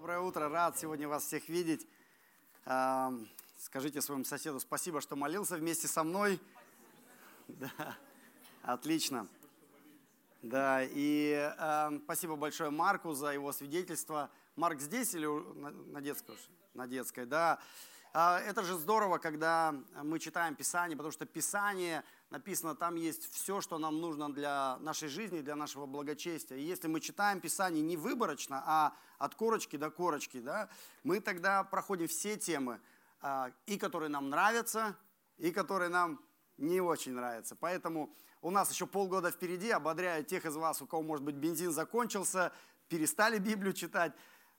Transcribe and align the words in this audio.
Доброе 0.00 0.20
утро, 0.20 0.48
рад 0.48 0.78
сегодня 0.78 1.06
вас 1.06 1.24
всех 1.24 1.50
видеть. 1.50 1.86
Скажите 3.58 4.00
своему 4.00 4.24
соседу 4.24 4.58
спасибо, 4.58 5.02
что 5.02 5.14
молился 5.14 5.56
вместе 5.56 5.88
со 5.88 6.04
мной. 6.04 6.40
Да, 7.48 7.98
отлично. 8.62 9.28
Да, 10.40 10.80
и 10.82 11.54
спасибо 12.04 12.36
большое 12.36 12.70
Марку 12.70 13.12
за 13.12 13.34
его 13.34 13.52
свидетельство. 13.52 14.30
Марк 14.56 14.80
здесь 14.80 15.14
или 15.14 15.26
на, 15.26 16.00
детской? 16.00 16.34
На 16.72 16.86
детской, 16.86 17.26
да. 17.26 17.58
Э, 18.14 18.38
это 18.38 18.62
же 18.62 18.78
здорово, 18.78 19.18
когда 19.18 19.74
мы 20.02 20.18
читаем 20.18 20.54
Писание, 20.54 20.96
потому 20.96 21.12
что 21.12 21.26
Писание 21.26 22.04
написано, 22.30 22.74
там 22.74 22.94
есть 22.94 23.32
все, 23.32 23.60
что 23.60 23.78
нам 23.78 24.00
нужно 24.00 24.32
для 24.32 24.78
нашей 24.78 25.08
жизни, 25.08 25.40
для 25.40 25.56
нашего 25.56 25.86
благочестия. 25.86 26.56
И 26.56 26.62
если 26.62 26.88
мы 26.88 27.00
читаем 27.00 27.40
Писание 27.40 27.82
не 27.82 27.96
выборочно, 27.96 28.62
а 28.64 28.92
от 29.18 29.34
корочки 29.34 29.76
до 29.76 29.90
корочки, 29.90 30.40
да, 30.40 30.68
мы 31.02 31.20
тогда 31.20 31.64
проходим 31.64 32.08
все 32.08 32.36
темы, 32.36 32.80
а, 33.20 33.50
и 33.66 33.76
которые 33.76 34.08
нам 34.08 34.30
нравятся, 34.30 34.96
и 35.38 35.50
которые 35.50 35.88
нам 35.88 36.20
не 36.56 36.80
очень 36.80 37.12
нравятся. 37.12 37.56
Поэтому 37.56 38.14
у 38.42 38.50
нас 38.50 38.70
еще 38.70 38.86
полгода 38.86 39.30
впереди, 39.30 39.70
ободряю 39.70 40.24
тех 40.24 40.46
из 40.46 40.56
вас, 40.56 40.80
у 40.80 40.86
кого, 40.86 41.02
может 41.02 41.24
быть, 41.24 41.34
бензин 41.34 41.72
закончился, 41.72 42.52
перестали 42.88 43.38
Библию 43.38 43.72
читать, 43.72 44.12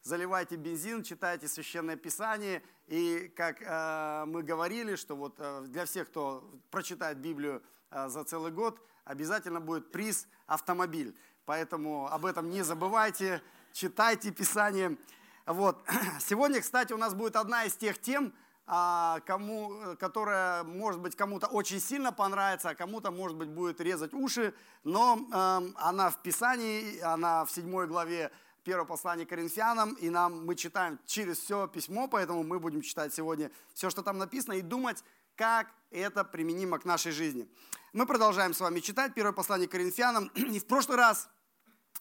заливайте 0.04 0.56
бензин, 0.56 1.04
читайте 1.04 1.48
Священное 1.48 1.96
Писание. 1.96 2.64
И 2.88 3.32
как 3.36 3.62
э, 3.62 4.26
мы 4.26 4.44
говорили, 4.44 4.96
что 4.96 5.16
вот 5.16 5.36
э, 5.38 5.64
для 5.68 5.86
всех, 5.86 6.10
кто 6.10 6.50
прочитает 6.70 7.18
Библию 7.20 7.62
э, 7.90 8.10
за 8.10 8.24
целый 8.24 8.52
год, 8.52 8.82
обязательно 9.06 9.60
будет 9.60 9.92
приз 9.92 10.28
автомобиль. 10.48 11.16
Поэтому 11.46 12.08
об 12.08 12.26
этом 12.26 12.50
не 12.50 12.64
забывайте, 12.64 13.42
читайте 13.74 14.32
Писание. 14.32 14.98
Вот. 15.46 15.84
Сегодня, 16.20 16.62
кстати, 16.62 16.94
у 16.94 16.98
нас 16.98 17.14
будет 17.14 17.36
одна 17.36 17.66
из 17.66 17.76
тех 17.76 18.00
тем, 18.00 18.34
а, 18.68 19.20
кому, 19.26 19.96
которая, 20.00 20.64
может 20.64 21.02
быть, 21.02 21.16
кому-то 21.16 21.48
очень 21.48 21.80
сильно 21.80 22.14
понравится, 22.14 22.70
а 22.70 22.76
кому-то, 22.76 23.12
может 23.12 23.36
быть, 23.36 23.50
будет 23.50 23.82
резать 23.82 24.14
уши, 24.14 24.54
но 24.84 25.18
э, 25.18 25.72
она 25.76 26.10
в 26.10 26.22
Писании, 26.22 27.00
она 27.00 27.44
в 27.44 27.52
седьмой 27.52 27.88
главе 27.88 28.32
первого 28.64 28.86
послания 28.86 29.26
Коринфянам, 29.26 29.94
и 29.94 30.10
нам 30.10 30.46
мы 30.46 30.56
читаем 30.56 31.00
через 31.06 31.40
все 31.40 31.68
письмо, 31.68 32.08
поэтому 32.08 32.44
мы 32.44 32.60
будем 32.60 32.82
читать 32.82 33.14
сегодня 33.14 33.52
все, 33.74 33.90
что 33.90 34.04
там 34.04 34.18
написано, 34.18 34.54
и 34.54 34.62
думать, 34.62 35.04
как 35.36 35.68
это 35.90 36.24
применимо 36.24 36.80
к 36.80 36.86
нашей 36.86 37.12
жизни. 37.12 37.50
Мы 37.94 38.06
продолжаем 38.06 38.54
с 38.54 38.60
вами 38.60 38.80
читать 38.80 39.14
первое 39.14 39.34
послание 39.34 39.68
Коринфянам, 39.68 40.28
и 40.36 40.60
в 40.60 40.66
прошлый 40.66 40.98
раз 40.98 41.30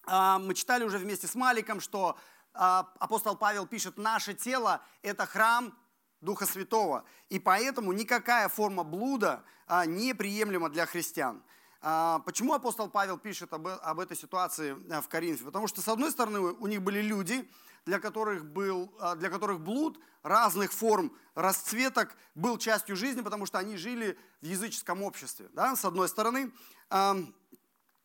э, 0.06 0.38
мы 0.38 0.54
читали 0.54 0.84
уже 0.84 0.98
вместе 0.98 1.26
с 1.26 1.34
Маликом, 1.34 1.80
что 1.80 2.18
э, 2.54 2.58
апостол 2.58 3.36
Павел 3.36 3.66
пишет, 3.66 3.96
наше 3.96 4.34
тело– 4.34 4.82
это 5.02 5.26
храм 5.26 5.76
Духа 6.20 6.44
Святого, 6.44 7.04
и 7.30 7.38
поэтому 7.38 7.92
никакая 7.92 8.48
форма 8.48 8.84
блуда 8.84 9.42
э, 9.66 9.86
неприемлема 9.86 10.68
для 10.68 10.84
христиан. 10.84 11.42
А, 11.82 12.18
почему 12.20 12.52
апостол 12.52 12.90
Павел 12.90 13.16
пишет 13.16 13.52
об, 13.52 13.66
об 13.66 14.00
этой 14.00 14.16
ситуации 14.16 14.76
э, 14.90 15.00
в 15.00 15.08
Коринфе? 15.08 15.44
Потому 15.44 15.66
что, 15.66 15.80
с 15.80 15.88
одной 15.88 16.10
стороны, 16.10 16.40
у 16.40 16.66
них 16.66 16.82
были 16.82 17.00
люди, 17.00 17.48
для 17.86 17.98
которых, 17.98 18.44
был, 18.44 18.94
а, 19.00 19.14
для 19.14 19.30
которых 19.30 19.60
блуд 19.60 19.98
разных 20.22 20.72
форм, 20.72 21.16
расцветок 21.34 22.14
был 22.34 22.58
частью 22.58 22.96
жизни, 22.96 23.22
потому 23.22 23.46
что 23.46 23.58
они 23.58 23.76
жили 23.78 24.18
в 24.42 24.46
языческом 24.46 25.02
обществе, 25.02 25.48
да, 25.54 25.74
с 25.74 25.84
одной 25.84 26.08
стороны. 26.08 26.52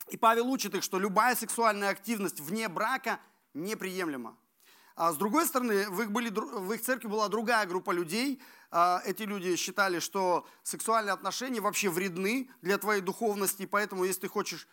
И 0.09 0.17
Павел 0.17 0.47
учит 0.47 0.75
их, 0.75 0.83
что 0.83 0.99
любая 0.99 1.35
сексуальная 1.35 1.89
активность 1.89 2.39
вне 2.39 2.69
брака 2.69 3.19
неприемлема. 3.53 4.37
А 4.95 5.11
с 5.11 5.17
другой 5.17 5.45
стороны, 5.45 5.89
в 5.89 6.01
их, 6.01 6.11
были, 6.11 6.29
в 6.29 6.71
их 6.71 6.81
церкви 6.81 7.09
была 7.09 7.27
другая 7.27 7.65
группа 7.65 7.91
людей. 7.91 8.41
А, 8.71 9.01
эти 9.05 9.23
люди 9.23 9.55
считали, 9.57 9.99
что 9.99 10.47
сексуальные 10.63 11.11
отношения 11.11 11.59
вообще 11.59 11.89
вредны 11.89 12.49
для 12.61 12.77
твоей 12.77 13.01
духовности, 13.01 13.65
поэтому 13.65 14.05
если 14.05 14.21
ты 14.21 14.27
хочешь 14.29 14.67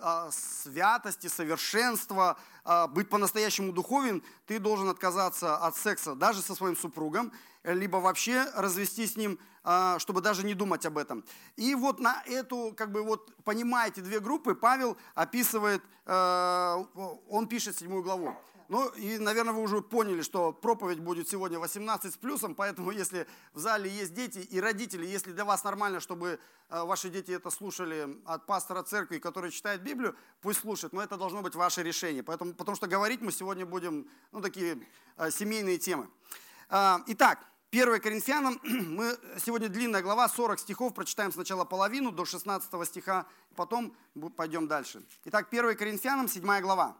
а, 0.00 0.30
святости, 0.30 1.26
совершенства, 1.26 2.38
а, 2.64 2.86
быть 2.86 3.10
по-настоящему 3.10 3.70
духовен, 3.72 4.22
ты 4.46 4.58
должен 4.58 4.88
отказаться 4.88 5.56
от 5.58 5.76
секса 5.76 6.14
даже 6.14 6.40
со 6.40 6.54
своим 6.54 6.76
супругом, 6.76 7.30
либо 7.62 7.98
вообще 7.98 8.46
развестись 8.54 9.14
с 9.14 9.16
ним, 9.16 9.38
чтобы 9.98 10.20
даже 10.20 10.46
не 10.46 10.54
думать 10.54 10.86
об 10.86 10.96
этом. 10.96 11.24
И 11.56 11.74
вот 11.74 11.98
на 11.98 12.22
эту, 12.26 12.72
как 12.76 12.92
бы 12.92 13.02
вот, 13.02 13.34
понимая 13.42 13.88
эти 13.88 13.98
две 13.98 14.20
группы, 14.20 14.54
Павел 14.54 14.96
описывает, 15.16 15.82
он 16.06 17.48
пишет 17.48 17.76
седьмую 17.76 18.04
главу. 18.04 18.36
Ну 18.68 18.88
и, 18.96 19.18
наверное, 19.18 19.52
вы 19.52 19.62
уже 19.62 19.80
поняли, 19.80 20.22
что 20.22 20.52
проповедь 20.52 20.98
будет 20.98 21.28
сегодня 21.28 21.58
18 21.58 22.12
с 22.12 22.16
плюсом, 22.16 22.54
поэтому 22.54 22.90
если 22.90 23.26
в 23.52 23.60
зале 23.60 23.88
есть 23.88 24.12
дети 24.12 24.38
и 24.38 24.60
родители, 24.60 25.06
если 25.06 25.32
для 25.32 25.44
вас 25.44 25.62
нормально, 25.62 26.00
чтобы 26.00 26.40
э, 26.68 26.82
ваши 26.82 27.08
дети 27.08 27.30
это 27.30 27.50
слушали 27.50 28.20
от 28.24 28.46
пастора 28.46 28.82
церкви, 28.82 29.18
который 29.18 29.52
читает 29.52 29.82
Библию, 29.82 30.16
пусть 30.40 30.60
слушают, 30.60 30.92
но 30.92 31.02
это 31.02 31.16
должно 31.16 31.42
быть 31.42 31.54
ваше 31.54 31.84
решение. 31.84 32.24
Поэтому, 32.24 32.54
потому 32.54 32.74
что 32.74 32.88
говорить 32.88 33.20
мы 33.20 33.30
сегодня 33.30 33.64
будем, 33.64 34.08
ну, 34.32 34.40
такие 34.40 34.84
э, 35.16 35.30
семейные 35.30 35.78
темы. 35.78 36.08
Э, 36.68 36.96
итак, 37.06 37.46
1 37.70 38.00
Коринфянам, 38.00 38.60
мы 38.64 39.16
сегодня 39.38 39.68
длинная 39.68 40.02
глава, 40.02 40.28
40 40.28 40.58
стихов, 40.58 40.92
прочитаем 40.92 41.30
сначала 41.30 41.64
половину 41.64 42.10
до 42.10 42.24
16 42.24 42.88
стиха, 42.88 43.26
потом 43.54 43.96
пойдем 44.36 44.66
дальше. 44.66 45.04
Итак, 45.24 45.46
1 45.52 45.76
Коринфянам, 45.76 46.26
7 46.26 46.60
глава 46.60 46.96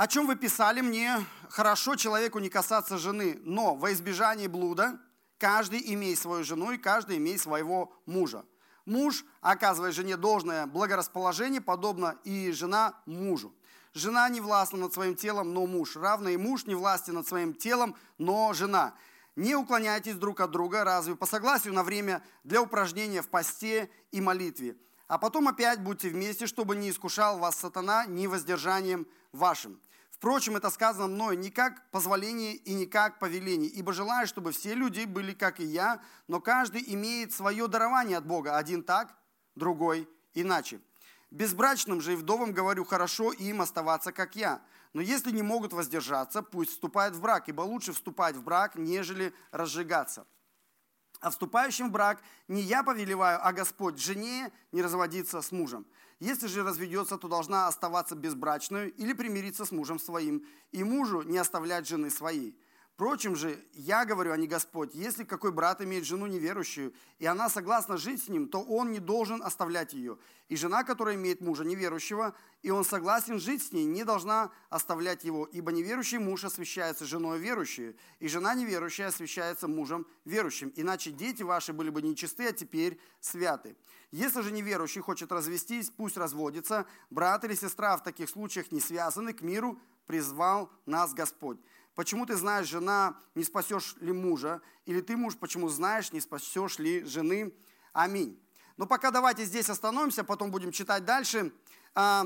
о 0.00 0.06
чем 0.06 0.26
вы 0.26 0.34
писали 0.34 0.80
мне, 0.80 1.26
хорошо 1.50 1.94
человеку 1.94 2.38
не 2.38 2.48
касаться 2.48 2.96
жены, 2.96 3.38
но 3.44 3.74
во 3.74 3.92
избежание 3.92 4.48
блуда 4.48 4.98
каждый 5.36 5.92
имеет 5.92 6.18
свою 6.18 6.42
жену 6.42 6.72
и 6.72 6.78
каждый 6.78 7.18
имеет 7.18 7.38
своего 7.38 7.92
мужа. 8.06 8.46
Муж 8.86 9.26
оказывает 9.42 9.94
жене 9.94 10.16
должное 10.16 10.66
благорасположение, 10.66 11.60
подобно 11.60 12.16
и 12.24 12.50
жена 12.50 12.94
мужу. 13.04 13.54
Жена 13.92 14.26
не 14.30 14.40
властна 14.40 14.78
над 14.78 14.94
своим 14.94 15.16
телом, 15.16 15.52
но 15.52 15.66
муж. 15.66 15.96
Равно 15.96 16.30
и 16.30 16.38
муж 16.38 16.64
не 16.64 16.74
властен 16.74 17.12
над 17.12 17.28
своим 17.28 17.52
телом, 17.52 17.94
но 18.16 18.54
жена. 18.54 18.94
Не 19.36 19.54
уклоняйтесь 19.54 20.14
друг 20.14 20.40
от 20.40 20.50
друга, 20.50 20.82
разве 20.82 21.14
по 21.14 21.26
согласию 21.26 21.74
на 21.74 21.84
время 21.84 22.22
для 22.42 22.62
упражнения 22.62 23.20
в 23.20 23.28
посте 23.28 23.90
и 24.12 24.22
молитве. 24.22 24.78
А 25.08 25.18
потом 25.18 25.48
опять 25.48 25.82
будьте 25.82 26.08
вместе, 26.08 26.46
чтобы 26.46 26.74
не 26.74 26.88
искушал 26.88 27.38
вас 27.38 27.56
сатана 27.56 28.06
ни 28.06 28.26
воздержанием 28.26 29.06
вашим. 29.32 29.78
Впрочем, 30.20 30.56
это 30.56 30.68
сказано 30.68 31.06
мною 31.06 31.38
не 31.38 31.48
как 31.48 31.90
позволение 31.92 32.54
и 32.54 32.74
не 32.74 32.84
как 32.84 33.18
повеление, 33.18 33.70
ибо 33.70 33.94
желаю, 33.94 34.26
чтобы 34.26 34.52
все 34.52 34.74
люди 34.74 35.06
были 35.06 35.32
как 35.32 35.60
и 35.60 35.64
я, 35.64 36.02
но 36.28 36.42
каждый 36.42 36.84
имеет 36.92 37.32
свое 37.32 37.66
дарование 37.68 38.18
от 38.18 38.26
Бога, 38.26 38.58
один 38.58 38.82
так, 38.82 39.16
другой 39.54 40.06
иначе. 40.34 40.82
Безбрачным 41.30 42.02
же 42.02 42.12
и 42.12 42.16
вдовам 42.16 42.52
говорю, 42.52 42.84
хорошо 42.84 43.32
им 43.32 43.62
оставаться, 43.62 44.12
как 44.12 44.36
я. 44.36 44.60
Но 44.92 45.00
если 45.00 45.30
не 45.30 45.40
могут 45.40 45.72
воздержаться, 45.72 46.42
пусть 46.42 46.72
вступают 46.72 47.14
в 47.16 47.22
брак, 47.22 47.48
ибо 47.48 47.62
лучше 47.62 47.94
вступать 47.94 48.36
в 48.36 48.42
брак, 48.42 48.74
нежели 48.74 49.32
разжигаться. 49.52 50.26
А 51.20 51.30
вступающим 51.30 51.88
в 51.88 51.92
брак 51.92 52.22
не 52.48 52.62
я 52.62 52.82
повелеваю, 52.82 53.38
а 53.42 53.52
Господь 53.52 53.98
жене 53.98 54.50
не 54.72 54.82
разводиться 54.82 55.42
с 55.42 55.52
мужем. 55.52 55.86
Если 56.18 56.46
же 56.46 56.62
разведется, 56.62 57.18
то 57.18 57.28
должна 57.28 57.66
оставаться 57.66 58.14
безбрачной 58.14 58.88
или 58.88 59.12
примириться 59.12 59.64
с 59.64 59.70
мужем 59.70 59.98
своим, 59.98 60.46
и 60.72 60.82
мужу 60.82 61.22
не 61.22 61.38
оставлять 61.38 61.86
жены 61.86 62.10
своей. 62.10 62.58
Впрочем 63.00 63.34
же, 63.34 63.58
я 63.72 64.04
говорю, 64.04 64.30
а 64.30 64.36
не 64.36 64.46
Господь, 64.46 64.94
если 64.94 65.24
какой 65.24 65.52
брат 65.52 65.80
имеет 65.80 66.04
жену 66.04 66.26
неверующую, 66.26 66.92
и 67.18 67.24
она 67.24 67.48
согласна 67.48 67.96
жить 67.96 68.22
с 68.22 68.28
ним, 68.28 68.46
то 68.46 68.60
он 68.60 68.90
не 68.90 68.98
должен 68.98 69.42
оставлять 69.42 69.94
ее. 69.94 70.18
И 70.50 70.56
жена, 70.56 70.84
которая 70.84 71.14
имеет 71.14 71.40
мужа 71.40 71.64
неверующего, 71.64 72.34
и 72.60 72.68
он 72.68 72.84
согласен 72.84 73.40
жить 73.40 73.62
с 73.62 73.72
ней, 73.72 73.86
не 73.86 74.04
должна 74.04 74.50
оставлять 74.68 75.24
его, 75.24 75.46
ибо 75.46 75.72
неверующий 75.72 76.18
муж 76.18 76.44
освящается 76.44 77.06
женой 77.06 77.38
верующей, 77.38 77.96
и 78.18 78.28
жена 78.28 78.52
неверующая 78.52 79.06
освящается 79.06 79.66
мужем 79.66 80.06
верующим. 80.26 80.70
Иначе 80.76 81.10
дети 81.10 81.42
ваши 81.42 81.72
были 81.72 81.88
бы 81.88 82.02
нечисты, 82.02 82.48
а 82.48 82.52
теперь 82.52 83.00
святы. 83.18 83.78
Если 84.10 84.42
же 84.42 84.52
неверующий 84.52 85.00
хочет 85.00 85.32
развестись, 85.32 85.88
пусть 85.88 86.18
разводится. 86.18 86.84
Брат 87.08 87.44
или 87.44 87.54
сестра 87.54 87.96
в 87.96 88.02
таких 88.02 88.28
случаях 88.28 88.70
не 88.72 88.80
связаны, 88.80 89.32
к 89.32 89.40
миру 89.40 89.78
призвал 90.10 90.72
нас 90.86 91.14
Господь. 91.14 91.60
Почему 92.00 92.24
ты 92.24 92.34
знаешь, 92.34 92.66
жена, 92.66 93.14
не 93.34 93.44
спасешь 93.44 93.94
ли 94.00 94.10
мужа? 94.10 94.62
Или 94.86 95.02
ты, 95.02 95.18
муж, 95.18 95.36
почему 95.36 95.68
знаешь, 95.68 96.12
не 96.12 96.20
спасешь 96.22 96.78
ли 96.78 97.04
жены? 97.04 97.52
Аминь. 97.92 98.42
Но 98.78 98.86
пока 98.86 99.10
давайте 99.10 99.44
здесь 99.44 99.68
остановимся, 99.68 100.24
потом 100.24 100.50
будем 100.50 100.72
читать 100.72 101.04
дальше. 101.04 101.52
А, 101.94 102.24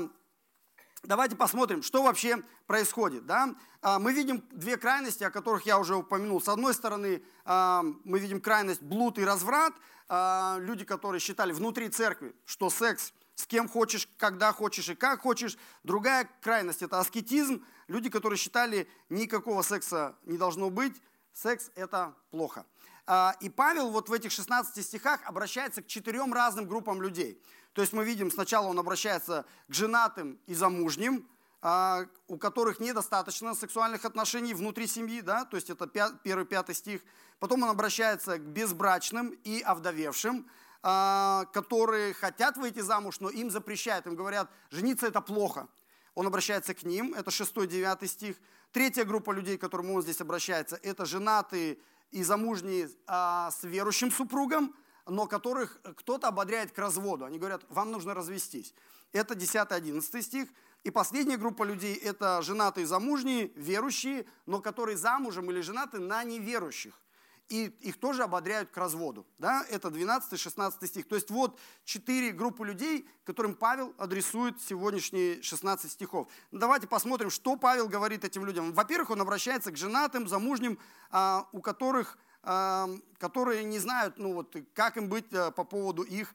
давайте 1.03 1.35
посмотрим, 1.35 1.83
что 1.83 2.03
вообще 2.03 2.41
происходит. 2.67 3.25
Да? 3.25 3.53
А, 3.81 3.99
мы 3.99 4.13
видим 4.13 4.45
две 4.53 4.77
крайности, 4.77 5.25
о 5.25 5.29
которых 5.29 5.65
я 5.65 5.77
уже 5.77 5.97
упомянул. 5.97 6.41
С 6.41 6.47
одной 6.47 6.73
стороны, 6.73 7.21
а, 7.43 7.83
мы 8.05 8.19
видим 8.19 8.39
крайность 8.39 8.81
блуд 8.81 9.19
и 9.19 9.25
разврат. 9.25 9.73
Люди, 10.07 10.85
которые 10.85 11.19
считали 11.19 11.51
внутри 11.51 11.89
церкви, 11.89 12.33
что 12.45 12.69
секс 12.69 13.11
с 13.35 13.45
кем 13.45 13.69
хочешь, 13.69 14.09
когда 14.17 14.51
хочешь 14.51 14.89
и 14.89 14.95
как 14.95 15.21
хочешь. 15.21 15.57
Другая 15.83 16.29
крайность– 16.41 16.81
это 16.83 16.99
аскетизм. 16.99 17.63
Люди, 17.87 18.09
которые 18.09 18.37
считали, 18.37 18.89
никакого 19.09 19.61
секса 19.61 20.15
не 20.23 20.37
должно 20.37 20.69
быть, 20.69 21.01
секс– 21.33 21.69
это 21.75 22.15
плохо. 22.31 22.65
А, 23.05 23.35
и 23.39 23.49
Павел 23.49 23.91
вот 23.91 24.09
в 24.09 24.13
этих 24.13 24.31
16 24.31 24.83
стихах 24.83 25.19
обращается 25.25 25.83
к 25.83 25.87
четырем 25.87 26.33
разным 26.33 26.65
группам 26.65 27.01
людей. 27.01 27.39
То 27.73 27.81
есть 27.81 27.93
мы 27.93 28.05
видим, 28.05 28.31
сначала 28.31 28.67
он 28.67 28.79
обращается 28.79 29.45
к 29.67 29.73
женатым 29.73 30.39
и 30.47 30.55
замужним, 30.55 31.27
а, 31.61 32.05
у 32.27 32.37
которых 32.37 32.79
недостаточно 32.79 33.53
сексуальных 33.53 34.05
отношений 34.05 34.53
внутри 34.53 34.87
семьи, 34.87 35.21
да, 35.21 35.45
то 35.45 35.57
есть 35.57 35.69
это 35.69 35.87
первый, 35.87 36.45
пятый 36.45 36.73
стих. 36.73 37.01
Потом 37.39 37.63
он 37.63 37.69
обращается 37.69 38.37
к 38.37 38.41
безбрачным 38.41 39.29
и 39.43 39.61
овдовевшим, 39.61 40.49
которые 40.85 42.13
хотят 42.13 42.57
выйти 42.57 42.79
замуж, 42.79 43.19
но 43.19 43.29
им 43.29 43.49
запрещают, 43.49 44.05
им 44.05 44.15
говорят, 44.15 44.51
жениться 44.69 45.07
это 45.07 45.19
плохо. 45.19 45.67
Он 46.13 46.27
обращается 46.27 46.75
к 46.75 46.83
ним, 46.83 47.15
это 47.15 47.31
6-9 47.31 48.05
стих. 48.05 48.37
Третья 48.71 49.03
группа 49.03 49.31
людей, 49.31 49.57
к 49.57 49.61
которым 49.61 49.89
он 49.89 50.03
здесь 50.03 50.21
обращается, 50.21 50.79
это 50.83 51.05
женатые 51.05 51.79
и 52.11 52.21
замужние 52.21 52.91
а, 53.07 53.49
с 53.49 53.63
верующим 53.63 54.11
супругом, 54.11 54.75
но 55.07 55.25
которых 55.25 55.79
кто-то 55.97 56.27
ободряет 56.27 56.71
к 56.71 56.77
разводу. 56.77 57.25
Они 57.25 57.39
говорят, 57.39 57.63
вам 57.69 57.91
нужно 57.91 58.13
развестись. 58.13 58.71
Это 59.11 59.33
10-11 59.33 60.21
стих. 60.21 60.49
И 60.83 60.91
последняя 60.91 61.37
группа 61.37 61.63
людей– 61.63 61.95
это 62.03 62.43
женатые 62.43 62.85
замужние, 62.85 63.47
верующие, 63.55 64.27
но 64.45 64.61
которые 64.61 64.97
замужем 64.97 65.49
или 65.49 65.61
женаты 65.61 65.97
на 65.97 66.23
неверующих 66.23 67.01
и 67.49 67.65
их 67.81 67.99
тоже 67.99 68.23
ободряют 68.23 68.71
к 68.71 68.77
разводу. 68.77 69.25
Да? 69.37 69.65
Это 69.69 69.89
12-16 69.89 70.87
стих. 70.87 71.07
То 71.07 71.15
есть 71.15 71.29
вот 71.29 71.59
четыре 71.83 72.31
группы 72.31 72.65
людей, 72.65 73.07
которым 73.23 73.55
Павел 73.55 73.93
адресует 73.97 74.61
сегодняшние 74.61 75.41
16 75.41 75.91
стихов. 75.91 76.27
Ну, 76.51 76.59
давайте 76.59 76.87
посмотрим, 76.87 77.29
что 77.29 77.55
Павел 77.55 77.87
говорит 77.87 78.23
этим 78.23 78.45
людям. 78.45 78.73
Во-первых, 78.73 79.11
он 79.11 79.21
обращается 79.21 79.71
к 79.71 79.77
женатым, 79.77 80.27
замужним, 80.27 80.79
а, 81.11 81.47
у 81.51 81.61
которых, 81.61 82.17
а, 82.41 82.89
которые 83.19 83.63
не 83.63 83.79
знают, 83.79 84.17
ну 84.17 84.33
вот, 84.33 84.55
как 84.73 84.97
им 84.97 85.07
быть 85.07 85.31
а, 85.33 85.51
по 85.51 85.63
поводу 85.63 86.03
их 86.03 86.33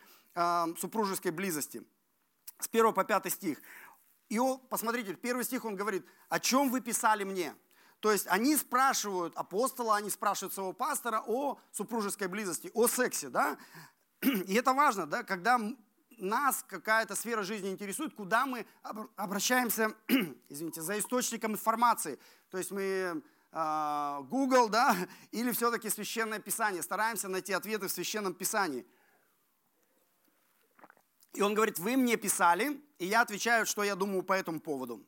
супружеской 0.79 1.33
близости. 1.33 1.83
С 2.61 2.69
1 2.69 2.93
по 2.93 3.03
5 3.03 3.33
стих. 3.33 3.59
И 4.29 4.39
он, 4.39 4.61
посмотрите, 4.61 5.15
первый 5.15 5.45
стих 5.45 5.65
он 5.65 5.75
говорит, 5.75 6.07
о 6.29 6.39
чем 6.39 6.71
вы 6.71 6.81
писали 6.81 7.25
мне? 7.25 7.53
То 8.01 8.11
есть 8.11 8.27
они 8.29 8.57
спрашивают 8.57 9.37
апостола, 9.37 9.97
они 9.97 10.11
спрашивают 10.11 10.55
своего 10.55 10.73
пастора 10.73 11.23
о 11.27 11.59
супружеской 11.71 12.29
близости, 12.29 12.71
о 12.75 12.89
сексе, 12.89 13.29
да? 13.29 13.59
И 14.23 14.55
это 14.55 14.73
важно, 14.73 15.07
да, 15.07 15.23
когда 15.23 15.61
нас 16.21 16.65
какая-то 16.67 17.15
сфера 17.15 17.43
жизни 17.43 17.71
интересует, 17.71 18.15
куда 18.15 18.47
мы 18.47 18.67
обращаемся, 19.17 19.95
извините, 20.49 20.83
за 20.83 20.99
источником 20.99 21.53
информации. 21.53 22.19
То 22.51 22.59
есть 22.59 22.71
мы 22.71 23.23
э, 23.53 24.19
Google, 24.25 24.69
да, 24.69 24.97
или 25.31 25.51
все-таки 25.53 25.89
Священное 25.89 26.39
Писание, 26.39 26.83
стараемся 26.83 27.29
найти 27.29 27.53
ответы 27.53 27.89
в 27.89 27.93
Священном 27.93 28.35
Писании. 28.35 28.87
И 31.33 31.43
он 31.43 31.55
говорит, 31.55 31.79
вы 31.79 31.97
мне 31.97 32.17
писали, 32.17 32.81
и 32.99 33.07
я 33.07 33.21
отвечаю, 33.21 33.65
что 33.65 33.85
я 33.85 33.95
думаю 33.95 34.23
по 34.23 34.33
этому 34.33 34.61
поводу. 34.61 35.05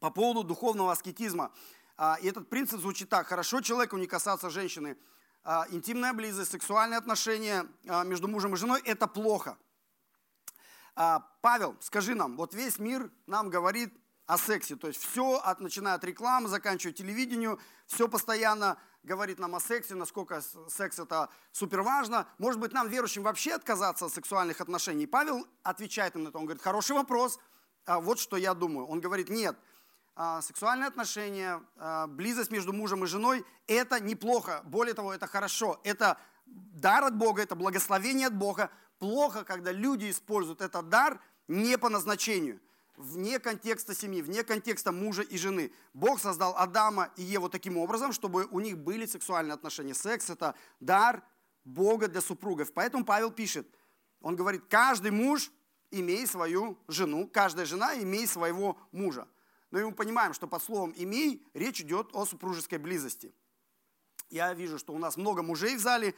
По 0.00 0.10
поводу 0.10 0.42
духовного 0.42 0.92
аскетизма. 0.92 1.52
А, 1.96 2.18
и 2.20 2.26
этот 2.26 2.48
принцип 2.48 2.80
звучит 2.80 3.08
так. 3.08 3.26
Хорошо 3.26 3.60
человеку 3.60 3.96
не 3.96 4.06
касаться 4.06 4.50
женщины. 4.50 4.96
А, 5.44 5.66
интимная 5.70 6.12
близость, 6.12 6.50
сексуальные 6.50 6.98
отношения 6.98 7.66
а, 7.86 8.04
между 8.04 8.26
мужем 8.28 8.54
и 8.54 8.56
женой– 8.56 8.80
это 8.84 9.06
плохо. 9.06 9.56
Павел, 11.40 11.76
скажи 11.80 12.14
нам, 12.14 12.36
вот 12.36 12.54
весь 12.54 12.78
мир 12.78 13.10
нам 13.26 13.50
говорит 13.50 13.92
о 14.26 14.38
сексе. 14.38 14.76
То 14.76 14.86
есть 14.86 15.04
все, 15.04 15.38
от, 15.38 15.58
начиная 15.58 15.94
от 15.94 16.04
рекламы, 16.04 16.48
заканчивая 16.48 16.94
телевидению, 16.94 17.58
все 17.86 18.06
постоянно 18.06 18.78
говорит 19.02 19.40
нам 19.40 19.56
о 19.56 19.60
сексе, 19.60 19.96
насколько 19.96 20.40
секс 20.68 21.00
это 21.00 21.30
супер 21.50 21.82
важно. 21.82 22.28
Может 22.38 22.60
быть, 22.60 22.72
нам, 22.72 22.88
верующим, 22.88 23.24
вообще 23.24 23.54
отказаться 23.54 24.06
от 24.06 24.12
сексуальных 24.12 24.60
отношений? 24.60 25.08
Павел 25.08 25.48
отвечает 25.64 26.14
им 26.14 26.22
на 26.22 26.28
это. 26.28 26.38
Он 26.38 26.44
говорит, 26.44 26.62
хороший 26.62 26.94
вопрос, 26.94 27.40
вот 27.86 28.20
что 28.20 28.36
я 28.36 28.54
думаю. 28.54 28.86
Он 28.86 29.00
говорит, 29.00 29.28
нет, 29.28 29.58
сексуальные 30.42 30.86
отношения, 30.86 31.60
а, 31.76 32.06
близость 32.06 32.50
между 32.50 32.72
мужем 32.72 33.04
и 33.04 33.06
женой– 33.06 33.44
это 33.66 33.98
неплохо. 33.98 34.62
Более 34.64 34.94
того, 34.94 35.12
это 35.12 35.26
хорошо. 35.26 35.80
Это 35.82 36.18
дар 36.46 37.04
от 37.04 37.16
Бога, 37.16 37.42
это 37.42 37.56
благословение 37.56 38.28
от 38.28 38.36
Бога. 38.36 38.70
Плохо, 38.98 39.44
когда 39.44 39.72
люди 39.72 40.10
используют 40.10 40.60
этот 40.60 40.88
дар 40.88 41.20
не 41.48 41.76
по 41.76 41.88
назначению, 41.88 42.60
вне 42.96 43.38
контекста 43.40 43.94
семьи, 43.94 44.22
вне 44.22 44.44
контекста 44.44 44.92
мужа 44.92 45.22
и 45.22 45.36
жены. 45.36 45.72
Бог 45.94 46.20
создал 46.20 46.56
Адама 46.56 47.10
и 47.16 47.22
Еву 47.22 47.48
таким 47.48 47.76
образом, 47.76 48.12
чтобы 48.12 48.46
у 48.50 48.60
них 48.60 48.78
были 48.78 49.06
сексуальные 49.06 49.54
отношения. 49.54 49.94
Секс– 49.94 50.30
это 50.30 50.54
дар 50.80 51.22
Бога 51.64 52.08
для 52.08 52.20
супругов. 52.20 52.72
Поэтому 52.72 53.04
Павел 53.04 53.30
пишет, 53.30 53.66
он 54.20 54.36
говорит, 54.36 54.62
каждый 54.68 55.10
муж 55.10 55.50
имей 55.90 56.26
свою 56.26 56.78
жену, 56.88 57.28
каждая 57.28 57.66
жена 57.66 57.94
имей 57.96 58.26
своего 58.26 58.78
мужа. 58.92 59.26
Но 59.74 59.80
мы 59.88 59.92
понимаем, 59.92 60.34
что 60.34 60.46
под 60.46 60.62
словом 60.62 60.94
«имей» 60.96 61.44
речь 61.52 61.80
идет 61.80 62.10
о 62.12 62.24
супружеской 62.26 62.78
близости. 62.78 63.34
Я 64.30 64.54
вижу, 64.54 64.78
что 64.78 64.92
у 64.92 64.98
нас 64.98 65.16
много 65.16 65.42
мужей 65.42 65.74
в 65.74 65.80
зале. 65.80 66.14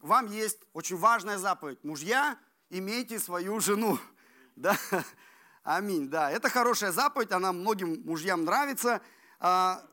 Вам 0.00 0.26
есть 0.26 0.58
очень 0.72 0.96
важная 0.96 1.38
заповедь. 1.38 1.84
Мужья, 1.84 2.36
имейте 2.70 3.20
свою 3.20 3.60
жену. 3.60 4.00
Да? 4.56 4.76
Аминь. 5.62 6.08
Да, 6.08 6.28
это 6.32 6.50
хорошая 6.50 6.90
заповедь, 6.90 7.30
она 7.30 7.52
многим 7.52 8.02
мужьям 8.04 8.44
нравится. 8.44 9.00
А, 9.38 9.86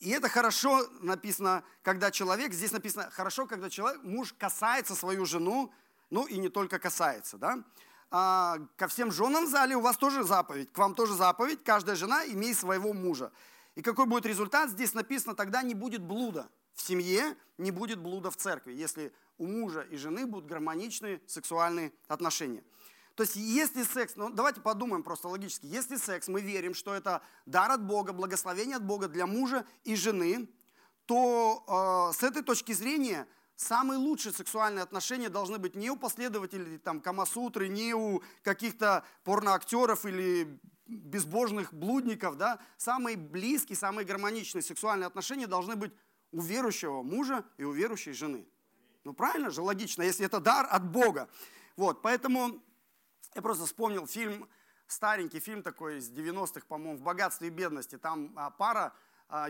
и 0.00 0.10
это 0.10 0.28
хорошо 0.28 0.84
написано, 1.00 1.62
когда 1.82 2.10
человек, 2.10 2.52
здесь 2.52 2.72
написано, 2.72 3.08
хорошо, 3.12 3.46
когда 3.46 3.70
человек, 3.70 4.02
муж 4.02 4.34
касается 4.36 4.96
свою 4.96 5.26
жену, 5.26 5.72
ну 6.10 6.26
и 6.26 6.38
не 6.38 6.48
только 6.48 6.80
касается, 6.80 7.38
да 7.38 7.62
а, 8.10 8.58
ко 8.76 8.88
всем 8.88 9.12
женам 9.12 9.46
в 9.46 9.48
зале 9.48 9.76
у 9.76 9.80
вас 9.80 9.96
тоже 9.96 10.22
заповедь, 10.22 10.72
к 10.72 10.78
вам 10.78 10.94
тоже 10.94 11.14
заповедь, 11.14 11.62
каждая 11.62 11.96
жена 11.96 12.24
имей 12.26 12.54
своего 12.54 12.92
мужа. 12.92 13.32
И 13.74 13.82
какой 13.82 14.06
будет 14.06 14.26
результат? 14.26 14.70
Здесь 14.70 14.94
написано, 14.94 15.34
тогда 15.34 15.62
не 15.62 15.74
будет 15.74 16.02
блуда 16.02 16.48
в 16.74 16.82
семье, 16.82 17.36
не 17.58 17.70
будет 17.70 17.98
блуда 17.98 18.30
в 18.30 18.36
церкви, 18.36 18.72
если 18.72 19.12
у 19.36 19.46
мужа 19.46 19.82
и 19.82 19.96
жены 19.96 20.26
будут 20.26 20.48
гармоничные 20.48 21.20
сексуальные 21.26 21.92
отношения. 22.06 22.64
То 23.14 23.24
есть 23.24 23.36
если 23.36 23.82
секс, 23.82 24.14
ну 24.16 24.30
давайте 24.30 24.60
подумаем 24.60 25.02
просто 25.02 25.28
логически, 25.28 25.66
если 25.66 25.96
секс, 25.96 26.28
мы 26.28 26.40
верим, 26.40 26.72
что 26.72 26.94
это 26.94 27.20
дар 27.46 27.70
от 27.70 27.84
Бога, 27.84 28.12
благословение 28.12 28.76
от 28.76 28.84
Бога 28.84 29.08
для 29.08 29.26
мужа 29.26 29.66
и 29.84 29.96
жены, 29.96 30.48
то 31.06 32.10
э, 32.12 32.16
с 32.16 32.22
этой 32.22 32.42
точки 32.42 32.72
зрения– 32.72 33.26
Самые 33.58 33.98
лучшие 33.98 34.32
сексуальные 34.32 34.84
отношения 34.84 35.28
должны 35.28 35.58
быть 35.58 35.74
не 35.74 35.90
у 35.90 35.96
последователей 35.96 36.78
там, 36.78 37.00
Камасутры, 37.00 37.66
не 37.66 37.92
у 37.92 38.22
каких-то 38.44 39.04
порноактеров 39.24 40.06
или 40.06 40.60
безбожных 40.86 41.74
блудников. 41.74 42.36
Да? 42.36 42.60
Самые 42.76 43.16
близкие, 43.16 43.76
самые 43.76 44.06
гармоничные 44.06 44.62
сексуальные 44.62 45.08
отношения 45.08 45.48
должны 45.48 45.74
быть 45.74 45.92
у 46.30 46.40
верующего 46.40 47.02
мужа 47.02 47.44
и 47.56 47.64
у 47.64 47.72
верующей 47.72 48.12
жены. 48.12 48.46
Ну 49.02 49.12
правильно 49.12 49.50
же, 49.50 49.60
логично, 49.60 50.02
если 50.02 50.24
это 50.24 50.38
дар 50.38 50.68
от 50.70 50.88
Бога. 50.88 51.28
Вот, 51.74 52.00
поэтому 52.00 52.62
я 53.34 53.42
просто 53.42 53.66
вспомнил 53.66 54.06
фильм, 54.06 54.48
старенький 54.86 55.40
фильм 55.40 55.64
такой 55.64 55.98
из 55.98 56.08
90-х, 56.12 56.64
по-моему, 56.68 56.96
«В 56.96 57.02
богатстве 57.02 57.48
и 57.48 57.50
бедности». 57.50 57.98
Там 57.98 58.32
а, 58.36 58.50
пара 58.50 58.92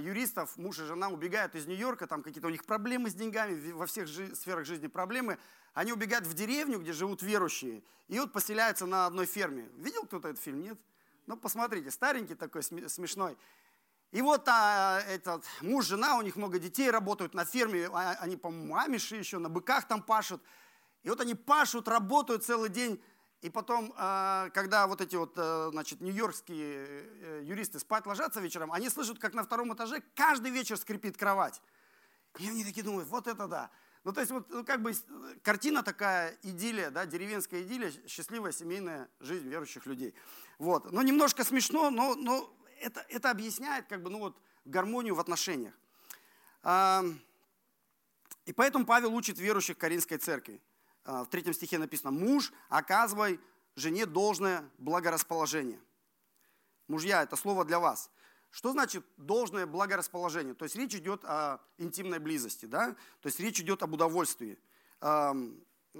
юристов, 0.01 0.57
муж 0.57 0.79
и 0.81 0.85
жена 0.85 1.09
убегают 1.09 1.55
из 1.55 1.67
Нью-Йорка, 1.67 2.07
там 2.07 2.23
какие-то 2.23 2.49
у 2.49 2.51
них 2.51 2.65
проблемы 2.65 3.11
с 3.11 3.15
деньгами, 3.15 3.71
во 3.73 3.87
всех 3.87 4.09
жи- 4.09 4.35
сферах 4.35 4.67
жизни 4.67 4.89
проблемы. 4.89 5.39
Они 5.75 5.93
убегают 5.93 6.27
в 6.27 6.35
деревню, 6.35 6.81
где 6.81 6.93
живут 6.93 7.23
верующие, 7.23 7.83
и 8.09 8.19
вот 8.19 8.33
поселяются 8.33 8.87
на 8.87 9.07
одной 9.07 9.27
ферме. 9.27 9.69
Видел 9.77 10.05
кто-то 10.05 10.29
этот 10.29 10.43
фильм? 10.43 10.63
Нет? 10.63 10.79
Ну, 11.27 11.37
посмотрите, 11.37 11.91
старенький 11.91 12.35
такой, 12.35 12.63
смешной. 12.63 13.37
И 14.11 14.23
вот 14.23 14.49
а, 14.49 15.01
этот 15.07 15.45
муж, 15.61 15.85
жена, 15.85 16.17
у 16.17 16.23
них 16.23 16.37
много 16.37 16.59
детей, 16.59 16.91
работают 16.91 17.35
на 17.35 17.45
ферме, 17.45 17.89
а, 17.93 18.17
они, 18.21 18.37
по-моему, 18.37 18.77
амиши 18.77 19.17
еще, 19.17 19.39
на 19.39 19.51
быках 19.51 19.87
там 19.87 20.03
пашут. 20.03 20.43
И 21.03 21.11
вот 21.11 21.21
они 21.21 21.35
пашут, 21.35 21.87
работают 21.87 22.45
целый 22.45 22.71
день, 22.71 23.03
и 23.41 23.51
потом, 23.51 23.95
а, 23.97 24.51
когда 24.51 24.89
вот 24.89 25.01
эти 25.01 25.15
вот, 25.15 25.35
э, 25.37 25.69
значит, 25.71 26.01
нью-йоркские 26.01 26.87
э, 26.87 27.43
юристы 27.45 27.79
спать 27.79 28.05
ложатся 28.05 28.41
вечером, 28.41 28.73
они 28.73 28.91
слышат, 28.91 29.21
как 29.21 29.33
на 29.33 29.45
втором 29.45 29.73
этаже 29.73 30.03
каждый 30.17 30.51
вечер 30.51 30.77
скрипит 30.77 31.17
кровать. 31.17 31.63
И 32.41 32.49
они 32.49 32.65
такие 32.65 32.83
думают, 32.83 33.09
вот 33.09 33.29
это 33.29 33.47
да. 33.47 33.71
Ну, 34.03 34.13
то 34.13 34.21
есть, 34.21 34.33
вот 34.33 34.51
ну, 34.51 34.65
как 34.65 34.83
бы 34.83 34.93
картина 35.43 35.85
такая, 35.85 36.37
идиллия, 36.43 36.91
да, 36.91 37.07
деревенская 37.07 37.63
идиллия, 37.63 37.93
счастливая 38.09 38.51
семейная 38.51 39.09
жизнь 39.21 39.49
верующих 39.49 39.87
людей. 39.87 40.15
Вот. 40.59 40.91
Но 40.91 41.03
немножко 41.03 41.45
смешно, 41.45 41.91
но, 41.91 42.17
но 42.17 42.53
это, 42.81 43.07
это 43.09 43.31
объясняет, 43.31 43.87
как 43.87 44.03
бы, 44.03 44.11
ну, 44.11 44.19
вот, 44.19 44.37
гармонию 44.65 45.15
в 45.15 45.21
отношениях. 45.21 45.75
И 48.47 48.53
поэтому 48.53 48.85
Павел 48.85 49.15
учит 49.15 49.39
верующих 49.39 49.79
Каринской 49.79 50.19
церкви. 50.19 50.61
А, 51.09 51.25
в 51.25 51.29
третьем 51.29 51.55
стихе 51.55 51.79
написано, 51.79 52.11
муж, 52.11 52.53
оказывай 52.69 53.41
жене 53.77 54.05
должное 54.05 54.71
благорасположение. 54.77 55.81
Мужья, 56.87 57.23
это 57.23 57.35
слово 57.35 57.65
для 57.65 57.81
вас. 57.81 58.11
Что 58.51 58.73
значит 58.73 59.07
должное 59.17 59.67
благорасположение? 59.67 60.53
То 60.53 60.67
есть 60.67 60.77
речь 60.77 60.95
идет 60.95 61.25
о 61.25 61.61
интимной 61.79 62.19
близости, 62.19 62.67
да? 62.67 62.95
То 63.23 63.29
есть 63.29 63.41
речь 63.41 63.59
идет 63.59 63.83
об 63.83 63.95
удовольствии. 63.95 64.59
На 65.01 65.35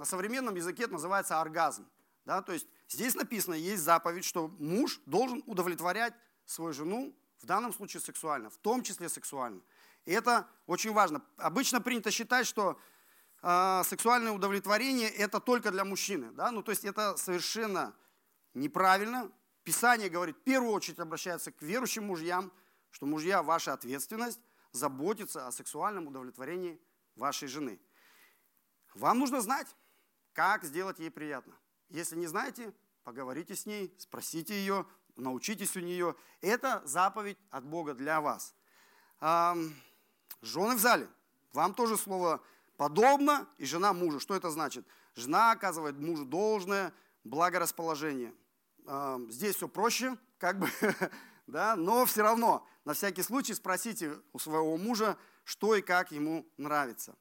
современном 0.03 0.53
языке 0.53 0.83
это 0.83 0.93
называется 0.93 1.41
оргазм. 1.41 1.87
Да? 2.25 2.43
То 2.43 2.53
есть 2.53 2.67
здесь 2.87 3.15
написано, 3.15 3.55
есть 3.55 3.81
заповедь, 3.81 4.25
что 4.25 4.47
муж 4.59 5.01
должен 5.07 5.41
удовлетворять 5.47 6.13
свою 6.45 6.71
жену, 6.71 7.15
в 7.39 7.47
данном 7.47 7.73
случае 7.73 8.01
сексуально, 8.01 8.51
в 8.51 8.57
том 8.57 8.83
числе 8.83 9.09
сексуально. 9.09 9.61
И 10.05 10.11
это 10.11 10.47
очень 10.67 10.93
важно. 10.93 11.23
Обычно 11.37 11.81
принято 11.81 12.11
считать, 12.11 12.45
что 12.45 12.79
э, 13.41 13.83
сексуальное 13.85 14.31
удовлетворение 14.31 15.09
это 15.09 15.39
только 15.39 15.71
для 15.71 15.85
мужчины. 15.85 16.31
Да? 16.31 16.51
Ну, 16.51 16.63
то 16.63 16.71
есть 16.71 16.85
это 16.85 17.17
совершенно 17.17 17.95
неправильно. 18.53 19.31
Писание 19.63 20.09
говорит, 20.09 20.37
в 20.37 20.41
первую 20.41 20.73
очередь 20.73 20.99
обращается 20.99 21.51
к 21.51 21.61
верующим 21.61 22.05
мужьям, 22.05 22.51
что 22.91 23.05
мужья, 23.05 23.43
ваша 23.43 23.73
ответственность 23.73 24.39
заботиться 24.71 25.47
о 25.47 25.51
сексуальном 25.51 26.07
удовлетворении 26.07 26.81
вашей 27.15 27.47
жены. 27.47 27.79
Вам 28.95 29.19
нужно 29.19 29.41
знать, 29.41 29.67
как 30.33 30.63
сделать 30.63 30.99
ей 30.99 31.11
приятно. 31.11 31.55
Если 31.89 32.15
не 32.15 32.27
знаете, 32.27 32.73
поговорите 33.03 33.55
с 33.55 33.65
ней, 33.65 33.93
спросите 33.97 34.53
ее, 34.53 34.85
научитесь 35.15 35.75
у 35.75 35.79
нее. 35.79 36.15
Это 36.41 36.81
заповедь 36.85 37.37
от 37.49 37.65
Бога 37.65 37.93
для 37.93 38.21
вас. 38.21 38.55
Жены 39.19 40.75
в 40.75 40.79
зале, 40.79 41.09
вам 41.53 41.73
тоже 41.73 41.97
слово 41.97 42.41
подобно 42.79 43.45
и 43.57 43.65
жена 43.65 43.91
мужу. 43.91 44.21
Что 44.21 44.35
это 44.35 44.49
значит? 44.49 44.87
Жена 45.13 45.51
оказывает 45.51 45.99
мужу 45.99 46.23
должное 46.23 46.93
благорасположение. 47.25 48.33
Здесь 49.27 49.57
все 49.57 49.67
проще, 49.67 50.17
как 50.37 50.57
бы, 50.59 50.69
да, 51.47 51.75
но 51.75 52.05
все 52.05 52.21
равно, 52.21 52.65
на 52.85 52.93
всякий 52.93 53.21
случай 53.21 53.53
спросите 53.53 54.17
у 54.31 54.39
своего 54.39 54.77
мужа, 54.77 55.17
что 55.43 55.75
и 55.75 55.81
как 55.81 56.13
ему 56.13 56.47
нравится. 56.55 57.15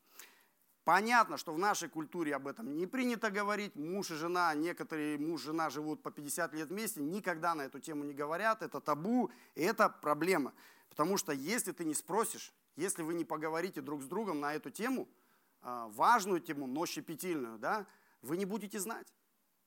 Понятно, 0.85 1.37
что 1.37 1.53
в 1.53 1.59
нашей 1.59 1.89
культуре 1.89 2.37
об 2.37 2.47
этом 2.47 2.77
не 2.77 2.87
принято 2.87 3.29
говорить. 3.29 3.75
Муж 3.75 4.13
и 4.13 4.15
жена, 4.15 4.55
некоторые 4.55 5.19
муж 5.19 5.43
и 5.43 5.47
жена 5.47 5.71
живут 5.71 6.05
по 6.05 6.13
50 6.13 6.55
лет 6.55 6.69
вместе, 6.69 7.01
никогда 7.01 7.57
на 7.57 7.63
эту 7.63 7.81
тему 7.81 8.05
не 8.05 8.15
говорят. 8.15 8.63
Это 8.63 8.81
табу, 8.81 9.33
и 9.57 9.63
это 9.63 9.89
проблема. 9.89 10.55
Потому 10.89 11.17
что 11.17 11.33
если 11.33 11.73
ты 11.73 11.85
не 11.85 11.95
спросишь, 11.95 12.55
если 12.77 13.03
вы 13.03 13.15
не 13.15 13.25
поговорите 13.25 13.81
друг 13.81 14.03
с 14.03 14.07
другом 14.07 14.39
на 14.39 14.55
эту 14.55 14.71
тему, 14.71 15.09
а, 15.09 15.18
важную 15.63 16.41
тему, 16.41 16.67
но 16.67 16.87
щепетильную, 16.87 17.59
да, 17.59 17.87
вы 18.23 18.37
не 18.37 18.45
будете 18.45 18.79
знать. 18.79 19.13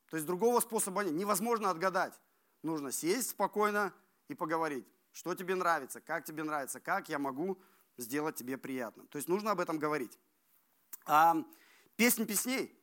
То 0.10 0.18
есть 0.18 0.28
другого 0.28 0.60
способа 0.60 1.04
нет. 1.04 1.14
Невозможно 1.14 1.70
отгадать. 1.70 2.14
Нужно 2.64 2.92
сесть 2.92 3.30
спокойно 3.30 3.94
и 4.28 4.36
поговорить. 4.36 4.86
Что 5.14 5.34
тебе 5.36 5.56
нравится, 5.56 6.02
как 6.02 6.26
тебе 6.26 6.44
нравится, 6.44 6.80
как 6.80 7.10
я 7.10 7.18
могу 7.18 7.58
сделать 7.98 8.36
тебе 8.36 8.58
приятно. 8.58 9.06
То 9.08 9.18
есть 9.18 9.28
нужно 9.28 9.52
об 9.52 9.60
этом 9.60 9.80
говорить. 9.80 10.18
А, 11.06 11.38
песнь 11.96 12.26
песней. 12.26 12.78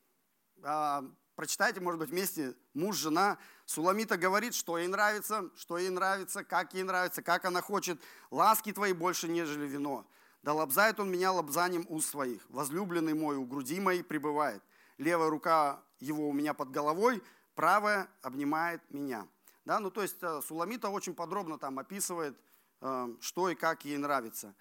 А, 0.62 1.04
прочитайте, 1.36 1.80
может 1.80 2.00
быть, 2.00 2.10
вместе 2.10 2.54
муж, 2.72 2.96
жена. 2.96 3.38
Суламита 3.66 4.16
говорит, 4.16 4.54
что 4.54 4.78
ей 4.78 4.88
нравится, 4.88 5.50
что 5.54 5.76
ей 5.78 5.90
нравится, 5.90 6.44
как 6.44 6.74
ей 6.74 6.82
нравится, 6.82 7.22
как 7.22 7.44
она 7.44 7.60
хочет. 7.60 8.00
Ласки 8.30 8.72
твои 8.72 8.92
больше, 8.94 9.28
нежели 9.28 9.66
вино. 9.66 10.06
Да 10.42 10.52
лобзает 10.52 11.00
он 11.00 11.10
меня 11.10 11.32
лобзанием 11.32 11.86
уст 11.88 12.10
своих. 12.10 12.44
Возлюбленный 12.48 13.14
мой 13.14 13.36
у 13.36 13.44
груди 13.44 13.80
моей 13.80 14.02
пребывает. 14.02 14.62
Левая 14.96 15.30
рука 15.30 15.82
его 16.00 16.28
у 16.28 16.32
меня 16.32 16.54
под 16.54 16.70
головой, 16.70 17.22
правая 17.54 18.08
обнимает 18.22 18.82
меня. 18.90 19.26
Да, 19.64 19.80
ну 19.80 19.90
то 19.90 20.02
есть 20.02 20.16
э, 20.22 20.40
Суламита 20.46 20.88
очень 20.88 21.14
подробно 21.14 21.58
там 21.58 21.78
описывает, 21.78 22.38
э, 22.80 23.08
что 23.20 23.50
и 23.50 23.54
как 23.54 23.84
ей 23.84 23.98
нравится. 23.98 24.54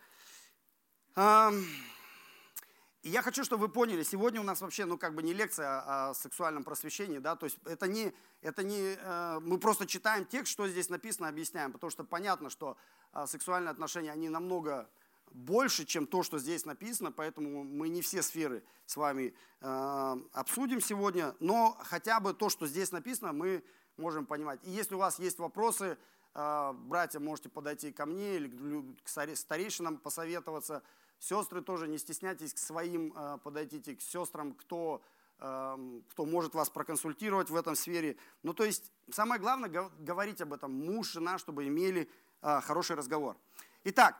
И 3.08 3.10
я 3.10 3.22
хочу, 3.22 3.46
чтобы 3.46 3.68
вы 3.68 3.70
поняли, 3.70 4.04
сегодня 4.04 4.42
у 4.42 4.44
нас 4.44 4.60
вообще, 4.60 4.84
ну, 4.84 4.98
как 4.98 5.16
бы 5.16 5.24
не 5.24 5.34
лекция 5.34 6.10
о 6.10 6.14
сексуальном 6.14 6.66
просвещении, 6.66 7.20
да, 7.20 7.36
то 7.36 7.46
есть 7.46 7.58
это 7.64 7.88
не, 7.88 8.14
это 8.42 8.64
не, 8.64 8.98
э, 9.00 9.40
мы 9.42 9.60
просто 9.60 9.88
читаем 9.88 10.26
текст, 10.26 10.52
что 10.52 10.68
здесь 10.68 10.90
написано, 10.90 11.30
объясняем, 11.30 11.72
потому 11.72 11.90
что 11.90 12.04
понятно, 12.04 12.50
что 12.50 12.76
э, 13.14 13.26
сексуальные 13.26 13.72
отношения, 13.72 14.12
они 14.12 14.28
намного 14.28 14.90
больше, 15.32 15.86
чем 15.86 16.08
то, 16.08 16.24
что 16.24 16.40
здесь 16.40 16.66
написано, 16.66 17.12
поэтому 17.12 17.64
мы 17.64 17.90
не 17.90 18.02
все 18.02 18.22
сферы 18.22 18.64
с 18.86 18.96
вами 18.96 19.34
э, 19.62 20.16
обсудим 20.34 20.82
сегодня, 20.82 21.36
но 21.40 21.78
хотя 21.82 22.20
бы 22.20 22.34
то, 22.34 22.50
что 22.50 22.68
здесь 22.68 22.92
написано, 22.92 23.34
мы 23.34 23.64
можем 23.98 24.26
понимать. 24.26 24.60
И 24.64 24.72
если 24.72 24.96
у 24.96 25.00
вас 25.00 25.20
есть 25.20 25.40
вопросы, 25.40 25.98
э, 26.34 26.74
братья, 26.74 27.20
можете 27.20 27.50
подойти 27.50 27.92
ко 27.92 28.06
мне 28.06 28.36
или 28.38 28.96
к 29.04 29.36
старейшинам 29.36 29.98
посоветоваться, 29.98 30.84
Сестры 31.20 31.62
тоже 31.62 31.88
не 31.88 31.98
стесняйтесь 31.98 32.54
к 32.54 32.58
своим, 32.58 33.14
э, 33.16 33.38
подойдите 33.44 33.96
к 33.96 34.02
сестрам, 34.02 34.54
кто, 34.54 35.02
эм, 35.40 36.04
кто 36.12 36.26
может 36.26 36.54
вас 36.54 36.70
проконсультировать 36.70 37.50
в 37.50 37.56
этом 37.56 37.76
сфере. 37.76 38.18
Ну, 38.44 38.54
то 38.54 38.64
есть, 38.64 38.92
самое 39.12 39.42
главное, 39.42 39.70
говорить 40.00 40.42
об 40.42 40.54
этом 40.54 40.72
муж, 40.72 41.12
жена, 41.12 41.40
чтобы 41.40 41.68
имели 41.68 42.08
э, 42.42 42.62
хороший 42.62 42.96
разговор. 42.96 43.36
Итак, 43.84 44.16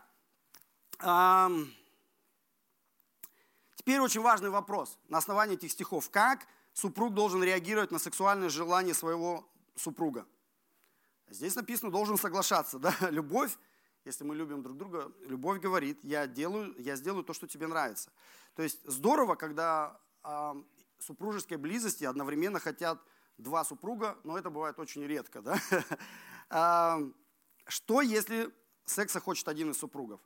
теперь 3.76 4.00
очень 4.00 4.22
важный 4.22 4.50
вопрос 4.50 4.98
на 5.08 5.18
основании 5.18 5.56
этих 5.56 5.72
стихов. 5.72 6.10
Как 6.10 6.48
супруг 6.74 7.14
должен 7.14 7.44
реагировать 7.44 7.92
на 7.92 8.00
сексуальное 8.00 8.50
желание 8.50 8.94
своего 8.94 9.48
супруга? 9.76 10.26
Здесь 11.30 11.56
написано, 11.56 11.92
должен 11.92 12.18
соглашаться. 12.18 12.80
Да? 12.80 12.96
Любовь 13.10 13.58
если 14.08 14.24
мы 14.24 14.36
любим 14.36 14.64
друг 14.64 14.78
друга, 14.78 15.12
любовь 15.26 15.60
говорит, 15.60 16.00
я, 16.02 16.28
делаю, 16.28 16.74
я 16.78 16.96
сделаю 16.96 17.26
то, 17.26 17.34
что 17.34 17.46
тебе 17.46 17.68
нравится. 17.68 18.10
То 18.56 18.64
есть 18.64 18.80
здорово, 18.86 19.36
когда 19.36 20.00
э, 20.24 20.54
супружеской 21.00 21.58
близости 21.58 22.06
одновременно 22.06 22.62
хотят 22.62 23.04
два 23.38 23.66
супруга, 23.66 24.18
но 24.24 24.38
это 24.38 24.50
бывает 24.50 24.80
очень 24.80 25.04
редко. 25.04 25.42
Да? 25.42 25.60
Что, 27.68 28.02
если 28.02 28.50
секса 28.86 29.20
хочет 29.20 29.50
один 29.50 29.72
из 29.72 29.78
супругов? 29.78 30.22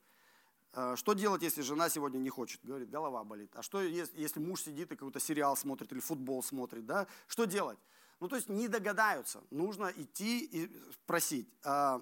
А, 0.74 0.96
что 0.96 1.14
делать, 1.14 1.42
если 1.42 1.62
жена 1.62 1.90
сегодня 1.90 2.18
не 2.18 2.30
хочет? 2.30 2.60
Говорит, 2.64 2.90
голова 2.90 3.24
болит. 3.24 3.52
А 3.56 3.62
что, 3.62 3.82
если 3.82 4.40
муж 4.40 4.64
сидит 4.64 4.92
и 4.92 4.96
какой-то 4.96 5.20
сериал 5.20 5.58
смотрит 5.58 5.92
или 5.92 6.00
футбол 6.00 6.42
смотрит? 6.44 6.86
Да? 6.86 7.08
Что 7.28 7.46
делать? 7.46 7.80
Ну, 8.20 8.28
то 8.28 8.36
есть 8.36 8.50
не 8.50 8.68
догадаются. 8.68 9.42
Нужно 9.50 9.92
идти 9.96 10.46
и 10.46 10.68
просить. 11.06 11.50
А, 11.64 12.02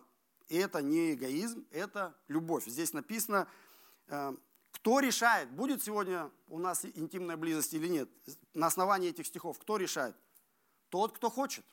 и 0.49 0.57
это 0.57 0.81
не 0.81 1.13
эгоизм, 1.13 1.65
это 1.71 2.15
любовь. 2.27 2.65
Здесь 2.65 2.91
написано, 2.93 3.47
э, 4.07 4.35
кто 4.71 4.99
решает, 4.99 5.49
будет 5.51 5.83
сегодня 5.83 6.31
у 6.47 6.57
нас 6.57 6.85
интимная 6.85 7.37
близость 7.37 7.73
или 7.73 7.87
нет. 7.87 8.09
На 8.53 8.67
основании 8.67 9.09
этих 9.09 9.27
стихов 9.27 9.59
кто 9.59 9.77
решает? 9.77 10.15
Тот, 10.89 11.15
кто 11.15 11.29
хочет. 11.29 11.63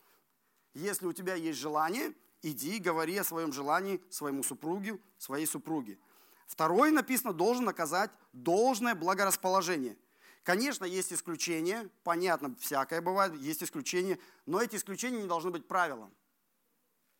Если 0.74 1.06
у 1.06 1.14
тебя 1.14 1.34
есть 1.34 1.58
желание, 1.58 2.14
иди, 2.42 2.78
говори 2.78 3.16
о 3.16 3.24
своем 3.24 3.52
желании 3.52 4.02
своему 4.10 4.42
супругу, 4.42 5.00
своей 5.16 5.46
супруге. 5.46 5.98
Второй 6.46 6.90
написано, 6.90 7.32
должен 7.32 7.68
оказать 7.68 8.10
должное 8.32 8.94
благорасположение. 8.94 9.96
Конечно, 10.42 10.84
есть 10.84 11.12
исключения, 11.12 11.90
понятно, 12.04 12.54
всякое 12.60 13.00
бывает, 13.00 13.34
есть 13.34 13.64
исключения, 13.64 14.18
но 14.46 14.62
эти 14.62 14.76
исключения 14.76 15.20
не 15.20 15.26
должны 15.26 15.50
быть 15.50 15.66
правилом. 15.66 16.14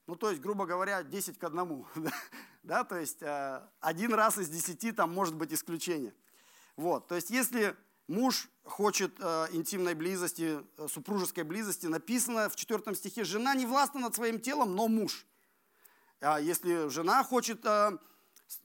Ну, 0.07 0.15
то 0.15 0.31
есть, 0.31 0.41
грубо 0.41 0.67
говоря, 0.67 1.03
10 1.03 1.37
к 1.37 1.43
1. 1.43 1.87
да, 2.63 2.85
то 2.85 2.97
есть, 2.97 3.23
э, 3.23 3.69
один 3.81 4.15
раз 4.15 4.39
из 4.39 4.49
10 4.49 4.95
там 4.95 5.13
может 5.13 5.35
быть 5.35 5.53
исключение. 5.53 6.15
Вот, 6.77 7.09
то 7.09 7.17
есть, 7.17 7.31
если 7.31 7.75
муж 8.07 8.49
хочет 8.63 9.17
э, 9.19 9.47
интимной 9.51 9.95
близости, 9.95 10.61
э, 10.77 10.87
супружеской 10.89 11.43
близости, 11.43 11.87
написано 11.87 12.49
в 12.49 12.55
4 12.55 12.95
стихе, 12.95 13.25
жена 13.25 13.57
не 13.57 13.67
властна 13.67 14.01
над 14.03 14.15
своим 14.15 14.39
телом, 14.39 14.77
но 14.77 14.87
муж. 14.87 15.27
А 16.21 16.39
если 16.39 16.89
жена 16.89 17.25
хочет 17.25 17.67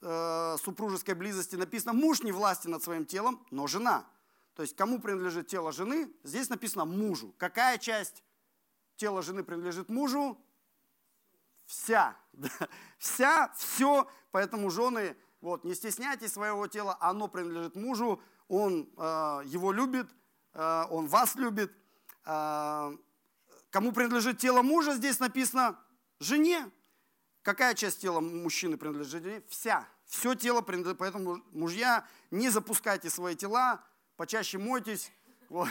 э, 0.01 0.57
супружеской 0.61 1.15
близости, 1.15 1.55
написано, 1.55 1.93
муж 1.93 2.21
не 2.23 2.31
властен 2.31 2.71
над 2.71 2.83
своим 2.83 3.05
телом, 3.05 3.45
но 3.51 3.67
жена. 3.67 4.05
То 4.55 4.61
есть, 4.61 4.75
кому 4.75 4.99
принадлежит 4.99 5.47
тело 5.47 5.71
жены? 5.71 6.11
Здесь 6.23 6.49
написано 6.49 6.85
мужу. 6.85 7.33
Какая 7.37 7.77
часть 7.77 8.23
тела 8.97 9.21
жены 9.21 9.43
принадлежит 9.43 9.89
мужу? 9.89 10.37
вся, 11.71 12.15
вся, 12.97 13.51
все, 13.55 14.07
поэтому 14.31 14.69
жены, 14.69 15.15
вот, 15.39 15.63
не 15.63 15.73
стесняйтесь 15.73 16.33
своего 16.33 16.67
тела, 16.67 16.97
оно 16.99 17.27
принадлежит 17.27 17.75
мужу, 17.75 18.21
он 18.47 18.89
э, 18.97 19.41
его 19.45 19.71
любит, 19.71 20.07
э, 20.53 20.83
он 20.89 21.07
вас 21.07 21.35
любит. 21.35 21.71
Э, 22.25 22.95
кому 23.69 23.93
принадлежит 23.93 24.39
тело 24.39 24.61
мужа, 24.61 24.93
здесь 24.93 25.19
написано 25.19 25.79
жене. 26.19 26.69
Какая 27.41 27.73
часть 27.73 28.01
тела 28.01 28.19
мужчины 28.19 28.77
принадлежит 28.77 29.23
жене? 29.23 29.43
Вся. 29.47 29.87
Все 30.05 30.35
тело 30.35 30.61
принадлежит, 30.61 30.99
поэтому 30.99 31.41
мужья, 31.51 32.05
не 32.29 32.49
запускайте 32.49 33.09
свои 33.09 33.35
тела, 33.35 33.83
почаще 34.17 34.57
мойтесь. 34.57 35.11
Вот. 35.49 35.69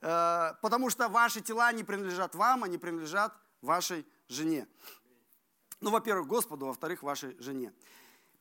Э, 0.00 0.54
потому 0.60 0.90
что 0.90 1.08
ваши 1.08 1.40
тела 1.40 1.72
не 1.72 1.82
принадлежат 1.82 2.34
вам, 2.34 2.62
они 2.64 2.78
принадлежат 2.78 3.34
вашей 3.62 4.06
жене. 4.28 4.68
Ну, 5.80 5.90
во-первых, 5.90 6.26
Господу, 6.26 6.66
во-вторых, 6.66 7.02
вашей 7.02 7.36
жене. 7.40 7.72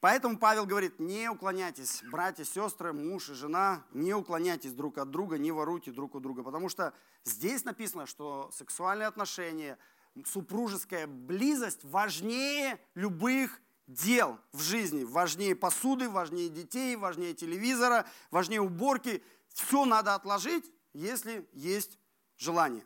Поэтому 0.01 0.37
Павел 0.37 0.65
говорит, 0.65 0.99
не 0.99 1.29
уклоняйтесь, 1.29 2.03
братья, 2.11 2.43
сестры, 2.43 2.91
муж 2.91 3.29
и 3.29 3.33
жена, 3.33 3.85
не 3.93 4.13
уклоняйтесь 4.13 4.73
друг 4.73 4.97
от 4.97 5.09
друга, 5.09 5.37
не 5.37 5.53
воруйте 5.53 5.91
друг 5.91 6.15
у 6.15 6.19
друга. 6.19 6.43
Потому 6.43 6.67
что 6.67 6.93
здесь 7.23 7.63
написано, 7.63 8.05
что 8.05 8.51
сексуальные 8.51 9.07
отношения, 9.07 9.77
супружеская 10.25 11.07
близость 11.07 11.83
важнее 11.83 12.79
любых 12.95 13.61
дел 13.87 14.39
в 14.51 14.61
жизни. 14.61 15.03
Важнее 15.03 15.55
посуды, 15.55 16.09
важнее 16.09 16.49
детей, 16.49 16.95
важнее 16.95 17.33
телевизора, 17.33 18.07
важнее 18.31 18.61
уборки. 18.61 19.23
Все 19.49 19.85
надо 19.85 20.15
отложить, 20.15 20.71
если 20.93 21.47
есть 21.53 21.99
желание. 22.37 22.85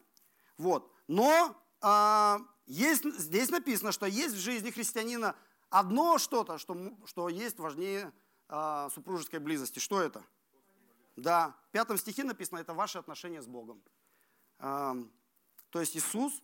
Вот. 0.58 0.92
Но 1.08 1.56
а, 1.82 2.40
есть, 2.66 3.04
здесь 3.20 3.50
написано, 3.50 3.92
что 3.92 4.06
есть 4.06 4.36
в 4.36 4.40
жизни 4.40 4.72
христианина 4.72 5.36
одно 5.70 6.18
что-то, 6.18 6.58
что, 6.58 6.76
что 7.06 7.30
есть 7.30 7.60
важнее 7.60 8.12
а, 8.48 8.90
супружеской 8.90 9.40
близости. 9.40 9.80
Что 9.80 10.02
это? 10.02 10.24
Да, 11.16 11.56
в 11.68 11.72
пятом 11.72 11.98
стихе 11.98 12.24
написано, 12.24 12.60
это 12.60 12.74
ваши 12.74 12.98
отношения 12.98 13.42
с 13.42 13.48
Богом. 13.48 13.82
А, 14.60 14.96
то 15.70 15.80
есть 15.80 15.96
Иисус 15.96 16.42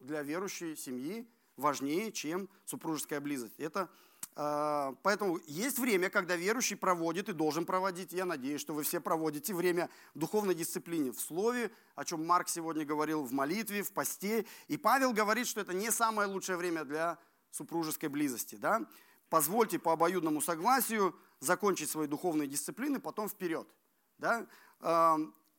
для 0.00 0.22
верующей 0.22 0.76
семьи 0.76 1.26
важнее, 1.56 2.12
чем 2.12 2.48
супружеская 2.64 3.20
близость. 3.20 3.54
Это, 3.58 3.88
э, 4.36 4.94
поэтому 5.02 5.38
есть 5.46 5.78
время, 5.78 6.10
когда 6.10 6.36
верующий 6.36 6.76
проводит 6.76 7.28
и 7.28 7.32
должен 7.32 7.64
проводить. 7.64 8.12
Я 8.12 8.24
надеюсь, 8.24 8.60
что 8.60 8.74
вы 8.74 8.82
все 8.82 9.00
проводите 9.00 9.54
время 9.54 9.88
в 10.14 10.18
духовной 10.18 10.54
дисциплине, 10.54 11.12
в 11.12 11.20
слове, 11.20 11.70
о 11.94 12.04
чем 12.04 12.26
Марк 12.26 12.48
сегодня 12.48 12.84
говорил, 12.84 13.22
в 13.22 13.32
молитве, 13.32 13.82
в 13.82 13.92
посте. 13.92 14.46
И 14.68 14.76
Павел 14.76 15.12
говорит, 15.12 15.46
что 15.46 15.60
это 15.60 15.72
не 15.72 15.90
самое 15.90 16.28
лучшее 16.28 16.56
время 16.56 16.84
для 16.84 17.18
супружеской 17.50 18.08
близости. 18.08 18.56
Да? 18.56 18.84
Позвольте 19.28 19.78
по 19.78 19.92
обоюдному 19.92 20.40
согласию 20.40 21.16
закончить 21.40 21.90
свои 21.90 22.06
духовные 22.06 22.48
дисциплины, 22.48 23.00
потом 23.00 23.28
вперед. 23.28 23.68
Да? 24.18 24.46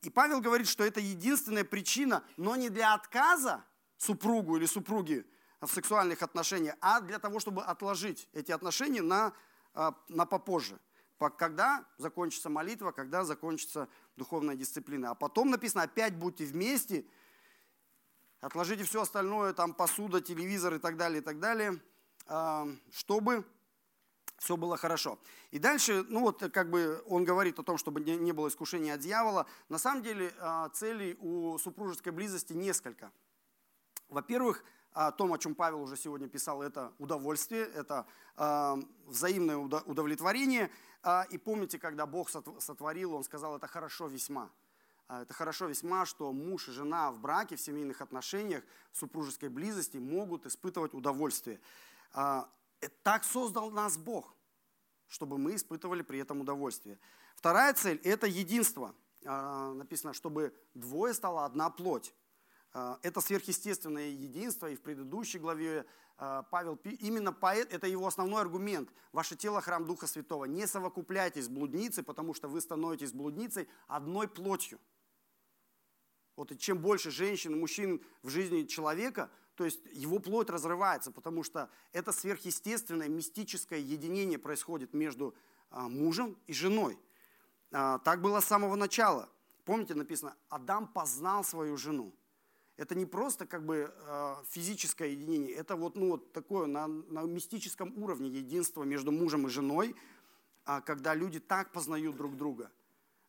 И 0.02 0.10
Павел 0.10 0.40
говорит, 0.40 0.68
что 0.68 0.84
это 0.84 1.00
единственная 1.00 1.64
причина, 1.64 2.22
но 2.36 2.54
не 2.56 2.68
для 2.68 2.94
отказа 2.94 3.64
супругу 3.98 4.56
или 4.56 4.66
супруге 4.66 5.24
в 5.60 5.68
сексуальных 5.68 6.22
отношениях, 6.22 6.76
а 6.80 7.00
для 7.00 7.18
того, 7.18 7.40
чтобы 7.40 7.62
отложить 7.62 8.28
эти 8.32 8.52
отношения 8.52 9.02
на, 9.02 9.32
а, 9.74 9.94
на 10.08 10.26
попозже. 10.26 10.78
Когда 11.38 11.86
закончится 11.96 12.50
молитва, 12.50 12.92
когда 12.92 13.24
закончится 13.24 13.88
духовная 14.16 14.54
дисциплина. 14.54 15.12
А 15.12 15.14
потом 15.14 15.50
написано, 15.50 15.84
опять 15.84 16.14
будьте 16.14 16.44
вместе, 16.44 17.06
отложите 18.40 18.84
все 18.84 19.00
остальное, 19.00 19.54
там 19.54 19.72
посуда, 19.72 20.20
телевизор 20.20 20.74
и 20.74 20.78
так 20.78 20.98
далее, 20.98 21.20
и 21.20 21.24
так 21.24 21.40
далее, 21.40 21.80
а, 22.26 22.68
чтобы 22.92 23.46
все 24.38 24.56
было 24.56 24.76
хорошо. 24.76 25.18
И 25.50 25.58
дальше, 25.58 26.04
ну 26.08 26.20
вот 26.20 26.42
как 26.52 26.70
бы 26.70 27.02
он 27.06 27.24
говорит 27.24 27.58
о 27.58 27.62
том, 27.62 27.78
чтобы 27.78 28.00
не 28.00 28.32
было 28.32 28.48
искушения 28.48 28.94
от 28.94 29.00
дьявола. 29.00 29.46
На 29.68 29.78
самом 29.78 30.02
деле 30.02 30.34
а, 30.38 30.68
целей 30.70 31.16
у 31.20 31.56
супружеской 31.58 32.12
близости 32.12 32.52
несколько. 32.52 33.10
Во-первых, 34.08 34.64
о 34.92 35.12
том, 35.12 35.32
о 35.32 35.38
чем 35.38 35.54
Павел 35.54 35.82
уже 35.82 35.96
сегодня 35.96 36.26
писал, 36.26 36.62
это 36.62 36.92
удовольствие, 36.98 37.64
это 37.74 38.06
э, 38.36 38.76
взаимное 39.06 39.58
удовлетворение. 39.58 40.70
Э, 41.02 41.24
и 41.28 41.36
помните, 41.36 41.78
когда 41.78 42.06
Бог 42.06 42.30
сотворил, 42.30 43.12
Он 43.14 43.22
сказал, 43.22 43.56
это 43.56 43.66
хорошо 43.66 44.06
весьма. 44.06 44.50
Это 45.08 45.34
хорошо 45.34 45.66
весьма, 45.66 46.06
что 46.06 46.32
муж 46.32 46.68
и 46.68 46.72
жена 46.72 47.12
в 47.12 47.20
браке, 47.20 47.56
в 47.56 47.60
семейных 47.60 48.00
отношениях, 48.00 48.64
в 48.90 48.98
супружеской 48.98 49.50
близости 49.50 49.98
могут 49.98 50.46
испытывать 50.46 50.94
удовольствие. 50.94 51.60
Э, 52.14 52.44
так 53.02 53.24
создал 53.24 53.70
нас 53.70 53.98
Бог, 53.98 54.34
чтобы 55.08 55.36
мы 55.36 55.56
испытывали 55.56 56.02
при 56.02 56.20
этом 56.20 56.40
удовольствие. 56.40 56.98
Вторая 57.34 57.74
цель– 57.74 58.00
это 58.04 58.26
единство. 58.26 58.94
Написано, 59.24 60.12
чтобы 60.12 60.54
двое 60.74 61.12
стало 61.12 61.44
одна 61.44 61.68
плоть. 61.68 62.14
А, 62.78 62.98
это 63.00 63.22
сверхъестественное 63.22 64.10
единство, 64.10 64.70
и 64.70 64.76
в 64.76 64.82
предыдущей 64.82 65.38
главе 65.38 65.86
а, 66.18 66.42
Павел, 66.42 66.78
именно 66.84 67.32
поэт, 67.32 67.72
это 67.72 67.86
его 67.86 68.06
основной 68.06 68.42
аргумент. 68.42 68.90
Ваше 69.12 69.34
тело– 69.34 69.60
храм 69.62 69.86
Духа 69.86 70.06
Святого. 70.06 70.44
Не 70.44 70.66
совокупляйтесь 70.66 71.48
блудницей, 71.48 72.04
потому 72.04 72.34
что 72.34 72.48
вы 72.48 72.60
становитесь 72.60 73.14
блудницей 73.14 73.66
одной 73.86 74.28
плотью. 74.28 74.78
Вот 76.36 76.52
и 76.52 76.58
чем 76.58 76.78
больше 76.78 77.10
женщин 77.10 77.54
и 77.54 77.58
мужчин 77.58 78.04
в 78.22 78.28
жизни 78.28 78.64
человека, 78.64 79.30
то 79.54 79.64
есть 79.64 79.80
его 79.92 80.18
плоть 80.18 80.50
разрывается, 80.50 81.10
потому 81.10 81.44
что 81.44 81.70
это 81.92 82.12
сверхъестественное 82.12 83.08
мистическое 83.08 83.78
единение 83.78 84.38
происходит 84.38 84.92
между 84.92 85.34
а, 85.70 85.88
мужем 85.88 86.36
и 86.46 86.52
женой. 86.52 86.98
Так 87.70 88.20
было 88.20 88.40
с 88.40 88.44
самого 88.44 88.76
начала. 88.76 89.30
Помните, 89.64 89.94
написано, 89.94 90.36
Адам 90.50 90.86
познал 90.86 91.42
свою 91.42 91.78
жену 91.78 92.14
это 92.76 92.94
не 92.94 93.06
просто 93.06 93.46
как 93.46 93.64
бы 93.64 93.92
э, 93.94 94.34
физическое 94.50 95.10
единение, 95.10 95.54
это 95.54 95.76
вот, 95.76 95.96
ну, 95.96 96.10
вот 96.10 96.32
такое 96.32 96.66
на, 96.66 96.86
на 96.86 97.22
мистическом 97.22 97.96
уровне 98.02 98.28
единство 98.28 98.84
между 98.84 99.10
мужем 99.12 99.46
и 99.46 99.50
женой, 99.50 99.96
а, 100.64 100.80
когда 100.80 101.14
люди 101.14 101.40
так 101.40 101.72
познают 101.72 102.16
друг 102.16 102.36
друга. 102.36 102.70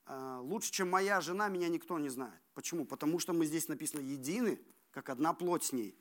А, 0.06 0.42
лучше, 0.42 0.72
чем 0.72 0.90
моя 0.90 1.22
жена, 1.22 1.48
меня 1.48 1.70
никто 1.70 1.98
не 1.98 2.10
знает. 2.10 2.42
Почему? 2.56 2.86
Потому 2.86 3.20
что 3.20 3.32
мы 3.34 3.46
здесь 3.46 3.68
написано 3.70 4.02
едины, 4.02 4.60
как 4.92 5.10
одна 5.10 5.34
плоть 5.34 5.64
с 5.64 5.72
ней. 5.72 5.98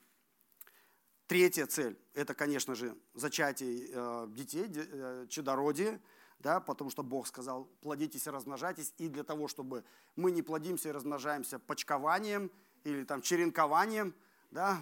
Третья 1.28 1.66
цель– 1.66 1.98
это, 2.14 2.34
конечно 2.34 2.74
же, 2.74 2.96
зачатие 3.14 4.28
детей, 4.28 4.66
э, 4.74 5.26
чадородие, 5.28 6.00
да, 6.38 6.60
потому 6.60 6.90
что 6.90 7.02
Бог 7.02 7.26
сказал, 7.26 7.64
плодитесь 7.80 8.26
и 8.26 8.30
размножайтесь, 8.30 8.92
и 8.98 9.08
для 9.08 9.24
того, 9.24 9.48
чтобы 9.48 9.84
мы 10.16 10.30
не 10.30 10.42
плодимся 10.42 10.88
и 10.88 10.92
размножаемся 10.92 11.60
почкованием– 11.60 12.50
или 12.86 13.04
там 13.04 13.20
черенкованием, 13.20 14.14
да, 14.50 14.80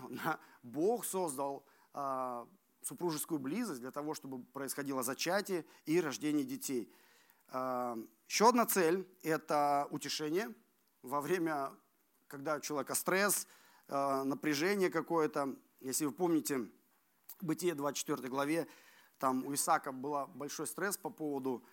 Бог 0.63 1.05
создал 1.05 1.65
а, 1.95 2.47
супружескую 2.83 3.41
близость 3.41 3.81
для 3.81 3.91
того, 3.91 4.15
чтобы 4.15 4.45
происходило 4.45 5.03
зачатие 5.03 5.65
и 5.87 6.01
рождение 6.01 6.45
детей. 6.45 6.93
А, 7.49 7.97
еще 8.29 8.51
одна 8.51 8.67
цель– 8.67 9.09
это 9.23 9.89
утешение 9.91 10.55
во 11.03 11.21
время, 11.23 11.73
когда 12.27 12.57
у 12.57 12.61
человека 12.61 12.95
стресс, 12.95 13.47
а, 13.89 14.23
напряжение 14.25 14.91
какое-то. 14.91 15.57
Если 15.81 16.05
вы 16.05 16.13
помните, 16.13 16.69
Бытие 17.41 17.75
24 17.75 18.29
главе, 18.29 18.69
там 19.19 19.45
у 19.47 19.55
Исаака 19.55 19.93
был 19.93 20.27
большой 20.29 20.67
стресс 20.67 20.97
по 20.97 21.11
поводу 21.11 21.65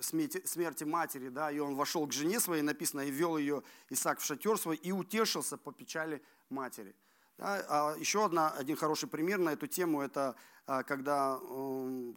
смерти 0.00 0.84
матери, 0.84 1.28
да, 1.28 1.50
и 1.50 1.58
он 1.58 1.74
вошел 1.74 2.06
к 2.06 2.12
жене 2.12 2.40
своей, 2.40 2.62
написано, 2.62 3.00
и 3.02 3.10
вел 3.10 3.36
ее 3.36 3.62
Исаак 3.90 4.20
в 4.20 4.24
шатер 4.24 4.58
свой, 4.58 4.76
и 4.76 4.92
утешился 4.92 5.56
по 5.56 5.72
печали 5.72 6.22
матери. 6.48 6.94
Да, 7.38 7.64
а 7.68 7.96
еще 7.98 8.24
одна, 8.24 8.50
один 8.50 8.76
хороший 8.76 9.08
пример 9.08 9.38
на 9.38 9.50
эту 9.50 9.66
тему, 9.66 10.00
это 10.00 10.36
а, 10.66 10.82
когда 10.82 11.38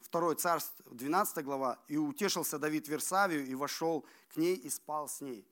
второй 0.03 0.35
царств, 0.35 0.73
12 0.91 1.43
глава, 1.43 1.79
и 1.87 1.97
утешился 1.97 2.59
Давид 2.59 2.87
Версавию, 2.87 3.45
и 3.45 3.55
вошел 3.55 4.05
к 4.33 4.37
ней 4.37 4.55
и 4.55 4.69
спал 4.69 5.07
с 5.07 5.21
ней. 5.21 5.47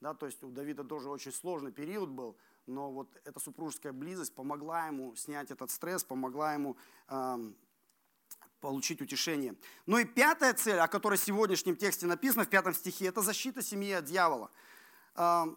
Да, 0.00 0.14
то 0.14 0.26
есть 0.26 0.42
у 0.44 0.50
Давида 0.50 0.84
тоже 0.84 1.08
очень 1.08 1.32
сложный 1.32 1.72
период 1.72 2.08
был, 2.08 2.36
но 2.66 2.92
вот 2.92 3.08
эта 3.24 3.40
супружеская 3.40 3.92
близость 3.92 4.34
помогла 4.34 4.86
ему 4.86 5.14
снять 5.16 5.50
этот 5.50 5.70
стресс, 5.70 6.04
помогла 6.04 6.54
ему 6.54 6.76
получить 8.60 9.00
утешение. 9.00 9.54
Ну 9.86 9.98
и 9.98 10.04
пятая 10.04 10.54
цель, 10.54 10.78
о 10.78 10.88
которой 10.88 11.18
в 11.18 11.22
сегодняшнем 11.22 11.76
тексте 11.76 12.06
написано, 12.06 12.44
в 12.44 12.48
пятом 12.48 12.74
стихе, 12.74 13.06
это 13.06 13.22
защита 13.22 13.62
семьи 13.62 13.92
от 13.92 14.04
дьявола. 14.04 14.50
Он, 15.14 15.56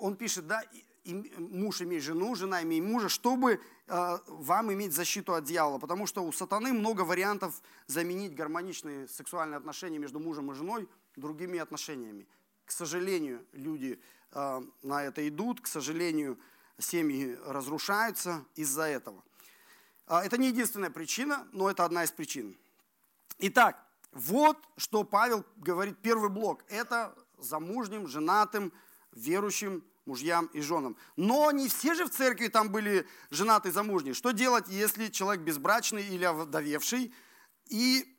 он 0.00 0.16
пишет, 0.16 0.46
да, 0.46 0.62
муж 1.04 1.80
имеет 1.82 2.02
жену, 2.02 2.34
жена 2.34 2.62
имеет 2.62 2.84
мужа, 2.84 3.08
чтобы 3.08 3.60
а, 3.86 4.20
вам 4.26 4.72
иметь 4.72 4.92
защиту 4.92 5.34
от 5.34 5.44
дьявола. 5.44 5.78
Потому 5.78 6.06
что 6.06 6.22
у 6.24 6.32
сатаны 6.32 6.72
много 6.72 7.02
вариантов 7.02 7.60
заменить 7.86 8.34
гармоничные 8.34 9.08
сексуальные 9.08 9.56
отношения 9.56 9.98
между 9.98 10.18
мужем 10.18 10.50
и 10.50 10.54
женой 10.54 10.88
другими 11.16 11.58
отношениями. 11.58 12.26
К 12.64 12.70
сожалению, 12.70 13.46
люди 13.52 14.00
а, 14.32 14.62
на 14.82 15.04
это 15.04 15.26
идут, 15.28 15.60
к 15.60 15.66
сожалению, 15.66 16.38
семьи 16.78 17.38
разрушаются 17.46 18.44
из-за 18.54 18.82
этого. 18.82 19.22
А, 20.08 20.24
это 20.24 20.38
не 20.38 20.48
единственная 20.48 20.90
причина, 20.90 21.46
но 21.52 21.70
это 21.70 21.84
одна 21.84 22.02
из 22.02 22.10
причин. 22.10 22.56
Итак, 23.38 23.76
вот 24.12 24.56
что 24.78 25.04
Павел 25.04 25.44
говорит, 25.56 25.98
первый 25.98 26.30
блок. 26.30 26.64
Это 26.68 27.14
замужним, 27.36 28.08
женатым, 28.08 28.72
верующим 29.12 29.84
мужьям 30.06 30.46
и 30.46 30.62
женам. 30.62 30.96
Но 31.16 31.50
не 31.50 31.68
все 31.68 31.94
же 31.94 32.06
в 32.06 32.10
церкви 32.10 32.48
там 32.48 32.70
были 32.70 33.06
женатые, 33.30 33.70
замужние. 33.70 34.14
Что 34.14 34.30
делать, 34.30 34.64
если 34.68 35.08
человек 35.08 35.44
безбрачный 35.44 36.02
или 36.02 36.24
овдовевший? 36.24 37.12
И 37.66 38.18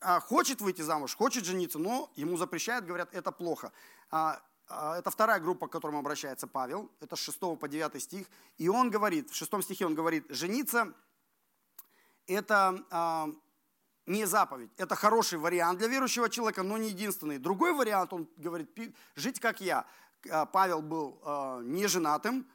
а, 0.00 0.18
хочет 0.18 0.60
выйти 0.60 0.82
замуж, 0.82 1.14
хочет 1.14 1.44
жениться, 1.44 1.78
но 1.78 2.12
ему 2.16 2.36
запрещают, 2.38 2.86
говорят, 2.86 3.14
это 3.14 3.30
плохо. 3.30 3.72
А, 4.10 4.42
это 4.68 5.10
вторая 5.10 5.38
группа, 5.38 5.68
к 5.68 5.72
которым 5.72 5.96
обращается 5.96 6.48
Павел, 6.48 6.90
это 7.00 7.14
с 7.14 7.20
6 7.20 7.38
по 7.58 7.68
9 7.68 8.02
стих. 8.02 8.26
И 8.58 8.68
он 8.68 8.90
говорит, 8.90 9.30
в 9.30 9.34
6 9.36 9.62
стихе 9.62 9.86
он 9.86 9.94
говорит, 9.94 10.26
жениться 10.28 10.92
это 12.32 12.84
а, 12.90 13.28
не 14.06 14.24
заповедь, 14.24 14.70
это 14.76 14.94
хороший 14.94 15.38
вариант 15.38 15.78
для 15.78 15.88
верующего 15.88 16.28
человека, 16.28 16.62
но 16.62 16.78
не 16.78 16.88
единственный. 16.88 17.38
Другой 17.38 17.72
вариант, 17.72 18.12
он 18.12 18.28
говорит, 18.36 18.70
жить 19.14 19.40
как 19.40 19.60
я. 19.60 19.86
А, 20.30 20.46
Павел 20.46 20.82
был 20.82 21.20
а, 21.24 21.60
не 21.60 21.86
женатым, 21.86 22.46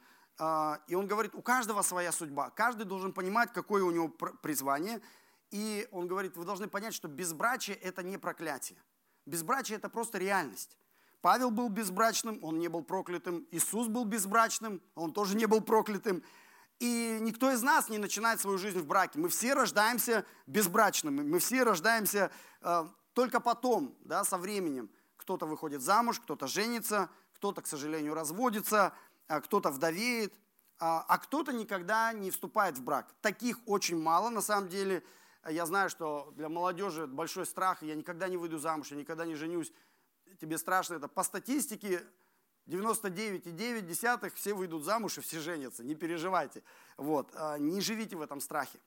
и 0.86 0.94
он 0.94 1.06
говорит, 1.06 1.34
у 1.34 1.40
каждого 1.40 1.80
своя 1.80 2.12
судьба, 2.12 2.50
каждый 2.50 2.84
должен 2.84 3.14
понимать, 3.14 3.54
какое 3.54 3.82
у 3.82 3.90
него 3.90 4.10
призвание. 4.10 5.00
И 5.50 5.88
он 5.90 6.08
говорит, 6.08 6.36
вы 6.36 6.44
должны 6.44 6.68
понять, 6.68 6.92
что 6.92 7.08
безбрачие– 7.08 7.74
это 7.82 8.02
не 8.02 8.18
проклятие. 8.18 8.78
Безбрачие– 9.24 9.78
это 9.78 9.88
просто 9.88 10.18
реальность. 10.18 10.76
Павел 11.22 11.50
был 11.50 11.70
безбрачным, 11.70 12.38
он 12.42 12.58
не 12.58 12.68
был 12.68 12.84
проклятым. 12.84 13.46
Иисус 13.50 13.88
был 13.88 14.04
безбрачным, 14.04 14.82
он 14.94 15.14
тоже 15.14 15.36
не 15.36 15.46
был 15.46 15.62
проклятым. 15.62 16.22
И 16.78 17.18
никто 17.20 17.50
из 17.50 17.62
нас 17.62 17.88
не 17.88 17.98
начинает 17.98 18.40
свою 18.40 18.58
жизнь 18.58 18.78
в 18.78 18.86
браке. 18.86 19.18
Мы 19.18 19.28
все 19.28 19.54
рождаемся 19.54 20.26
безбрачными, 20.46 21.22
мы 21.22 21.38
все 21.38 21.62
рождаемся 21.62 22.30
э, 22.60 22.86
только 23.14 23.40
потом, 23.40 23.96
да, 24.00 24.24
со 24.24 24.36
временем. 24.36 24.90
Кто-то 25.16 25.46
выходит 25.46 25.80
замуж, 25.80 26.20
кто-то 26.20 26.46
женится, 26.46 27.08
кто-то, 27.34 27.62
к 27.62 27.66
сожалению, 27.66 28.12
разводится, 28.14 28.92
а 29.26 29.40
кто-то 29.40 29.70
вдовеет, 29.70 30.34
а, 30.78 31.04
а 31.08 31.18
кто-то 31.18 31.52
никогда 31.52 32.12
не 32.12 32.30
вступает 32.30 32.76
в 32.76 32.82
брак. 32.82 33.14
Таких 33.22 33.58
очень 33.66 34.00
мало, 34.00 34.28
на 34.28 34.42
самом 34.42 34.68
деле. 34.68 35.02
Я 35.48 35.64
знаю, 35.64 35.88
что 35.88 36.32
для 36.36 36.48
молодежи 36.48 37.06
большой 37.06 37.46
страх, 37.46 37.82
я 37.82 37.94
никогда 37.94 38.28
не 38.28 38.36
выйду 38.36 38.58
замуж, 38.58 38.88
я 38.90 38.96
никогда 38.96 39.24
не 39.24 39.34
женюсь. 39.34 39.72
Тебе 40.40 40.58
страшно 40.58 40.94
это. 40.94 41.08
По 41.08 41.22
статистике 41.22 42.04
99,9 42.66 44.32
все 44.34 44.54
выйдут 44.54 44.84
замуж 44.84 45.18
и 45.18 45.20
все 45.20 45.40
женятся, 45.40 45.84
не 45.84 45.94
переживайте. 45.94 46.62
Вот. 46.96 47.30
А, 47.34 47.58
не 47.58 47.80
живите 47.80 48.16
в 48.16 48.22
этом 48.22 48.40
страхе. 48.40 48.80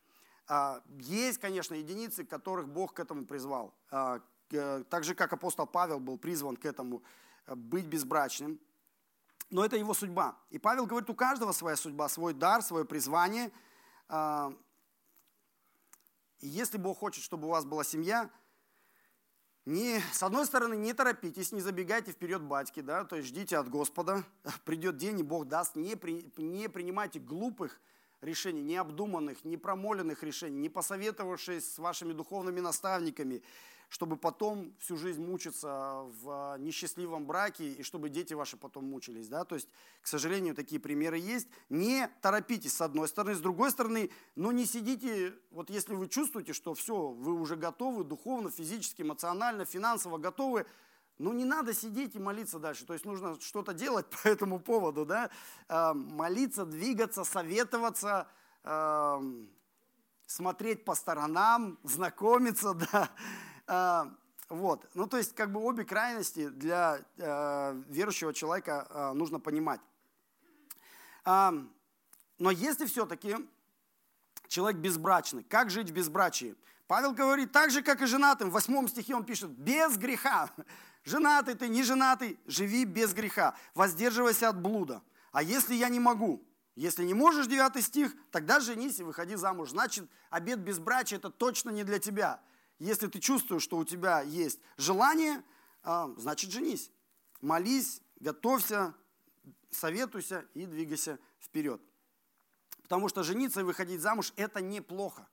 А, 0.47 0.81
есть, 0.97 1.39
конечно, 1.39 1.75
единицы, 1.75 2.25
которых 2.25 2.67
Бог 2.67 2.93
к 2.93 2.99
этому 2.99 3.25
призвал. 3.25 3.73
А, 3.89 4.21
так 4.89 5.03
же, 5.03 5.15
как 5.15 5.31
апостол 5.31 5.67
Павел 5.67 5.99
был 5.99 6.17
призван 6.17 6.57
к 6.57 6.65
этому 6.65 7.03
быть 7.47 7.85
безбрачным. 7.85 8.59
Но 9.49 9.63
это 9.63 9.77
его 9.77 9.93
судьба. 9.93 10.37
И 10.49 10.59
Павел 10.59 10.85
говорит, 10.85 11.09
у 11.09 11.15
каждого 11.15 11.51
своя 11.53 11.75
судьба, 11.75 12.09
свой 12.09 12.33
дар, 12.33 12.61
свое 12.61 12.85
призвание. 12.85 13.51
И 16.39 16.47
если 16.47 16.77
Бог 16.77 16.99
хочет, 16.99 17.23
чтобы 17.23 17.47
у 17.47 17.51
вас 17.51 17.65
была 17.65 17.83
семья, 17.83 18.29
не, 19.65 20.01
с 20.13 20.23
одной 20.23 20.45
стороны, 20.45 20.75
не 20.75 20.93
торопитесь, 20.93 21.51
не 21.51 21.61
забегайте 21.61 22.11
вперед 22.11 22.41
батьки, 22.41 22.81
да, 22.81 23.03
то 23.03 23.15
есть 23.15 23.27
ждите 23.27 23.57
от 23.57 23.69
Господа, 23.69 24.23
придет 24.65 24.97
день, 24.97 25.19
и 25.19 25.23
Бог 25.23 25.47
даст, 25.47 25.75
не, 25.75 25.95
при, 25.95 26.31
не 26.37 26.69
принимайте 26.69 27.19
глупых 27.19 27.79
решений, 28.21 28.61
необдуманных, 28.61 29.45
непромоленных 29.45 30.23
решений, 30.23 30.57
не 30.57 30.69
посоветовавшись 30.69 31.73
с 31.73 31.77
вашими 31.79 32.13
духовными 32.13 32.59
наставниками, 32.59 33.43
чтобы 33.89 34.17
потом 34.17 34.73
всю 34.79 34.97
жизнь 34.97 35.21
мучиться 35.21 36.05
в 36.21 36.57
несчастливом 36.59 37.25
браке 37.25 37.73
и 37.73 37.83
чтобы 37.83 38.09
дети 38.09 38.35
ваши 38.35 38.55
потом 38.55 38.85
мучились. 38.85 39.27
Да? 39.27 39.43
То 39.43 39.55
есть, 39.55 39.67
к 40.01 40.07
сожалению, 40.07 40.55
такие 40.55 40.79
примеры 40.79 41.17
есть. 41.17 41.47
Не 41.69 42.07
торопитесь 42.21 42.75
с 42.75 42.81
одной 42.81 43.07
стороны, 43.07 43.35
с 43.35 43.39
другой 43.39 43.71
стороны, 43.71 44.11
но 44.35 44.51
не 44.51 44.65
сидите, 44.65 45.33
вот 45.49 45.71
если 45.71 45.95
вы 45.95 46.07
чувствуете, 46.07 46.53
что 46.53 46.75
все, 46.75 47.09
вы 47.09 47.33
уже 47.33 47.55
готовы 47.55 48.03
духовно, 48.03 48.51
физически, 48.51 49.01
эмоционально, 49.01 49.65
финансово 49.65 50.19
готовы, 50.19 50.67
ну, 51.17 51.33
не 51.33 51.43
надо 51.43 51.73
сидеть 51.73 52.15
и 52.15 52.19
молиться 52.19 52.59
дальше. 52.59 52.85
То 52.85 52.93
есть 52.93 53.05
нужно 53.05 53.39
что-то 53.41 53.73
делать 53.73 54.05
по 54.23 54.27
этому 54.27 54.59
поводу, 54.59 55.05
да? 55.05 55.31
А, 55.67 55.93
молиться, 55.93 56.65
двигаться, 56.65 57.23
советоваться, 57.23 58.27
смотреть 60.25 60.85
по 60.85 60.93
сторонам, 60.93 61.79
знакомиться, 61.83 62.73
да? 62.91 63.09
А, 63.71 64.11
вот. 64.49 64.89
Ну, 64.95 65.05
то 65.05 65.17
есть, 65.17 65.35
как 65.35 65.51
бы 65.51 65.61
обе 65.61 65.85
крайности 65.85 66.49
для 66.49 67.01
э, 67.17 67.83
верующего 67.87 68.33
человека 68.33 68.87
э, 68.89 69.13
нужно 69.13 69.39
понимать. 69.39 69.79
А, 71.23 71.53
но 72.39 72.49
если 72.49 72.87
все-таки 72.87 73.35
человек 74.47 74.81
безбрачный, 74.81 75.43
как 75.43 75.69
жить 75.69 75.91
в 75.91 75.93
безбрачии? 75.93 76.55
Павел 76.87 77.13
говорит, 77.13 77.51
так 77.51 77.69
же, 77.69 77.83
как 77.83 78.01
и 78.01 78.07
женатым, 78.07 78.49
в 78.49 78.53
восьмом 78.53 78.87
стихе 78.87 79.13
он 79.13 79.23
пишет, 79.23 79.51
без 79.51 79.97
греха. 79.97 80.49
Женатый 81.03 81.53
ты, 81.53 81.67
не 81.67 81.83
женатый, 81.83 82.39
живи 82.47 82.85
без 82.85 83.13
греха, 83.13 83.53
воздерживайся 83.75 84.49
от 84.49 84.59
блуда. 84.59 85.03
А 85.31 85.43
если 85.43 85.75
я 85.75 85.89
не 85.89 85.99
могу, 85.99 86.43
если 86.75 87.03
не 87.03 87.13
можешь, 87.13 87.45
девятый 87.45 87.83
стих, 87.83 88.15
тогда 88.31 88.59
женись 88.59 88.99
и 88.99 89.03
выходи 89.03 89.35
замуж. 89.35 89.69
Значит, 89.69 90.09
обед 90.31 90.57
безбрачия– 90.57 91.17
это 91.19 91.29
точно 91.29 91.69
не 91.69 91.83
для 91.83 91.99
тебя. 91.99 92.39
Если 92.79 93.07
ты 93.07 93.19
чувствуешь, 93.19 93.63
что 93.63 93.77
у 93.77 93.85
тебя 93.85 94.21
есть 94.21 94.59
желание, 94.77 95.43
а, 95.83 96.09
значит 96.17 96.49
женись. 96.51 96.91
Молись, 97.41 98.01
готовься, 98.19 98.93
советуйся 99.69 100.45
и 100.53 100.65
двигайся 100.65 101.19
вперед. 101.41 101.81
Потому 102.83 103.09
что 103.09 103.23
жениться 103.23 103.59
и 103.59 103.63
выходить 103.63 104.01
замуж– 104.01 104.33
это 104.35 104.61
неплохо, 104.61 105.27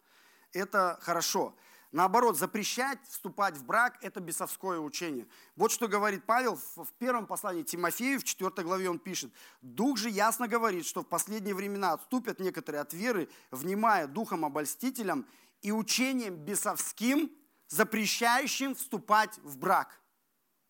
это 0.53 0.99
хорошо. 1.01 1.57
Наоборот, 1.93 2.37
запрещать 2.37 2.99
вступать 3.09 3.57
в 3.57 3.65
брак– 3.65 3.97
это 4.03 4.21
бесовское 4.21 4.79
учение. 4.79 5.27
Вот 5.55 5.71
что 5.71 5.89
говорит 5.89 6.25
Павел 6.27 6.57
в 6.57 6.93
первом 6.99 7.27
послании 7.27 7.63
Тимофею, 7.63 8.21
в 8.21 8.25
4 8.25 8.51
главе 8.65 8.91
он 8.91 8.99
пишет. 8.99 9.33
«Дух 9.63 9.97
же 9.97 10.11
ясно 10.11 10.49
говорит, 10.49 10.85
что 10.85 11.03
в 11.03 11.07
последние 11.07 11.55
времена 11.55 11.93
отступят 11.93 12.41
некоторые 12.41 12.83
от 12.83 12.93
веры, 12.93 13.29
внимая 13.51 14.09
духом 14.09 14.45
обольстителям 14.45 15.27
и 15.67 15.73
учением 15.73 16.37
бесовским, 16.37 17.29
запрещающим 17.67 18.77
вступать 18.77 19.37
в 19.39 19.59
брак. 19.59 20.01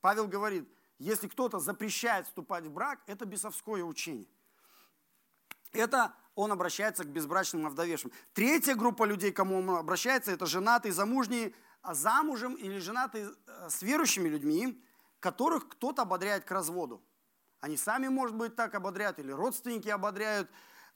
Павел 0.00 0.26
говорит, 0.26 0.66
если 0.98 1.28
кто-то 1.28 1.58
запрещает 1.58 2.26
вступать 2.26 2.64
в 2.64 2.70
брак, 2.70 3.00
это 3.06 3.26
бесовское 3.26 3.84
учение. 3.84 4.26
Это 5.72 6.14
он 6.34 6.50
обращается 6.50 7.04
к 7.04 7.08
безбрачным 7.08 7.66
овдовевшим. 7.66 8.10
Третья 8.32 8.74
группа 8.74 9.04
людей, 9.04 9.32
кому 9.32 9.58
он 9.58 9.68
обращается, 9.68 10.32
это 10.32 10.46
женатые, 10.46 10.94
замужние, 10.94 11.52
а 11.82 11.92
замужем 11.92 12.54
или 12.54 12.78
женатые 12.78 13.28
э, 13.46 13.68
с 13.68 13.82
верующими 13.82 14.30
людьми, 14.30 14.82
которых 15.20 15.68
кто-то 15.68 16.02
ободряет 16.02 16.46
к 16.46 16.50
разводу. 16.50 17.04
Они 17.60 17.76
сами, 17.76 18.08
может 18.08 18.34
быть, 18.34 18.56
так 18.56 18.74
ободряют, 18.74 19.18
или 19.18 19.30
родственники 19.30 19.90
ободряют. 19.90 20.50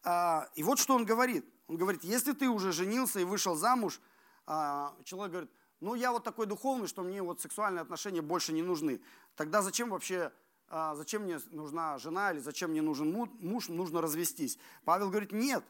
А, 0.05 0.49
и 0.55 0.63
вот 0.63 0.79
что 0.79 0.95
он 0.95 1.05
говорит. 1.05 1.45
Он 1.71 1.77
говорит, 1.77 2.03
если 2.03 2.33
ты 2.33 2.49
уже 2.49 2.73
женился 2.73 3.21
и 3.21 3.25
вышел 3.25 3.55
замуж, 3.55 4.01
а, 4.45 4.93
человек 5.05 5.31
говорит, 5.31 5.51
ну 5.79 5.95
я 5.95 6.11
вот 6.11 6.25
такой 6.25 6.47
духовный, 6.47 6.89
что 6.89 7.05
мне 7.05 7.23
вот 7.23 7.41
сексуальные 7.41 7.83
отношения 7.83 8.23
больше 8.23 8.53
не 8.53 8.61
нужны. 8.61 9.01
Тогда 9.37 9.63
зачем 9.63 9.91
вообще, 9.91 10.33
а, 10.69 10.97
зачем 10.97 11.23
мне 11.23 11.39
нужна 11.53 11.97
жена 11.99 12.33
или 12.33 12.41
зачем 12.41 12.73
мне 12.73 12.83
нужен 12.83 13.13
муж, 13.13 13.69
нужно 13.69 14.01
развестись? 14.01 14.59
Павел 14.85 15.11
говорит, 15.11 15.31
нет. 15.31 15.65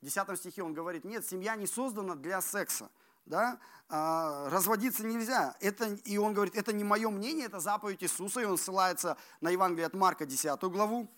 В 0.00 0.06
10 0.06 0.38
стихе 0.38 0.62
он 0.62 0.72
говорит, 0.72 1.04
нет, 1.04 1.26
семья 1.26 1.54
не 1.54 1.66
создана 1.66 2.14
для 2.14 2.40
секса. 2.40 2.90
Да? 3.26 3.58
А, 3.90 4.48
разводиться 4.48 5.06
нельзя. 5.06 5.54
Это, 5.60 5.98
и 6.06 6.16
он 6.16 6.32
говорит, 6.32 6.56
это 6.56 6.72
не 6.72 6.82
мое 6.82 7.10
мнение, 7.10 7.44
это 7.44 7.60
заповедь 7.60 8.02
Иисуса, 8.02 8.40
и 8.40 8.46
он 8.46 8.56
ссылается 8.56 9.18
на 9.42 9.50
Евангелие 9.50 9.84
от 9.84 9.92
Марка, 9.92 10.24
10 10.24 10.58
главу. 10.62 11.10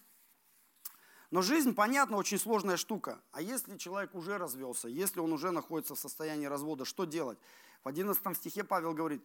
Но 1.35 1.43
жизнь, 1.43 1.75
понятно, 1.75 2.17
очень 2.17 2.39
сложная 2.39 2.77
штука. 2.77 3.21
А 3.33 3.43
если 3.43 3.77
человек 3.77 4.15
уже 4.15 4.39
развелся, 4.39 4.87
если 4.87 5.19
он 5.19 5.33
уже 5.33 5.51
находится 5.51 5.97
в 5.97 5.99
состоянии 5.99 6.47
развода, 6.47 6.85
что 6.85 7.07
делать? 7.07 7.41
В 7.83 7.89
11 7.89 8.37
стихе 8.37 8.63
Павел 8.63 8.95
говорит, 8.95 9.21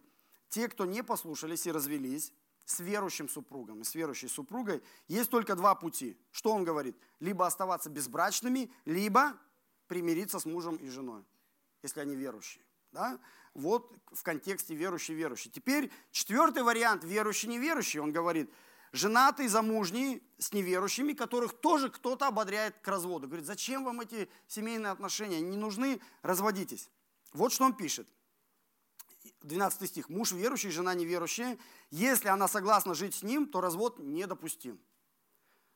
те, 0.48 0.66
кто 0.66 0.86
не 0.86 1.04
послушались 1.04 1.68
и 1.68 1.70
развелись 1.70 2.32
с 2.64 2.80
верующим 2.80 3.28
супругом 3.28 3.82
и 3.82 3.84
с 3.84 3.94
верующей 3.94 4.28
супругой, 4.28 4.82
есть 5.06 5.30
только 5.30 5.54
два 5.54 5.76
пути. 5.76 6.18
Что 6.32 6.52
он 6.52 6.64
говорит? 6.64 6.96
Либо 7.20 7.46
оставаться 7.46 7.88
безбрачными, 7.90 8.72
либо 8.86 9.34
примириться 9.86 10.40
с 10.40 10.44
мужем 10.44 10.74
и 10.74 10.88
женой, 10.88 11.22
если 11.84 12.00
они 12.00 12.16
верующие. 12.16 12.64
Да? 12.90 13.20
Вот 13.54 13.94
в 14.10 14.24
контексте 14.24 14.74
верующий-верующий. 14.74 15.52
Теперь 15.52 15.92
четвертый 16.10 16.64
вариант, 16.64 17.04
верующий-неверующий, 17.04 18.00
он 18.00 18.10
говорит– 18.10 18.52
женатые, 18.92 19.48
замужние, 19.48 20.20
с 20.38 20.52
неверующими, 20.52 21.12
которых 21.12 21.60
тоже 21.60 21.90
кто-то 21.90 22.26
ободряет 22.26 22.78
к 22.78 22.88
разводу. 22.88 23.26
Говорит, 23.26 23.46
зачем 23.46 23.84
вам 23.84 24.00
эти 24.00 24.28
семейные 24.48 24.90
отношения? 24.90 25.40
Не 25.40 25.56
нужны, 25.56 26.00
разводитесь. 26.22 26.88
Вот 27.32 27.52
что 27.52 27.64
он 27.64 27.74
пишет. 27.74 28.08
12 29.42 29.88
стих. 29.88 30.08
Муж 30.08 30.32
верующий, 30.32 30.70
жена 30.70 30.94
неверующая. 30.94 31.58
Если 31.90 32.28
она 32.28 32.48
согласна 32.48 32.94
жить 32.94 33.14
с 33.14 33.22
ним, 33.22 33.46
то 33.46 33.60
развод 33.60 33.98
недопустим. 33.98 34.80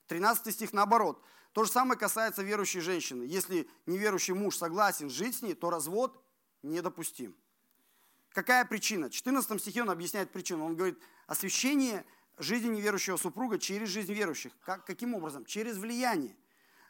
13 0.08 0.52
стих 0.52 0.72
наоборот. 0.72 1.22
То 1.52 1.64
же 1.64 1.70
самое 1.70 1.98
касается 1.98 2.42
верующей 2.42 2.80
женщины. 2.80 3.24
Если 3.24 3.68
неверующий 3.86 4.34
муж 4.34 4.56
согласен 4.56 5.08
жить 5.08 5.36
с 5.36 5.42
ней, 5.42 5.54
то 5.54 5.70
развод 5.70 6.20
недопустим. 6.62 7.36
Какая 8.30 8.64
причина? 8.64 9.08
В 9.08 9.12
14 9.12 9.60
стихе 9.60 9.82
он 9.82 9.90
объясняет 9.90 10.32
причину. 10.32 10.64
Он 10.64 10.74
говорит, 10.74 10.98
освящение 11.28 12.04
жизни 12.38 12.68
неверующего 12.68 13.16
супруга 13.16 13.58
через 13.58 13.88
жизнь 13.88 14.12
верующих. 14.12 14.52
Как, 14.64 14.84
каким 14.84 15.14
образом? 15.14 15.44
Через 15.44 15.76
влияние. 15.76 16.36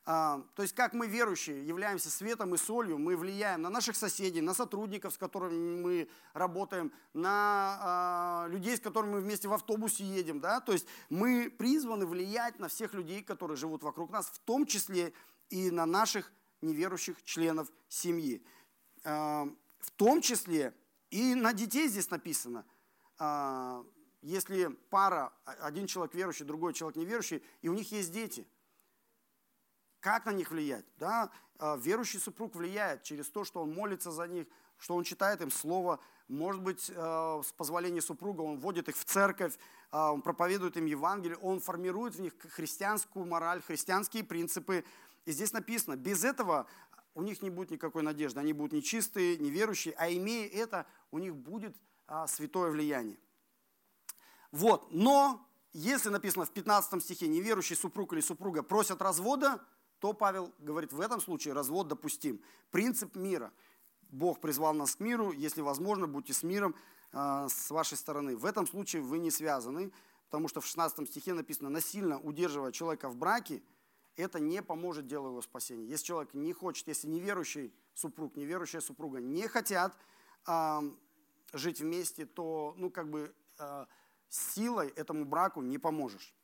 А, 0.06 0.42
то 0.54 0.62
есть 0.62 0.74
как 0.74 0.92
мы 0.92 1.06
верующие 1.06 1.66
являемся 1.66 2.10
светом 2.10 2.54
и 2.54 2.58
солью, 2.58 2.98
мы 2.98 3.16
влияем 3.16 3.62
на 3.62 3.70
наших 3.70 3.96
соседей, 3.96 4.42
на 4.42 4.52
сотрудников, 4.52 5.14
с 5.14 5.18
которыми 5.18 5.80
мы 5.80 6.08
работаем, 6.34 6.92
на 7.14 7.78
а, 7.80 8.46
людей, 8.48 8.76
с 8.76 8.80
которыми 8.80 9.14
мы 9.14 9.20
вместе 9.20 9.48
в 9.48 9.54
автобусе 9.54 10.04
едем. 10.04 10.40
Да? 10.40 10.60
То 10.60 10.72
есть 10.72 10.86
мы 11.08 11.50
призваны 11.50 12.04
влиять 12.04 12.58
на 12.58 12.68
всех 12.68 12.92
людей, 12.92 13.22
которые 13.22 13.56
живут 13.56 13.82
вокруг 13.82 14.10
нас, 14.10 14.26
в 14.26 14.38
том 14.40 14.66
числе 14.66 15.14
и 15.48 15.70
на 15.70 15.86
наших 15.86 16.30
неверующих 16.60 17.22
членов 17.24 17.72
семьи. 17.88 18.44
А, 19.04 19.48
в 19.80 19.90
том 19.92 20.20
числе 20.20 20.74
и 21.10 21.34
на 21.34 21.54
детей 21.54 21.88
здесь 21.88 22.10
написано. 22.10 22.66
Если 24.24 24.68
пара, 24.90 25.32
один 25.44 25.86
человек 25.86 26.14
верующий, 26.14 26.44
другой 26.44 26.74
человек 26.74 26.96
неверующий, 26.96 27.42
и 27.62 27.68
у 27.68 27.74
них 27.74 27.92
есть 27.92 28.12
дети– 28.12 28.46
как 30.04 30.26
на 30.26 30.32
них 30.32 30.50
влиять? 30.50 30.84
Да? 30.98 31.30
А, 31.58 31.78
верующий 31.78 32.20
супруг 32.20 32.54
влияет 32.54 33.04
через 33.04 33.30
то, 33.30 33.42
что 33.42 33.62
он 33.62 33.72
молится 33.72 34.10
за 34.10 34.28
них, 34.28 34.46
что 34.76 34.96
он 34.96 35.02
читает 35.02 35.40
им 35.40 35.50
слово. 35.50 35.98
Может 36.28 36.60
быть, 36.60 36.92
а, 36.94 37.40
с 37.42 37.50
позволения 37.52 38.02
супруга 38.02 38.42
он 38.42 38.58
вводит 38.58 38.90
их 38.90 38.98
в 38.98 39.04
церковь, 39.06 39.54
а, 39.90 40.12
он 40.12 40.20
проповедует 40.20 40.76
им 40.76 40.84
Евангелие, 40.84 41.38
он 41.38 41.58
формирует 41.58 42.16
в 42.16 42.20
них 42.20 42.34
христианскую 42.38 43.24
мораль, 43.24 43.62
христианские 43.62 44.24
принципы. 44.24 44.84
И 45.24 45.32
здесь 45.32 45.54
написано, 45.54 45.96
без 45.96 46.22
этого 46.22 46.66
у 47.14 47.22
них 47.22 47.40
не 47.40 47.48
будет 47.48 47.70
никакой 47.70 48.02
надежды. 48.02 48.40
Они 48.40 48.52
будут 48.52 48.74
нечистые, 48.74 49.38
неверующие, 49.38 49.94
а 49.96 50.12
имея 50.12 50.50
это, 50.50 50.86
у 51.12 51.18
них 51.18 51.34
будет 51.34 51.74
святое 52.26 52.70
влияние. 52.70 53.16
Вот, 54.54 54.86
но 54.92 55.44
если 55.72 56.10
написано 56.10 56.44
в 56.44 56.50
15 56.52 57.02
стихе, 57.02 57.26
неверующий 57.26 57.74
супруг 57.74 58.12
или 58.12 58.20
супруга 58.20 58.62
просят 58.62 59.02
развода, 59.02 59.60
то 59.98 60.12
Павел 60.12 60.52
говорит, 60.60 60.92
в 60.92 61.00
этом 61.00 61.20
случае 61.20 61.54
развод 61.54 61.88
допустим. 61.88 62.40
Принцип 62.70 63.16
мира. 63.16 63.52
Бог 64.10 64.40
призвал 64.40 64.72
нас 64.72 64.94
к 64.94 65.00
миру, 65.00 65.32
если 65.32 65.60
возможно, 65.60 66.06
будьте 66.06 66.32
с 66.32 66.44
миром 66.44 66.76
э, 67.12 67.48
с 67.50 67.68
вашей 67.70 67.98
стороны. 67.98 68.36
В 68.36 68.44
этом 68.44 68.68
случае 68.68 69.02
вы 69.02 69.18
не 69.18 69.32
связаны, 69.32 69.90
потому 70.26 70.46
что 70.46 70.60
в 70.60 70.66
16 70.66 71.08
стихе 71.08 71.34
написано, 71.34 71.68
насильно 71.68 72.20
удерживая 72.20 72.70
человека 72.70 73.08
в 73.08 73.16
браке, 73.16 73.60
это 74.14 74.38
не 74.38 74.62
поможет 74.62 75.08
делу 75.08 75.30
его 75.30 75.42
спасения. 75.42 75.84
Если 75.84 76.06
человек 76.06 76.32
не 76.32 76.52
хочет, 76.52 76.86
если 76.86 77.08
неверующий 77.08 77.74
супруг, 77.94 78.36
неверующая 78.36 78.80
супруга 78.80 79.18
не 79.18 79.48
хотят 79.48 79.96
э, 80.46 80.80
жить 81.52 81.80
вместе, 81.80 82.24
то 82.24 82.76
ну, 82.78 82.88
как 82.88 83.10
бы, 83.10 83.34
э, 83.58 83.86
силой 84.34 84.88
этому 84.88 85.24
браку 85.24 85.62
не 85.62 85.78
поможешь. 85.78 86.34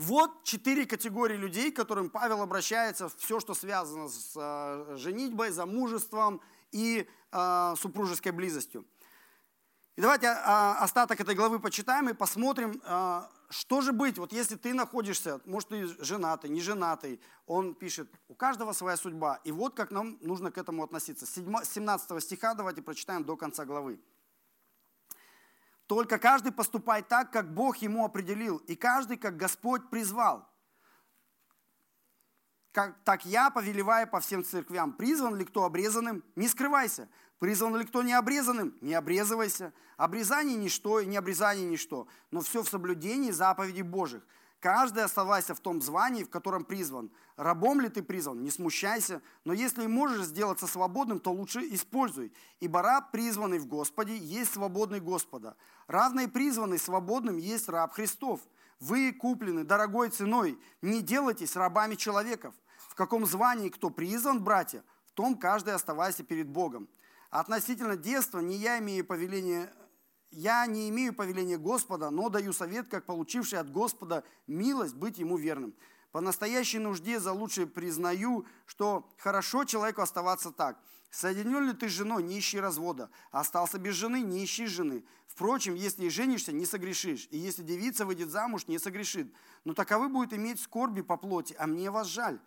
Вот 0.00 0.44
четыре 0.44 0.86
категории 0.86 1.36
людей, 1.36 1.70
к 1.70 1.76
которым 1.76 2.08
Павел 2.08 2.40
обращается, 2.40 3.10
все, 3.18 3.38
что 3.38 3.52
связано 3.52 4.08
с 4.08 4.32
э, 4.34 4.96
женитьбой, 4.96 5.50
замужеством 5.50 6.40
и 6.72 7.06
э, 7.32 7.74
супружеской 7.76 8.32
близостью. 8.32 8.86
И 9.96 10.00
давайте 10.00 10.28
э, 10.28 10.32
остаток 10.32 11.20
этой 11.20 11.34
главы 11.34 11.60
почитаем 11.60 12.08
и 12.08 12.14
посмотрим, 12.14 12.80
что 13.50 13.80
же 13.82 13.92
быть, 13.92 14.16
вот 14.16 14.32
если 14.32 14.56
ты 14.56 14.72
находишься, 14.72 15.40
может 15.44 15.68
ты 15.68 15.86
женатый, 16.02 16.48
не 16.48 16.62
женатый, 16.62 17.20
он 17.44 17.74
пишет, 17.74 18.08
у 18.28 18.34
каждого 18.34 18.72
своя 18.72 18.96
судьба, 18.96 19.40
и 19.44 19.52
вот 19.52 19.74
как 19.74 19.90
нам 19.90 20.16
нужно 20.22 20.50
к 20.50 20.56
этому 20.56 20.82
относиться. 20.84 21.26
С 21.26 21.34
17 21.34 22.22
стиха 22.22 22.54
давайте 22.54 22.80
прочитаем 22.80 23.24
до 23.24 23.36
конца 23.36 23.66
главы. 23.66 24.00
Только 25.90 26.20
каждый 26.20 26.52
поступает 26.52 27.08
так, 27.08 27.32
как 27.32 27.52
Бог 27.52 27.78
ему 27.78 28.04
определил, 28.04 28.58
и 28.58 28.76
каждый, 28.76 29.16
как 29.16 29.36
Господь 29.36 29.90
призвал. 29.90 30.48
Как, 32.70 33.02
так 33.02 33.24
я 33.24 33.50
повелеваю 33.50 34.06
по 34.06 34.20
всем 34.20 34.44
церквям. 34.44 34.92
Призван 34.92 35.34
ли 35.34 35.44
кто 35.44 35.64
обрезанным? 35.64 36.22
Не 36.36 36.46
скрывайся. 36.46 37.08
Призван 37.40 37.74
ли 37.74 37.84
кто 37.84 38.04
не 38.04 38.12
обрезанным? 38.12 38.78
Не 38.80 38.94
обрезывайся. 38.94 39.72
Обрезание 39.96 40.56
ничто 40.56 41.00
и 41.00 41.06
не 41.06 41.16
обрезание 41.16 41.66
ничто, 41.66 42.06
но 42.30 42.40
все 42.40 42.62
в 42.62 42.68
соблюдении 42.68 43.32
заповедей 43.32 43.82
Божьих– 43.82 44.24
Каждый 44.60 45.04
оставайся 45.04 45.54
в 45.54 45.60
том 45.60 45.80
звании, 45.80 46.22
в 46.22 46.28
котором 46.28 46.64
призван. 46.64 47.10
Рабом 47.36 47.80
ли 47.80 47.88
ты 47.88 48.02
призван, 48.02 48.42
не 48.42 48.50
смущайся, 48.50 49.22
но 49.44 49.54
если 49.54 49.86
можешь 49.86 50.26
сделаться 50.26 50.66
свободным, 50.66 51.18
то 51.18 51.32
лучше 51.32 51.60
используй. 51.60 52.30
Ибо 52.60 52.82
раб, 52.82 53.10
призванный 53.10 53.58
в 53.58 53.66
Господе, 53.66 54.18
есть 54.18 54.52
свободный 54.52 55.00
Господа. 55.00 55.56
Равный 55.86 56.28
призванный 56.28 56.78
свободным 56.78 57.38
есть 57.38 57.70
раб 57.70 57.94
Христов. 57.94 58.40
Вы 58.80 59.12
куплены 59.12 59.64
дорогой 59.64 60.10
ценой, 60.10 60.58
не 60.82 61.00
делайтесь 61.00 61.56
рабами 61.56 61.94
человеков. 61.94 62.54
В 62.88 62.94
каком 62.94 63.24
звании 63.24 63.70
кто 63.70 63.88
призван, 63.88 64.44
братья, 64.44 64.84
в 65.06 65.12
том 65.12 65.38
каждый 65.38 65.74
оставайся 65.74 66.22
перед 66.22 66.48
Богом. 66.48 66.86
Относительно 67.30 67.96
детства 67.96 68.40
не 68.40 68.56
я 68.56 68.78
имею 68.78 69.06
повеление 69.06 69.72
я 70.30 70.66
не 70.66 70.88
имею 70.88 71.14
повеления 71.14 71.58
Господа, 71.58 72.10
но 72.10 72.28
даю 72.28 72.52
совет, 72.52 72.88
как 72.88 73.06
получивший 73.06 73.58
от 73.58 73.70
Господа 73.70 74.24
милость 74.46 74.94
быть 74.94 75.18
ему 75.18 75.36
верным. 75.36 75.74
По 76.12 76.20
настоящей 76.20 76.78
нужде 76.78 77.20
за 77.20 77.32
лучшее 77.32 77.66
признаю, 77.66 78.44
что 78.66 79.08
хорошо 79.18 79.64
человеку 79.64 80.02
оставаться 80.02 80.50
так. 80.50 80.80
Соединен 81.10 81.66
ли 81.66 81.72
ты 81.72 81.88
с 81.88 81.92
женой, 81.92 82.22
не 82.22 82.38
ищи 82.38 82.58
развода. 82.58 83.10
Остался 83.30 83.78
без 83.78 83.94
жены, 83.94 84.22
не 84.22 84.44
ищи 84.44 84.66
жены. 84.66 85.04
Впрочем, 85.26 85.74
если 85.74 86.06
и 86.06 86.10
женишься, 86.10 86.52
не 86.52 86.66
согрешишь. 86.66 87.28
И 87.30 87.38
если 87.38 87.62
девица 87.62 88.06
выйдет 88.06 88.30
замуж, 88.30 88.66
не 88.68 88.78
согрешит. 88.78 89.32
Но 89.64 89.74
таковы 89.74 90.08
будет 90.08 90.32
иметь 90.32 90.60
скорби 90.60 91.00
по 91.00 91.16
плоти, 91.16 91.54
а 91.58 91.66
мне 91.66 91.90
вас 91.90 92.06
жаль. 92.08 92.40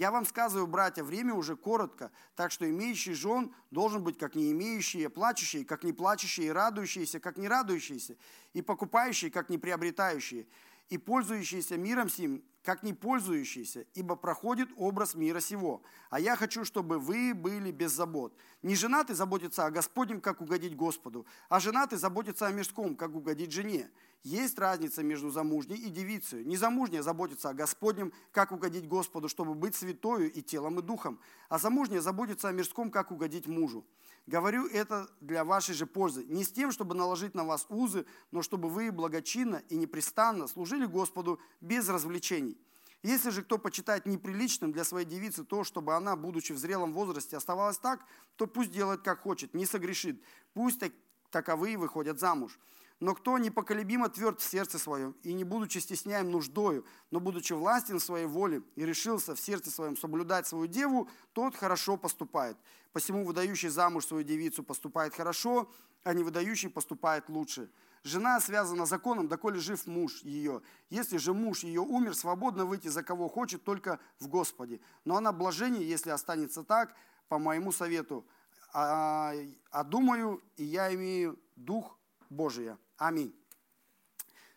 Я 0.00 0.10
вам 0.10 0.24
сказываю, 0.24 0.66
братья, 0.66 1.04
время 1.04 1.34
уже 1.34 1.56
коротко, 1.56 2.10
так 2.34 2.52
что 2.52 2.66
имеющий 2.66 3.12
жен 3.12 3.54
должен 3.70 4.02
быть 4.02 4.16
как 4.16 4.34
не 4.34 4.50
имеющий, 4.50 5.06
плачущий, 5.08 5.62
как 5.62 5.84
не 5.84 5.92
плачущий, 5.92 6.46
и 6.46 6.50
радующийся, 6.50 7.20
как 7.20 7.36
не 7.36 7.46
радующийся, 7.46 8.16
и 8.54 8.62
покупающий, 8.62 9.28
как 9.28 9.50
не 9.50 9.58
приобретающий, 9.58 10.48
и 10.88 10.96
пользующийся 10.96 11.76
миром 11.76 12.08
сим, 12.08 12.42
как 12.62 12.82
не 12.82 12.94
пользующийся, 12.94 13.84
ибо 13.92 14.16
проходит 14.16 14.70
образ 14.76 15.14
мира 15.14 15.40
сего. 15.40 15.82
А 16.08 16.18
я 16.18 16.34
хочу, 16.34 16.64
чтобы 16.64 16.98
вы 16.98 17.34
были 17.34 17.70
без 17.70 17.92
забот. 17.92 18.34
Не 18.62 18.76
женатый 18.76 19.14
заботится 19.14 19.66
о 19.66 19.70
Господнем, 19.70 20.22
как 20.22 20.40
угодить 20.40 20.76
Господу, 20.76 21.26
а 21.50 21.60
женатый 21.60 21.98
заботится 21.98 22.46
о 22.46 22.52
мирском, 22.52 22.96
как 22.96 23.14
угодить 23.14 23.52
жене. 23.52 23.90
Есть 24.22 24.58
разница 24.58 25.02
между 25.02 25.30
замужней 25.30 25.78
и 25.78 25.88
девицей. 25.88 26.44
Незамужняя 26.44 27.02
заботится 27.02 27.48
о 27.48 27.54
Господнем, 27.54 28.12
как 28.32 28.52
угодить 28.52 28.86
Господу, 28.86 29.30
чтобы 29.30 29.54
быть 29.54 29.74
святою 29.74 30.30
и 30.30 30.42
телом, 30.42 30.78
и 30.78 30.82
духом. 30.82 31.18
А 31.48 31.58
замужняя 31.58 32.02
заботится 32.02 32.48
о 32.48 32.52
мирском, 32.52 32.90
как 32.90 33.12
угодить 33.12 33.46
мужу. 33.46 33.86
Говорю 34.26 34.66
это 34.66 35.08
для 35.20 35.42
вашей 35.42 35.74
же 35.74 35.86
пользы. 35.86 36.24
Не 36.24 36.44
с 36.44 36.52
тем, 36.52 36.70
чтобы 36.70 36.94
наложить 36.94 37.34
на 37.34 37.44
вас 37.44 37.64
узы, 37.70 38.04
но 38.30 38.42
чтобы 38.42 38.68
вы 38.68 38.92
благочинно 38.92 39.62
и 39.70 39.76
непрестанно 39.76 40.48
служили 40.48 40.84
Господу 40.84 41.40
без 41.62 41.88
развлечений. 41.88 42.58
Если 43.02 43.30
же 43.30 43.42
кто 43.42 43.56
почитает 43.56 44.04
неприличным 44.04 44.72
для 44.72 44.84
своей 44.84 45.06
девицы 45.06 45.44
то, 45.44 45.64
чтобы 45.64 45.94
она, 45.94 46.16
будучи 46.16 46.52
в 46.52 46.58
зрелом 46.58 46.92
возрасте, 46.92 47.38
оставалась 47.38 47.78
так, 47.78 48.04
то 48.36 48.46
пусть 48.46 48.70
делает 48.70 49.00
как 49.00 49.22
хочет, 49.22 49.54
не 49.54 49.64
согрешит. 49.64 50.22
Пусть 50.52 50.78
так, 50.78 50.92
таковые 51.30 51.78
выходят 51.78 52.20
замуж. 52.20 52.58
Но 53.00 53.14
кто 53.14 53.38
непоколебимо 53.38 54.10
тверд 54.10 54.40
в 54.40 54.44
сердце 54.48 54.78
своем, 54.78 55.16
и 55.22 55.32
не 55.32 55.42
будучи 55.42 55.78
стесняем 55.78 56.30
нуждою, 56.30 56.84
но 57.10 57.18
будучи 57.18 57.54
властен 57.54 57.98
в 57.98 58.02
своей 58.02 58.26
воле, 58.26 58.62
и 58.76 58.84
решился 58.84 59.34
в 59.34 59.40
сердце 59.40 59.70
своем 59.70 59.96
соблюдать 59.96 60.46
свою 60.46 60.66
деву, 60.66 61.08
тот 61.32 61.56
хорошо 61.56 61.96
поступает. 61.96 62.58
Посему 62.92 63.24
выдающий 63.24 63.70
замуж 63.70 64.06
свою 64.06 64.22
девицу 64.22 64.62
поступает 64.62 65.14
хорошо, 65.14 65.70
а 66.04 66.12
не 66.12 66.22
выдающий 66.22 66.68
поступает 66.68 67.30
лучше. 67.30 67.70
Жена 68.02 68.38
связана 68.40 68.84
законом, 68.84 69.28
доколе 69.28 69.60
жив 69.60 69.86
муж 69.86 70.22
ее. 70.22 70.60
Если 70.90 71.16
же 71.16 71.32
муж 71.32 71.64
ее 71.64 71.80
умер, 71.80 72.14
свободно 72.14 72.66
выйти 72.66 72.88
за 72.88 73.02
кого 73.02 73.28
хочет, 73.28 73.64
только 73.64 73.98
в 74.18 74.28
Господе. 74.28 74.80
Но 75.06 75.16
она 75.16 75.32
блажение, 75.32 75.88
если 75.88 76.10
останется 76.10 76.64
так, 76.64 76.94
по 77.28 77.38
моему 77.38 77.72
совету. 77.72 78.26
А, 78.72 79.32
а 79.70 79.84
думаю, 79.84 80.42
и 80.56 80.64
я 80.64 80.94
имею 80.94 81.38
дух 81.56 81.98
Божия. 82.30 82.78
Аминь. 83.00 83.34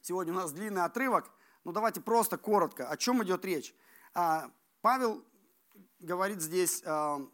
Сегодня 0.01 0.34
у 0.34 0.36
нас 0.36 0.51
длинный 0.51 0.84
отрывок, 0.84 1.32
но 1.63 1.71
давайте 1.71 2.01
просто 2.01 2.38
коротко. 2.38 2.89
О 2.89 2.97
чем 2.97 3.23
идет 3.23 3.45
речь? 3.45 3.73
А, 4.13 4.51
Павел 4.82 5.23
говорит 5.99 6.41
здесь 6.41 6.84
а, 6.86 7.25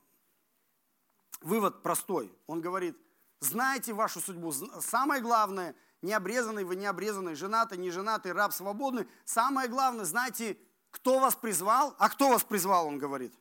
вывод 1.41 1.81
простой. 1.81 2.31
Он 2.45 2.61
говорит, 2.61 2.95
знайте 3.39 3.93
вашу 3.93 4.19
судьбу. 4.19 4.51
Самое 4.51 5.19
главное, 5.19 5.75
не 6.03 6.13
обрезанный 6.13 6.63
вы, 6.63 6.75
не 6.75 6.85
обрезанный, 6.85 7.33
женатый, 7.33 7.79
не 7.79 7.89
женатый, 7.89 8.31
раб, 8.31 8.53
свободный. 8.53 9.07
Самое 9.25 9.67
главное, 9.67 10.05
знайте, 10.05 10.59
кто 10.91 11.17
вас 11.17 11.35
призвал. 11.35 11.95
А 11.97 12.07
кто 12.09 12.29
вас 12.29 12.43
призвал, 12.43 12.85
он 12.85 12.99
говорит? 12.99 13.33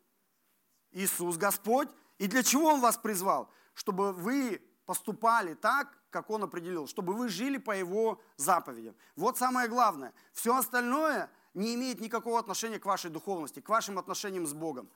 Иисус 0.92 1.36
Господь. 1.36 1.90
И 2.16 2.28
для 2.28 2.42
чего 2.42 2.68
Он 2.68 2.80
вас 2.80 2.96
призвал? 2.96 3.52
Чтобы 3.74 4.14
вы 4.14 4.62
поступали 4.88 5.52
так, 5.52 5.86
как 6.08 6.30
Он 6.30 6.44
определил, 6.44 6.86
чтобы 6.86 7.12
вы 7.12 7.28
жили 7.28 7.58
по 7.58 7.72
Его 7.72 8.22
заповедям. 8.38 8.96
Вот 9.16 9.36
самое 9.36 9.68
главное. 9.68 10.14
Все 10.32 10.56
остальное 10.56 11.28
не 11.52 11.74
имеет 11.74 12.00
никакого 12.00 12.38
отношения 12.38 12.78
к 12.78 12.86
вашей 12.86 13.10
духовности, 13.10 13.60
к 13.60 13.68
вашим 13.68 13.98
отношениям 13.98 14.46
с 14.46 14.54
Богом. 14.54 14.88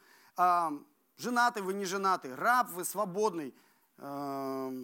Женатый 1.18 1.62
вы, 1.62 1.74
не 1.74 1.84
женатый, 1.84 2.34
раб 2.34 2.70
вы, 2.70 2.86
свободный. 2.86 3.54
Что 3.98 4.80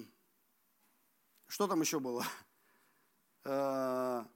там 1.66 1.81
еще 1.81 2.01
было? 2.01 2.23
А, 3.44 4.27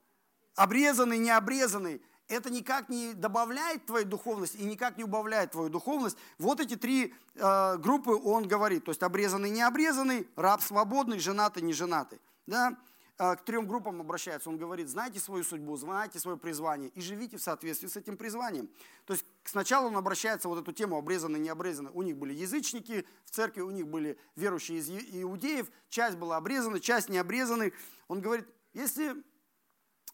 обрезанный, 0.54 1.18
не 1.18 1.28
обрезанный 1.28 2.02
это 2.32 2.50
никак 2.50 2.88
не 2.88 3.12
добавляет 3.12 3.86
твою 3.86 4.06
духовность 4.06 4.54
и 4.54 4.64
никак 4.64 4.96
не 4.96 5.04
убавляет 5.04 5.52
твою 5.52 5.68
духовность. 5.68 6.16
Вот 6.38 6.60
эти 6.60 6.76
три 6.76 7.14
э, 7.34 7.76
группы 7.76 8.12
он 8.12 8.48
говорит. 8.48 8.84
То 8.84 8.90
есть 8.90 9.02
обрезанный, 9.02 9.50
не 9.50 9.62
обрезанный, 9.62 10.26
раб 10.36 10.62
свободный, 10.62 11.18
женатый, 11.18 11.62
не 11.62 11.72
женатый. 11.72 12.20
Да? 12.46 12.76
Э, 13.18 13.36
к 13.36 13.44
трем 13.44 13.66
группам 13.66 14.00
обращается. 14.00 14.48
Он 14.48 14.56
говорит, 14.56 14.88
знайте 14.88 15.20
свою 15.20 15.44
судьбу, 15.44 15.76
знайте 15.76 16.18
свое 16.18 16.38
призвание 16.38 16.88
и 16.90 17.00
живите 17.00 17.36
в 17.36 17.42
соответствии 17.42 17.88
с 17.88 17.96
этим 17.96 18.16
призванием. 18.16 18.68
То 19.04 19.12
есть 19.12 19.26
сначала 19.44 19.86
он 19.86 19.96
обращается 19.96 20.48
вот 20.48 20.58
эту 20.58 20.72
тему 20.72 20.96
обрезанный, 20.96 21.38
не 21.38 21.50
обрезанный. 21.50 21.90
У 21.92 22.02
них 22.02 22.16
были 22.16 22.32
язычники 22.32 23.06
в 23.24 23.30
церкви, 23.30 23.60
у 23.60 23.70
них 23.70 23.86
были 23.86 24.18
верующие 24.36 24.78
из 24.78 24.88
иудеев. 24.90 25.70
Часть 25.90 26.16
была 26.16 26.38
обрезана, 26.38 26.80
часть 26.80 27.10
не 27.10 27.18
обрезаны. 27.18 27.72
Он 28.08 28.20
говорит, 28.20 28.46
если 28.72 29.14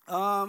э, 0.06 0.46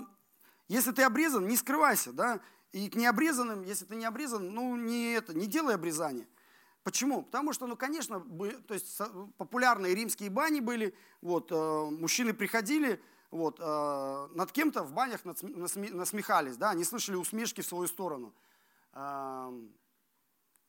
если 0.70 0.92
ты 0.92 1.02
обрезан, 1.02 1.48
не 1.48 1.58
скрывайся, 1.58 2.14
да, 2.14 2.40
и 2.72 2.90
к 2.90 2.96
необрезанным, 2.96 3.64
если 3.64 3.86
ты 3.86 3.96
не 3.96 4.06
обрезан, 4.06 4.54
ну, 4.54 4.76
не, 4.76 5.14
это, 5.14 5.34
не 5.34 5.48
делай 5.48 5.74
обрезание. 5.74 6.28
Почему? 6.84 7.24
Потому 7.24 7.54
что, 7.54 7.66
ну, 7.66 7.76
конечно, 7.76 8.22
то 8.68 8.74
есть 8.76 9.02
популярные 9.38 9.96
римские 9.96 10.30
бани 10.30 10.60
были, 10.60 10.96
вот, 11.22 11.52
э, 11.52 11.56
мужчины 11.56 12.34
приходили, 12.34 13.02
вот, 13.32 13.60
э, 13.60 14.28
над 14.34 14.52
кем-то 14.52 14.84
в 14.84 14.94
банях 14.94 15.26
насмехались, 15.26 16.56
да, 16.58 16.70
они 16.70 16.84
слышали 16.84 17.16
усмешки 17.16 17.62
в 17.62 17.66
свою 17.66 17.88
сторону. 17.88 18.34
Э, 18.94 19.52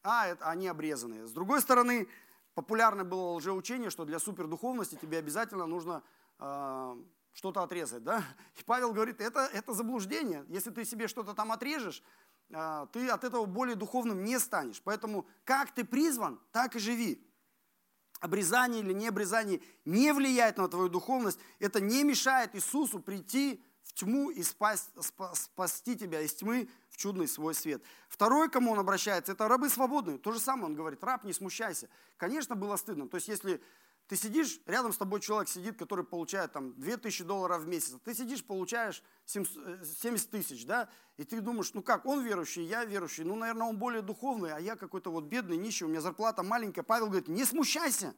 а, 0.03 0.27
это, 0.29 0.49
они 0.49 0.67
обрезанные. 0.67 1.27
С 1.27 1.33
другой 1.33 1.61
стороны, 1.61 2.09
популярное 2.55 3.05
было 3.05 3.35
лжеучение, 3.35 3.91
что 3.91 4.07
для 4.07 4.19
супердуховности 4.19 4.97
тебе 4.97 5.19
обязательно 5.19 5.67
нужно 5.67 6.03
что-то 7.33 7.63
отрезать, 7.63 8.03
да? 8.03 8.25
И 8.59 8.65
Павел 8.65 8.93
говорит, 8.93 9.21
это, 9.21 9.49
это 9.53 9.73
заблуждение. 9.73 10.45
Если 10.49 10.71
ты 10.71 10.85
себе 10.85 11.09
что-то 11.09 11.35
там 11.35 11.53
отрежешь, 11.53 12.03
а, 12.53 12.87
ты 12.87 13.09
от 13.09 13.25
этого 13.25 13.47
более 13.47 13.77
духовным 13.77 14.25
не 14.25 14.39
станешь. 14.39 14.83
Поэтому 14.83 15.27
как 15.45 15.73
ты 15.73 15.85
призван, 15.85 16.41
так 16.53 16.77
и 16.77 16.79
живи. 16.79 17.27
Обрезание 18.21 18.83
или 18.83 18.93
не 18.93 19.09
обрезание 19.09 19.63
не 19.85 20.13
влияет 20.13 20.59
на 20.59 20.69
твою 20.69 20.89
духовность. 20.89 21.39
Это 21.59 21.81
не 21.81 22.05
мешает 22.05 22.55
Иисусу 22.55 23.01
прийти 23.01 23.65
в 23.83 23.95
тьму 23.95 24.31
и 24.31 24.43
спасть, 24.43 24.91
спасти 25.35 25.97
тебя 25.97 26.21
из 26.21 26.35
тьмы 26.35 26.69
в 26.91 26.97
чудный 26.97 27.27
свой 27.27 27.55
свет. 27.55 27.83
Второй, 28.09 28.51
кому 28.51 28.73
он 28.73 28.79
обращается, 28.79 29.33
это 29.33 29.49
рабы 29.49 29.71
свободные. 29.71 30.19
То 30.19 30.33
же 30.33 30.39
самое 30.39 30.67
он 30.67 30.75
говорит, 30.75 31.03
раб, 31.03 31.25
не 31.25 31.33
смущайся. 31.33 31.89
Конечно, 32.17 32.55
было 32.57 32.77
стыдно. 32.77 33.09
То 33.09 33.17
есть, 33.17 33.29
если 33.29 33.63
ты 34.11 34.17
сидишь, 34.17 34.59
рядом 34.67 34.93
с 34.93 34.97
тобой 34.97 35.21
человек 35.21 35.49
сидит, 35.49 35.79
который 35.79 36.05
получает 36.05 36.51
там 36.51 36.75
2000 36.81 37.23
долларов 37.23 37.63
в 37.63 37.69
месяц. 37.69 37.95
Ты 38.05 38.13
сидишь, 38.13 38.45
получаешь 38.45 39.05
70 39.25 39.55
э, 39.55 40.19
тысяч, 40.29 40.67
да? 40.67 40.89
И 41.17 41.23
ты 41.23 41.41
думаешь, 41.41 41.73
ну 41.75 41.81
как, 41.81 42.07
он 42.07 42.25
верующий, 42.25 42.65
я 42.65 42.85
верующий. 42.85 43.23
Ну, 43.23 43.37
наверное, 43.37 43.69
он 43.69 43.79
более 43.79 44.03
духовный, 44.03 44.53
а 44.53 44.59
я 44.59 44.75
какой-то 44.75 45.13
вот 45.13 45.27
бедный, 45.27 45.57
нищий, 45.57 45.85
у 45.85 45.89
меня 45.89 46.01
зарплата 46.01 46.43
маленькая. 46.43 46.83
Павел 46.83 47.07
говорит, 47.07 47.29
не 47.29 47.45
смущайся 47.45 48.17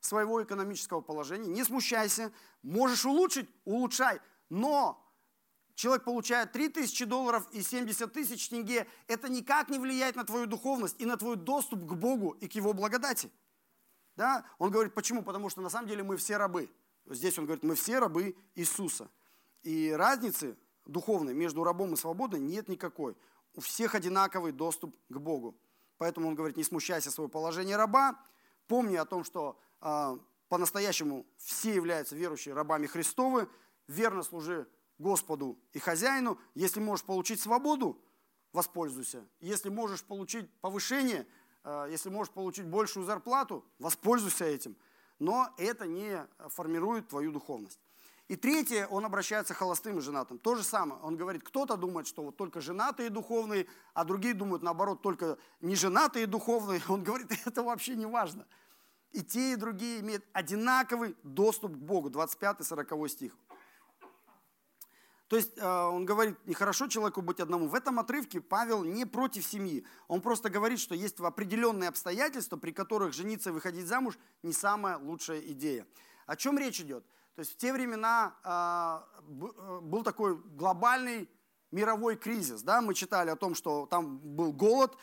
своего 0.00 0.42
экономического 0.42 1.02
положения, 1.02 1.48
не 1.48 1.62
смущайся. 1.62 2.32
Можешь 2.62 3.04
улучшить, 3.04 3.50
улучшай. 3.66 4.20
Но 4.48 4.98
человек 5.74 6.04
получает 6.04 6.52
3000 6.52 7.04
долларов 7.04 7.46
и 7.52 7.60
70 7.60 8.10
тысяч 8.14 8.48
тенге, 8.48 8.86
это 9.08 9.28
никак 9.28 9.68
не 9.68 9.78
влияет 9.78 10.16
на 10.16 10.24
твою 10.24 10.46
духовность 10.46 10.98
и 10.98 11.04
на 11.04 11.18
твой 11.18 11.36
доступ 11.36 11.80
к 11.84 11.92
Богу 11.92 12.30
и 12.40 12.48
к 12.48 12.54
Его 12.54 12.72
благодати. 12.72 13.30
Да? 14.18 14.44
Он 14.58 14.72
говорит, 14.72 14.94
почему? 14.94 15.22
Потому 15.22 15.48
что 15.48 15.60
на 15.60 15.70
самом 15.70 15.86
деле 15.86 16.02
мы 16.02 16.16
все 16.16 16.38
рабы. 16.38 16.68
Здесь 17.06 17.38
он 17.38 17.44
говорит, 17.44 17.62
мы 17.62 17.76
все 17.76 18.00
рабы 18.00 18.36
Иисуса. 18.56 19.08
И 19.62 19.92
разницы 19.92 20.58
духовной 20.86 21.34
между 21.34 21.62
рабом 21.62 21.94
и 21.94 21.96
свободой 21.96 22.40
нет 22.40 22.68
никакой. 22.68 23.16
У 23.54 23.60
всех 23.60 23.94
одинаковый 23.94 24.50
доступ 24.50 24.96
к 25.08 25.18
Богу. 25.18 25.56
Поэтому 25.98 26.26
он 26.26 26.34
говорит, 26.34 26.56
не 26.56 26.64
смущайся 26.64 27.12
своего 27.12 27.30
положения 27.30 27.76
раба, 27.76 28.20
помни 28.66 28.96
о 28.96 29.04
том, 29.04 29.22
что 29.22 29.60
э, 29.80 30.18
по-настоящему 30.48 31.24
все 31.36 31.72
являются 31.72 32.16
верующими 32.16 32.54
рабами 32.54 32.86
Христовы, 32.86 33.48
верно 33.86 34.24
служи 34.24 34.66
Господу 34.98 35.60
и 35.72 35.78
хозяину. 35.78 36.40
Если 36.56 36.80
можешь 36.80 37.06
получить 37.06 37.40
свободу, 37.40 38.02
воспользуйся. 38.52 39.24
Если 39.38 39.68
можешь 39.68 40.02
получить 40.02 40.50
повышение– 40.60 41.24
если 41.90 42.08
можешь 42.08 42.32
получить 42.32 42.66
большую 42.66 43.04
зарплату, 43.04 43.64
воспользуйся 43.78 44.44
этим. 44.44 44.76
Но 45.18 45.52
это 45.58 45.86
не 45.86 46.26
формирует 46.48 47.08
твою 47.08 47.32
духовность. 47.32 47.80
И 48.28 48.36
третье, 48.36 48.86
он 48.88 49.06
обращается 49.06 49.54
к 49.54 49.56
холостым 49.56 49.98
и 49.98 50.00
женатым. 50.02 50.38
То 50.38 50.54
же 50.54 50.62
самое. 50.62 51.00
Он 51.02 51.16
говорит, 51.16 51.42
кто-то 51.42 51.76
думает, 51.76 52.06
что 52.06 52.22
вот 52.22 52.36
только 52.36 52.60
женатые 52.60 53.08
духовные, 53.08 53.66
а 53.94 54.04
другие 54.04 54.34
думают, 54.34 54.62
наоборот, 54.62 55.00
только 55.00 55.38
неженатые 55.62 56.26
духовные. 56.26 56.82
Он 56.88 57.02
говорит, 57.02 57.28
это 57.46 57.62
вообще 57.62 57.96
не 57.96 58.06
важно. 58.06 58.46
И 59.12 59.22
те, 59.22 59.52
и 59.52 59.56
другие 59.56 60.00
имеют 60.00 60.24
одинаковый 60.34 61.16
доступ 61.22 61.72
к 61.72 61.78
Богу. 61.78 62.10
25-40 62.10 63.08
стих. 63.08 63.36
То 65.28 65.36
есть 65.36 65.58
э, 65.58 65.66
он 65.66 66.06
говорит, 66.06 66.38
нехорошо 66.46 66.88
человеку 66.88 67.20
быть 67.20 67.38
одному. 67.38 67.68
В 67.68 67.74
этом 67.74 67.98
отрывке 67.98 68.40
Павел 68.40 68.82
не 68.82 69.04
против 69.04 69.44
семьи. 69.44 69.84
Он 70.08 70.22
просто 70.22 70.48
говорит, 70.48 70.80
что 70.80 70.94
есть 70.94 71.20
определенные 71.20 71.88
обстоятельства, 71.88 72.56
при 72.56 72.72
которых 72.72 73.12
жениться 73.12 73.50
и 73.50 73.52
выходить 73.52 73.86
замуж 73.86 74.18
не 74.42 74.54
самая 74.54 74.96
лучшая 74.96 75.40
идея. 75.40 75.86
О 76.26 76.34
чем 76.34 76.58
речь 76.58 76.80
идет? 76.80 77.04
То 77.34 77.40
есть 77.40 77.52
в 77.52 77.56
те 77.58 77.74
времена 77.74 78.34
э, 78.42 79.26
э, 79.28 79.80
был 79.82 80.02
такой 80.02 80.34
глобальный 80.34 81.28
мировой 81.72 82.16
кризис. 82.16 82.62
Да? 82.62 82.80
Мы 82.80 82.94
читали 82.94 83.28
о 83.28 83.36
том, 83.36 83.54
что 83.54 83.84
там 83.84 84.16
был 84.16 84.54
голод, 84.54 84.96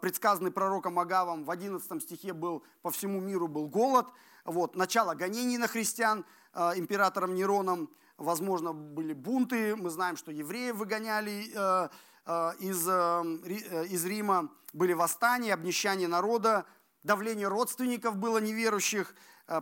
предсказанный 0.00 0.50
пророком 0.50 0.98
Агавом. 0.98 1.44
В 1.44 1.50
11 1.52 2.02
стихе 2.02 2.32
был 2.32 2.64
по 2.82 2.90
всему 2.90 3.20
миру 3.20 3.46
был 3.46 3.68
голод. 3.68 4.08
Вот, 4.44 4.74
начало 4.74 5.14
гонений 5.14 5.58
на 5.58 5.68
христиан 5.68 6.24
императором 6.52 7.36
Нероном 7.36 7.88
возможно, 8.18 8.72
были 8.72 9.14
бунты. 9.14 9.74
Мы 9.76 9.90
знаем, 9.90 10.16
что 10.16 10.30
евреев 10.30 10.76
выгоняли 10.76 11.50
э, 11.54 11.88
э, 12.26 12.52
из, 12.58 12.86
э, 12.86 13.86
из 13.88 14.04
Рима, 14.04 14.50
были 14.72 14.92
восстания, 14.92 15.54
обнищание 15.54 16.08
народа, 16.08 16.66
давление 17.02 17.48
родственников 17.48 18.16
было 18.16 18.38
неверующих, 18.38 19.14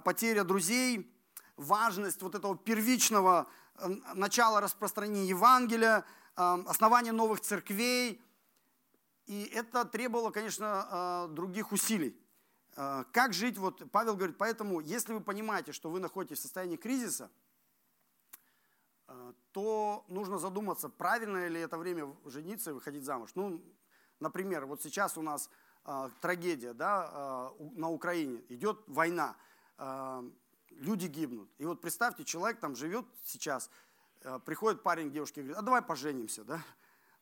потеря 0.05 0.43
друзей, 0.43 1.15
важность 1.57 2.21
вот 2.23 2.35
этого 2.35 2.57
первичного 2.57 3.47
начала 4.15 4.61
распространения 4.61 5.29
Евангелия, 5.29 6.05
основания 6.35 7.13
новых 7.13 7.41
церквей. 7.41 8.21
И 9.27 9.45
это 9.55 9.85
требовало, 9.85 10.33
конечно, 10.33 11.29
других 11.31 11.71
усилий. 11.71 12.21
Как 12.75 13.33
жить? 13.33 13.59
Вот 13.59 13.89
Павел 13.93 14.17
говорит, 14.17 14.39
поэтому, 14.39 14.81
если 14.81 15.13
вы 15.13 15.21
понимаете, 15.21 15.71
что 15.71 15.89
вы 15.89 16.01
находитесь 16.01 16.39
в 16.39 16.43
состоянии 16.43 16.77
кризиса– 16.77 17.31
то 19.53 20.05
нужно 20.09 20.39
задуматься, 20.39 20.89
правильно 20.89 21.49
ли 21.49 21.61
это 21.61 21.79
время 21.79 22.15
жениться 22.25 22.71
и 22.71 22.73
выходить 22.73 23.05
замуж. 23.05 23.31
Ну, 23.35 23.63
например, 24.21 24.67
вот 24.67 24.83
сейчас 24.83 25.17
у 25.17 25.23
нас 25.23 25.51
э, 25.85 26.11
трагедия 26.21 26.73
да, 26.73 27.53
э, 27.59 27.65
на 27.77 27.91
Украине, 27.91 28.43
идет 28.49 28.79
война, 28.87 29.37
э, 29.79 30.31
люди 30.71 31.07
гибнут. 31.07 31.49
И 31.59 31.65
вот 31.65 31.81
представьте, 31.81 32.25
человек 32.25 32.61
там 32.61 32.77
живет 32.77 33.07
сейчас, 33.25 33.71
э, 34.23 34.39
приходит 34.45 34.83
парень 34.83 35.11
к 35.11 35.13
девушке 35.13 35.41
и 35.41 35.45
говорит, 35.45 35.59
а 35.59 35.63
давай 35.63 35.83
поженимся. 35.83 36.45
Да? 36.45 36.63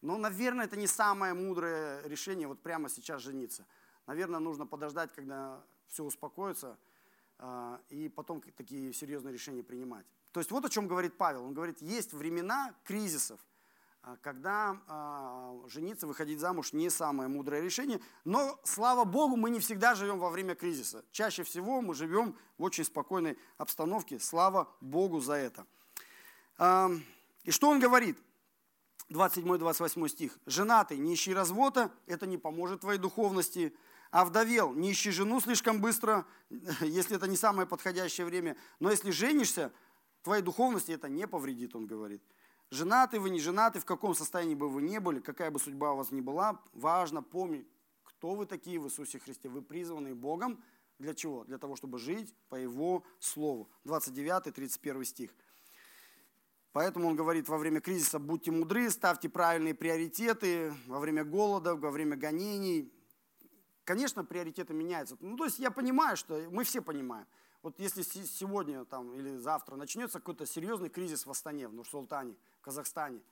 Но, 0.03 0.19
наверное, 0.19 0.67
это 0.67 0.77
не 0.77 0.87
самое 0.87 1.35
мудрое 1.35 2.03
решение 2.07 2.47
вот 2.47 2.61
прямо 2.61 2.89
сейчас 2.89 3.23
жениться. 3.23 3.65
Наверное, 4.07 4.41
нужно 4.41 4.67
подождать, 4.67 5.13
когда 5.15 5.63
все 5.89 6.05
успокоится, 6.05 6.77
э, 7.39 7.79
и 7.91 8.09
потом 8.09 8.43
такие 8.57 8.93
серьезные 8.93 9.33
решения 9.33 9.63
принимать. 9.63 10.07
То 10.35 10.41
есть 10.41 10.51
вот 10.51 10.65
о 10.65 10.69
чем 10.69 10.89
говорит 10.89 11.17
Павел. 11.17 11.45
Он 11.45 11.55
говорит, 11.55 11.81
есть 11.81 12.13
времена 12.13 12.75
кризисов, 12.83 13.39
а, 14.03 14.17
когда 14.17 14.77
э, 14.89 15.69
жениться, 15.69 16.09
выходить 16.09 16.41
замуж 16.41 16.73
не 16.73 16.91
самое 16.91 17.29
мудрое 17.29 17.63
решение. 17.63 18.01
Но, 18.25 18.59
слава 18.65 19.05
Богу, 19.05 19.37
мы 19.37 19.49
не 19.49 19.61
всегда 19.61 19.95
живем 19.95 20.19
во 20.19 20.31
время 20.31 20.57
кризиса. 20.57 21.05
Чаще 21.13 21.45
всего 21.45 21.81
мы 21.81 21.95
живем 21.95 22.37
в 22.59 22.65
очень 22.65 22.83
спокойной 22.83 23.39
обстановке. 23.59 24.19
Слава 24.19 24.69
Богу 24.81 25.21
за 25.21 25.35
это. 25.35 25.67
И 27.45 27.51
что 27.53 27.69
он 27.69 27.79
говорит? 27.79 28.19
27-28 29.11 30.09
стих. 30.09 30.37
«Женатый, 30.47 30.99
не 30.99 31.15
ищи 31.15 31.33
развода, 31.33 31.93
это 32.07 32.27
не 32.27 32.39
поможет 32.39 32.81
твоей 32.81 32.99
духовности. 32.99 33.73
А 34.11 34.25
вдовел, 34.25 34.73
не 34.73 34.91
ищи 34.91 35.11
жену 35.11 35.41
слишком 35.41 35.81
быстро, 35.81 36.27
если 36.81 37.17
это 37.17 37.29
не 37.29 37.37
самое 37.37 37.69
подходящее 37.69 38.27
время. 38.27 38.57
Но 38.81 38.91
если 38.91 39.13
женишься, 39.13 39.73
твоей 40.25 40.43
духовности 40.43 40.91
это 40.91 41.09
не 41.09 41.29
повредит, 41.29 41.77
он 41.77 41.87
говорит. 41.87 42.23
Женаты 42.71 43.21
вы, 43.21 43.31
не 43.31 43.39
женаты, 43.39 43.79
в 43.79 43.85
каком 43.85 44.15
состоянии 44.15 44.55
бы 44.55 44.69
вы 44.69 44.83
ни 44.83 44.99
были, 44.99 45.21
какая 45.21 45.51
бы 45.51 45.61
судьба 45.61 45.93
у 45.93 45.97
вас 45.97 46.11
ни 46.11 46.21
была, 46.21 46.61
важно 46.73 47.23
помнить, 47.23 47.69
кто 48.03 48.35
вы 48.35 48.47
такие 48.47 48.81
в 48.81 48.87
Иисусе 48.87 49.19
Христе. 49.19 49.49
Вы 49.49 49.63
призваны 49.63 50.15
Богом 50.15 50.63
для 50.99 51.15
чего? 51.15 51.45
Для 51.45 51.59
того, 51.59 51.77
чтобы 51.77 51.99
жить 51.99 52.35
по 52.49 52.57
Его 52.57 53.05
Слову. 53.21 53.69
29-31 53.85 55.05
стих. 55.05 55.31
Поэтому 56.73 57.07
он 57.07 57.17
говорит, 57.17 57.49
во 57.49 57.59
время 57.59 57.81
кризиса 57.81 58.19
будьте 58.19 58.51
мудры, 58.51 58.91
ставьте 58.91 59.29
правильные 59.29 59.75
приоритеты, 59.75 60.75
во 60.87 60.99
время 60.99 61.23
голода, 61.23 61.77
во 61.77 61.91
время 61.91 62.17
гонений. 62.17 62.93
Конечно, 63.85 64.25
приоритеты 64.25 64.75
меняются. 64.75 65.17
Ну, 65.21 65.37
то 65.37 65.45
есть 65.45 65.59
я 65.59 65.71
понимаю, 65.71 66.17
что 66.17 66.49
мы 66.51 66.65
все 66.65 66.81
понимаем. 66.81 67.27
Вот 67.65 67.79
если 67.81 68.03
сегодня 68.03 68.85
там, 68.85 69.15
или 69.15 69.39
завтра 69.39 69.77
начнется 69.77 70.19
какой-то 70.19 70.45
серьезный 70.45 70.91
кризис 70.91 71.25
в 71.25 71.31
Астане, 71.31 71.67
в 71.67 71.73
Нур-Султане, 71.73 72.37
в 72.59 72.61
Казахстане, 72.61 73.23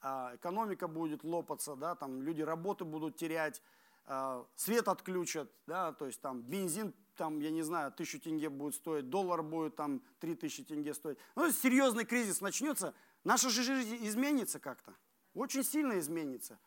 а, 0.00 0.32
экономика 0.36 0.88
будет 0.88 1.22
лопаться, 1.22 1.76
да, 1.76 1.94
там 1.94 2.22
люди 2.22 2.40
работы 2.40 2.86
будут 2.86 3.18
терять, 3.18 3.60
а, 4.06 4.46
свет 4.54 4.88
отключат, 4.88 5.50
да, 5.66 5.92
то 5.92 6.06
есть 6.06 6.18
там 6.22 6.40
бензин, 6.40 6.94
там, 7.14 7.40
я 7.40 7.50
не 7.50 7.60
знаю, 7.60 7.92
тысячу 7.92 8.18
тенге 8.20 8.48
будет 8.48 8.74
стоить, 8.74 9.10
доллар 9.10 9.42
будет 9.42 9.76
там 9.76 10.00
три 10.18 10.34
тысячи 10.34 10.64
тенге 10.64 10.94
стоить. 10.94 11.18
Ну, 11.36 11.52
серьезный 11.52 12.06
кризис 12.06 12.40
начнется, 12.40 12.94
наша 13.22 13.50
жизнь 13.50 13.98
изменится 14.06 14.58
как-то, 14.60 14.94
очень 15.34 15.62
сильно 15.62 15.98
изменится. 15.98 16.58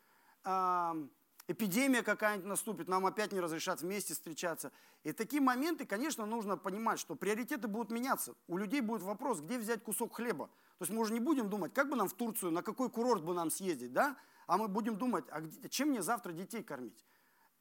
Эпидемия 1.50 2.02
какая-нибудь 2.02 2.46
наступит, 2.46 2.88
нам 2.88 3.06
опять 3.06 3.32
не 3.32 3.40
разрешат 3.40 3.80
вместе 3.80 4.12
встречаться. 4.12 4.70
И 5.02 5.12
такие 5.12 5.40
моменты, 5.40 5.86
конечно, 5.86 6.26
нужно 6.26 6.58
понимать, 6.58 7.00
что 7.00 7.14
приоритеты 7.14 7.68
будут 7.68 7.90
меняться. 7.90 8.34
У 8.48 8.58
людей 8.58 8.82
будет 8.82 9.00
вопрос, 9.00 9.40
где 9.40 9.58
взять 9.58 9.82
кусок 9.82 10.16
хлеба. 10.16 10.48
То 10.76 10.82
есть 10.82 10.92
мы 10.92 11.00
уже 11.00 11.14
не 11.14 11.20
будем 11.20 11.48
думать, 11.48 11.72
как 11.72 11.88
бы 11.88 11.96
нам 11.96 12.06
в 12.06 12.12
Турцию, 12.12 12.52
на 12.52 12.62
какой 12.62 12.90
курорт 12.90 13.24
бы 13.24 13.32
нам 13.32 13.50
съездить, 13.50 13.94
да? 13.94 14.18
А 14.46 14.58
мы 14.58 14.68
будем 14.68 14.98
думать, 14.98 15.24
а 15.30 15.40
где, 15.40 15.70
чем 15.70 15.88
мне 15.88 16.02
завтра 16.02 16.32
детей 16.32 16.62
кормить? 16.62 17.06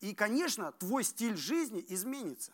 И, 0.01 0.13
конечно, 0.13 0.73
твой 0.73 1.05
стиль 1.05 1.37
жизни 1.37 1.83
изменится. 1.87 2.53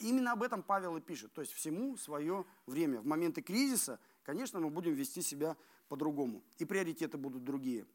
Именно 0.00 0.32
об 0.32 0.42
этом 0.42 0.64
Павел 0.64 0.96
и 0.96 1.00
пишет. 1.00 1.32
То 1.32 1.40
есть 1.40 1.52
всему 1.52 1.96
свое 1.96 2.44
время. 2.66 3.00
В 3.00 3.06
моменты 3.06 3.42
кризиса, 3.42 4.00
конечно, 4.24 4.58
мы 4.58 4.70
будем 4.70 4.94
вести 4.94 5.22
себя 5.22 5.56
по-другому. 5.88 6.42
И 6.58 6.64
приоритеты 6.64 7.16
будут 7.16 7.44
другие. 7.44 7.86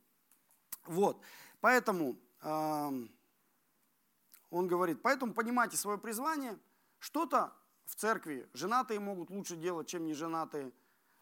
Вот. 0.86 1.22
Поэтому 1.62 2.18
э, 2.42 3.08
он 4.50 4.68
говорит, 4.68 5.02
поэтому 5.02 5.34
понимайте 5.34 5.78
свое 5.78 5.98
призвание. 5.98 6.58
Что-то 7.00 7.54
в 7.86 7.96
церкви 7.96 8.48
женатые 8.54 9.00
могут 9.00 9.30
лучше 9.30 9.56
делать, 9.56 9.88
чем 9.88 10.06
неженатые. 10.06 10.72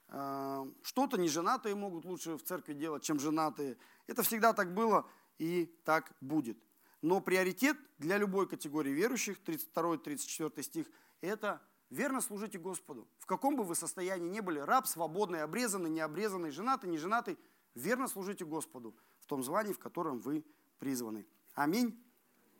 Э, 0.09 0.65
что-то 0.81 1.17
неженатые 1.17 1.75
могут 1.75 2.05
лучше 2.05 2.35
в 2.37 2.43
церкви 2.43 2.73
делать, 2.73 3.03
чем 3.03 3.19
женатые. 3.19 3.77
Это 4.07 4.23
всегда 4.23 4.53
так 4.53 4.73
было 4.73 5.07
и 5.39 5.65
так 5.85 6.13
будет. 6.21 6.57
Но 7.01 7.19
приоритет 7.19 7.77
для 7.97 8.17
любой 8.17 8.47
категории 8.47 8.91
верующих, 8.91 9.39
32-34 9.41 10.61
стих, 10.61 10.87
это 11.21 11.61
верно 11.89 12.21
служите 12.21 12.57
Господу. 12.57 13.07
В 13.19 13.25
каком 13.25 13.55
бы 13.55 13.63
вы 13.63 13.75
состоянии 13.75 14.29
ни 14.29 14.39
были, 14.39 14.59
раб, 14.59 14.87
свободный, 14.87 15.43
обрезанный, 15.43 15.89
необрезанный, 15.89 16.51
женатый, 16.51 16.89
неженатый, 16.89 17.37
верно 17.75 18.07
служите 18.07 18.45
Господу 18.45 18.95
в 19.23 19.25
том 19.25 19.41
звании, 19.41 19.71
в 19.71 19.79
котором 19.79 20.19
вы 20.19 20.45
призваны. 20.79 21.25
Аминь. 21.53 21.97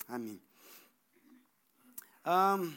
Аминь. 0.07 0.41
Ам... 2.24 2.74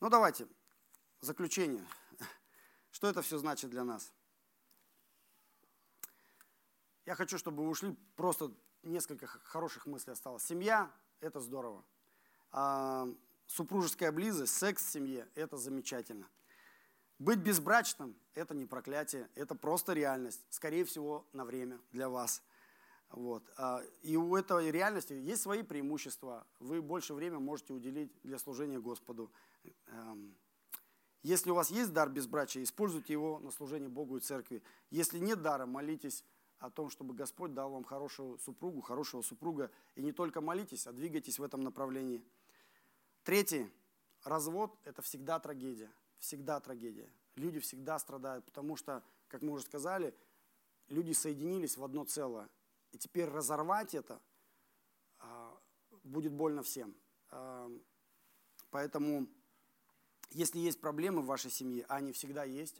Ну 0.00 0.10
давайте, 0.10 0.48
заключение. 1.20 1.86
Что 2.90 3.06
это 3.06 3.22
все 3.22 3.38
значит 3.38 3.70
для 3.70 3.84
нас? 3.84 4.12
Я 7.06 7.14
хочу, 7.14 7.38
чтобы 7.38 7.64
вы 7.64 7.70
ушли, 7.70 7.96
просто 8.16 8.52
несколько 8.82 9.26
хороших 9.26 9.86
мыслей 9.86 10.12
осталось. 10.12 10.44
Семья– 10.44 10.92
это 11.20 11.40
здорово. 11.40 11.84
Супружеская 13.54 14.10
близость, 14.12 14.56
секс 14.56 14.82
в 14.82 14.90
семье– 14.90 15.28
это 15.34 15.58
замечательно. 15.58 16.26
Быть 17.18 17.38
безбрачным– 17.38 18.16
это 18.34 18.54
не 18.54 18.64
проклятие, 18.64 19.28
это 19.34 19.54
просто 19.54 19.92
реальность. 19.92 20.40
Скорее 20.48 20.86
всего, 20.86 21.26
на 21.34 21.44
время 21.44 21.78
для 21.92 22.08
вас. 22.08 22.42
Вот. 23.10 23.42
А, 23.58 23.82
и 24.00 24.16
у 24.16 24.36
этой 24.36 24.70
реальности 24.70 25.12
есть 25.12 25.42
свои 25.42 25.62
преимущества. 25.62 26.46
Вы 26.60 26.80
больше 26.80 27.12
времени 27.12 27.40
можете 27.40 27.74
уделить 27.74 28.10
для 28.22 28.38
служения 28.38 28.80
Господу. 28.80 29.30
Эм, 29.88 30.34
если 31.22 31.50
у 31.50 31.54
вас 31.54 31.70
есть 31.70 31.92
дар 31.92 32.08
безбрачия, 32.08 32.62
используйте 32.62 33.12
его 33.12 33.38
на 33.38 33.50
служение 33.50 33.90
Богу 33.90 34.16
и 34.16 34.20
церкви. 34.20 34.62
Если 34.88 35.18
нет 35.18 35.42
дара, 35.42 35.66
молитесь 35.66 36.24
о 36.58 36.70
том, 36.70 36.88
чтобы 36.88 37.12
Господь 37.12 37.52
дал 37.52 37.70
вам 37.70 37.84
хорошую 37.84 38.38
супругу, 38.38 38.80
хорошего 38.80 39.20
супруга. 39.20 39.70
И 39.94 40.02
не 40.02 40.12
только 40.12 40.40
молитесь, 40.40 40.86
а 40.86 40.92
двигайтесь 40.92 41.38
в 41.38 41.42
этом 41.42 41.60
направлении. 41.60 42.24
Третий. 43.24 43.70
Развод– 44.24 44.76
это 44.84 45.02
всегда 45.02 45.38
трагедия. 45.38 45.90
Всегда 46.18 46.60
трагедия. 46.60 47.12
Люди 47.36 47.60
всегда 47.60 47.98
страдают, 47.98 48.44
потому 48.44 48.76
что, 48.76 49.02
как 49.28 49.42
мы 49.42 49.52
уже 49.52 49.64
сказали, 49.64 50.14
люди 50.88 51.12
соединились 51.12 51.76
в 51.76 51.84
одно 51.84 52.04
целое. 52.04 52.48
И 52.92 52.98
теперь 52.98 53.28
разорвать 53.28 53.94
это 53.94 54.20
а, 55.18 55.56
будет 56.04 56.32
больно 56.32 56.62
всем. 56.62 56.94
А, 57.30 57.70
поэтому 58.70 59.28
если 60.30 60.58
есть 60.58 60.80
проблемы 60.80 61.22
в 61.22 61.26
вашей 61.26 61.50
семье, 61.50 61.84
а 61.88 61.96
они 61.96 62.12
всегда 62.12 62.44
есть, 62.44 62.76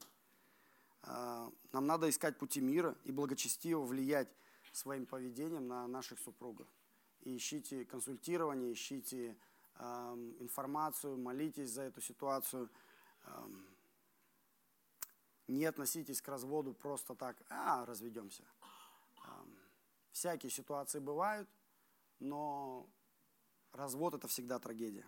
а, 1.03 1.53
нам 1.73 1.87
надо 1.87 2.11
искать 2.11 2.39
пути 2.39 2.61
мира 2.61 2.97
и 3.05 3.13
благочестиво 3.13 3.83
влиять 3.83 4.29
своим 4.73 5.07
поведением 5.07 5.69
на 5.69 5.87
наших 5.87 6.19
супругов. 6.19 6.67
И 7.21 7.37
ищите 7.37 7.85
консультирование, 7.85 8.73
ищите 8.73 9.37
информацию, 10.39 11.17
молитесь 11.17 11.71
за 11.71 11.83
эту 11.83 12.01
ситуацию. 12.01 12.71
Не 15.49 15.65
относитесь 15.65 16.23
к 16.23 16.29
разводу 16.29 16.73
просто 16.73 17.15
так, 17.15 17.37
а, 17.49 17.85
разведемся. 17.85 18.45
Всякие 20.13 20.51
ситуации 20.51 20.99
бывают, 20.99 21.49
но 22.19 22.89
развод 23.73 24.15
это 24.15 24.29
всегда 24.29 24.59
трагедия. 24.59 25.07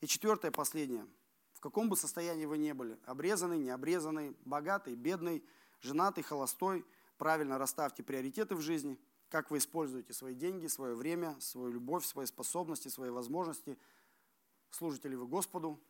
И 0.00 0.06
четвертое, 0.06 0.50
последнее– 0.50 1.06
в 1.60 1.62
каком 1.62 1.90
бы 1.90 1.96
состоянии 1.96 2.46
вы 2.46 2.56
ни 2.56 2.72
были, 2.72 2.98
обрезанный, 3.04 3.58
необрезанный, 3.58 4.34
богатый, 4.46 4.94
бедный, 4.94 5.44
женатый, 5.82 6.24
холостой, 6.24 6.86
правильно 7.18 7.58
расставьте 7.58 8.02
приоритеты 8.02 8.54
в 8.54 8.62
жизни, 8.62 8.98
как 9.30 9.50
вы 9.50 9.58
используете 9.58 10.12
свои 10.12 10.34
деньги, 10.34 10.66
свое 10.66 10.94
время, 10.94 11.36
свою 11.40 11.72
любовь, 11.72 12.04
свои 12.04 12.26
способности, 12.26 12.88
свои 12.88 13.10
возможности. 13.10 13.78
Служите 14.70 15.08
ли 15.08 15.16
вы 15.16 15.26
Господу 15.26 15.80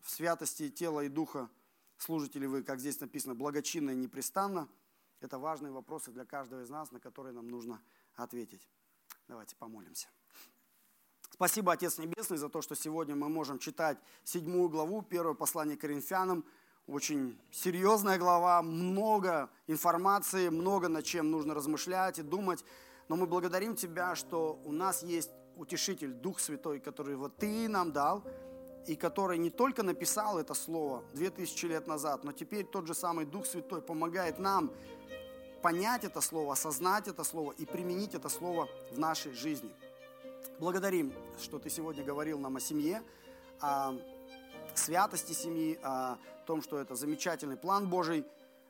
в 0.00 0.10
святости 0.10 0.70
тела 0.70 1.04
и 1.04 1.08
духа? 1.08 1.50
Служите 1.98 2.38
ли 2.38 2.46
вы, 2.46 2.62
как 2.62 2.80
здесь 2.80 2.98
написано, 2.98 3.34
благочинно 3.34 3.90
и 3.90 3.94
непрестанно? 3.94 4.68
Это 5.20 5.38
важные 5.38 5.70
вопросы 5.70 6.10
для 6.10 6.24
каждого 6.24 6.62
из 6.62 6.70
нас, 6.70 6.90
на 6.90 6.98
которые 6.98 7.32
нам 7.32 7.48
нужно 7.48 7.80
ответить. 8.16 8.66
Давайте 9.28 9.54
помолимся. 9.54 10.08
Спасибо, 11.30 11.72
Отец 11.72 11.98
Небесный, 11.98 12.38
за 12.38 12.48
то, 12.48 12.62
что 12.62 12.74
сегодня 12.74 13.14
мы 13.14 13.28
можем 13.28 13.58
читать 13.58 13.98
седьмую 14.24 14.68
главу, 14.68 15.02
первое 15.02 15.34
послание 15.34 15.76
Коринфянам. 15.76 16.44
Очень 16.88 17.38
серьезная 17.52 18.18
глава, 18.18 18.60
много 18.60 19.48
информации, 19.68 20.48
много 20.48 20.88
над 20.88 21.04
чем 21.04 21.30
нужно 21.30 21.54
размышлять 21.54 22.18
и 22.18 22.22
думать. 22.22 22.64
Но 23.08 23.14
мы 23.14 23.26
благодарим 23.26 23.76
Тебя, 23.76 24.16
что 24.16 24.60
у 24.64 24.72
нас 24.72 25.04
есть 25.04 25.30
утешитель, 25.56 26.12
Дух 26.12 26.40
Святой, 26.40 26.80
который 26.80 27.14
вот 27.14 27.36
Ты 27.36 27.68
нам 27.68 27.92
дал, 27.92 28.24
и 28.88 28.96
который 28.96 29.38
не 29.38 29.50
только 29.50 29.84
написал 29.84 30.38
это 30.38 30.54
слово 30.54 31.04
2000 31.14 31.66
лет 31.66 31.86
назад, 31.86 32.24
но 32.24 32.32
теперь 32.32 32.66
тот 32.66 32.88
же 32.88 32.94
самый 32.94 33.26
Дух 33.26 33.46
Святой 33.46 33.80
помогает 33.80 34.40
нам 34.40 34.72
понять 35.62 36.02
это 36.02 36.20
слово, 36.20 36.54
осознать 36.54 37.06
это 37.06 37.22
слово 37.22 37.52
и 37.52 37.64
применить 37.64 38.14
это 38.14 38.28
слово 38.28 38.68
в 38.90 38.98
нашей 38.98 39.32
жизни. 39.32 39.70
Благодарим, 40.58 41.12
что 41.40 41.60
ты 41.60 41.70
сегодня 41.70 42.02
говорил 42.02 42.40
нам 42.40 42.56
о 42.56 42.60
семье, 42.60 43.02
святости 44.74 45.32
семьи, 45.32 45.78
о 45.82 46.16
том, 46.46 46.62
что 46.62 46.78
это 46.78 46.94
замечательный 46.94 47.56
план 47.56 47.88
Божий, 47.88 48.24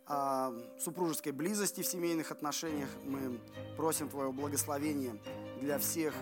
о 0.06 0.52
супружеской 0.78 1.32
близости 1.32 1.80
в 1.80 1.86
семейных 1.86 2.32
отношениях. 2.32 2.88
Мы 3.04 3.40
просим 3.76 4.08
Твое 4.08 4.32
благословение 4.32 5.16
для 5.60 5.78
всех, 5.78 6.14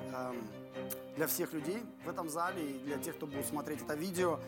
для 1.17 1.27
всех 1.27 1.53
людей 1.53 1.83
в 2.05 2.09
этом 2.09 2.29
зале 2.29 2.71
и 2.71 2.79
для 2.81 2.99
тех, 2.99 3.17
кто 3.17 3.27
будет 3.27 3.47
смотреть 3.47 3.83
это 3.83 3.95
видео. 3.95 4.39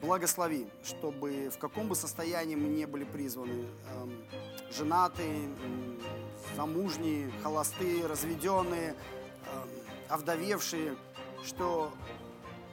благослови, 0.00 0.66
чтобы 0.82 1.50
в 1.50 1.58
каком 1.58 1.88
бы 1.88 1.94
состоянии 1.94 2.56
мы 2.56 2.68
не 2.68 2.86
были 2.86 3.04
призваны, 3.04 3.66
женатые, 4.72 5.50
замужние, 6.56 7.30
холостые, 7.42 8.06
разведенные, 8.06 8.94
овдовевшие, 10.08 10.96
что 11.44 11.92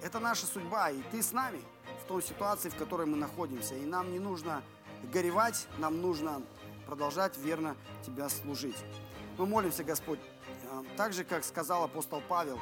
это 0.02 0.20
наша 0.20 0.46
судьба, 0.46 0.92
и 0.92 1.02
ты 1.12 1.22
с 1.22 1.32
нами 1.32 1.62
той 2.08 2.22
ситуации, 2.22 2.70
в 2.70 2.76
которой 2.76 3.06
мы 3.06 3.18
находимся. 3.18 3.76
И 3.76 3.86
нам 3.86 4.12
не 4.12 4.20
нужно 4.20 4.64
горевать, 5.12 5.68
нам 5.78 6.02
нужно 6.02 6.42
продолжать 6.86 7.38
верно 7.38 7.76
Тебя 8.06 8.30
служить. 8.30 8.78
Мы 9.38 9.46
молимся, 9.46 9.84
Господь, 9.84 10.20
э, 10.64 10.84
так 10.96 11.14
же, 11.14 11.24
как 11.24 11.44
сказал 11.44 11.84
апостол 11.84 12.22
Павел, 12.28 12.60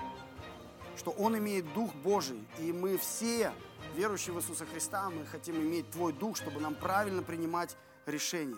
что 0.98 1.12
Он 1.12 1.38
имеет 1.38 1.72
Дух 1.74 1.94
Божий, 1.96 2.46
и 2.60 2.74
мы 2.74 2.98
все, 2.98 3.54
верующие 3.96 4.34
в 4.34 4.40
Иисуса 4.40 4.66
Христа, 4.66 5.10
мы 5.10 5.26
хотим 5.26 5.56
иметь 5.58 5.90
Твой 5.92 6.12
Дух, 6.12 6.38
чтобы 6.38 6.60
нам 6.60 6.76
правильно 6.76 7.22
принимать 7.22 7.78
решения. 8.06 8.58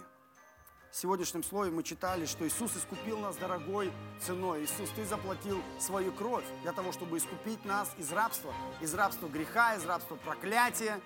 Сегодняшнем 0.99 1.43
слове 1.43 1.69
мы 1.69 1.83
читали, 1.83 2.25
что 2.25 2.47
Иисус 2.47 2.75
искупил 2.75 3.19
нас 3.19 3.35
дорогой 3.35 3.91
ценой. 4.19 4.63
Иисус, 4.63 4.89
Ты 4.95 5.05
заплатил 5.05 5.61
свою 5.79 6.11
кровь 6.11 6.43
для 6.63 6.71
того, 6.73 6.91
чтобы 6.91 7.19
искупить 7.19 7.63
нас 7.65 7.93
из 7.99 8.11
рабства, 8.11 8.51
из 8.81 8.95
рабства 8.95 9.27
греха, 9.27 9.75
из 9.75 9.85
рабства 9.85 10.15
проклятия, 10.15 10.99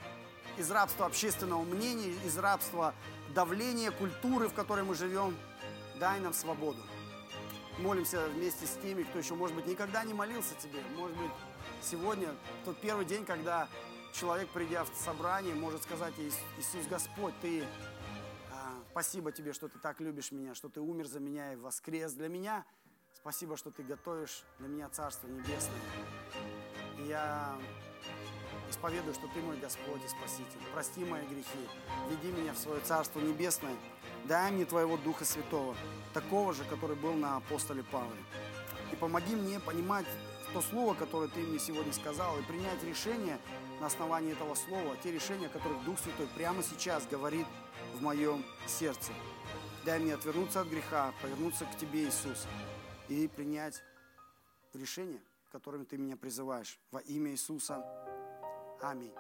из 0.58 0.72
рабства 0.72 1.08
общественного 1.08 1.64
мнения, 1.64 2.14
из 2.26 2.38
рабства 2.38 2.94
давления, 3.36 3.92
культуры, 3.92 4.48
в 4.48 4.54
которой 4.54 4.86
мы 4.86 4.96
живем. 4.96 5.36
Дай 6.00 6.22
нам 6.22 6.32
свободу. 6.32 6.80
Молимся 7.78 8.30
вместе 8.30 8.68
с 8.68 8.78
теми, 8.82 9.04
кто 9.04 9.20
еще, 9.20 9.36
может 9.36 9.58
быть, 9.58 9.68
никогда 9.68 10.06
не 10.06 10.14
молился 10.14 10.56
Тебе. 10.56 10.80
Может 10.96 11.18
быть, 11.18 11.32
сегодня 11.82 12.30
тот 12.64 12.80
первый 12.80 13.04
день, 13.04 13.26
когда 13.26 13.68
человек, 14.14 14.48
придя 14.52 14.86
в 14.86 14.89
собрание, 14.96 15.54
может 15.54 15.84
сказать, 15.84 16.14
Иисус 16.18 16.88
Господь, 16.89 17.34
Ты 17.42 17.66
Спасибо 18.92 19.32
тебе, 19.32 19.54
что 19.54 19.70
ты 19.70 19.80
так 19.80 20.02
любишь 20.02 20.32
меня, 20.32 20.54
что 20.54 20.68
ты 20.68 20.82
умер 20.82 21.08
за 21.08 21.22
меня 21.22 21.54
и 21.54 21.56
воскрес 21.56 22.12
для 22.14 22.28
меня. 22.28 22.66
Спасибо, 23.14 23.56
что 23.56 23.72
ты 23.72 23.84
готовишь 23.84 24.44
для 24.60 24.68
меня 24.68 24.89
Царство 24.89 25.28
Небесное. 25.28 25.80
Я 27.08 27.58
Исповедую, 28.70 29.14
что 29.14 29.28
Ты 29.28 29.42
мой 29.42 29.58
Господь 29.58 30.02
и 30.04 30.08
Спаситель. 30.08 30.60
Прости 30.74 31.04
мои 31.04 31.26
грехи. 31.28 31.68
Веди 32.10 32.32
меня 32.32 32.54
в 32.54 32.58
свое 32.58 32.80
Царство 32.82 33.20
Небесное. 33.20 33.76
Дай 34.26 34.50
мне 34.52 34.66
Твоего 34.66 34.98
Духа 34.98 35.26
Святого, 35.26 35.76
такого 36.14 36.54
же, 36.54 36.64
который 36.66 36.96
был 36.96 37.14
на 37.14 37.38
апостоле 37.38 37.84
Павле. 37.84 38.24
И 38.92 38.96
помоги 38.96 39.36
мне 39.36 39.60
понимать 39.60 40.06
то 40.54 40.62
слово, 40.62 40.94
которое 40.94 41.28
Ты 41.28 41.42
мне 41.42 41.60
сегодня 41.60 41.92
сказал, 41.94 42.39
и 42.39 42.44
принять 42.44 42.84
решение 42.84 43.39
на 43.80 43.88
основании 43.88 44.32
этого 44.32 44.56
слова, 44.56 44.96
те 45.04 45.12
решения, 45.12 45.50
которых 45.50 45.84
Дух 45.84 46.00
Святой 46.00 46.28
прямо 46.28 46.64
сейчас 46.64 47.06
говорит 47.08 47.48
в 47.94 48.02
моем 48.02 48.44
сердце. 48.68 49.12
Дай 49.86 50.00
мне 50.00 50.14
отвернуться 50.14 50.62
от 50.62 50.68
греха, 50.68 51.14
повернуться 51.22 51.66
к 51.66 51.78
Тебе, 51.78 52.06
Иисус, 52.06 52.46
и 53.10 53.28
принять 53.28 53.82
решение, 54.74 55.22
которым 55.52 55.86
Ты 55.86 55.98
меня 55.98 56.18
призываешь. 56.18 56.80
Во 56.92 57.00
имя 57.00 57.32
Иисуса. 57.32 57.84
Amém. 58.82 59.14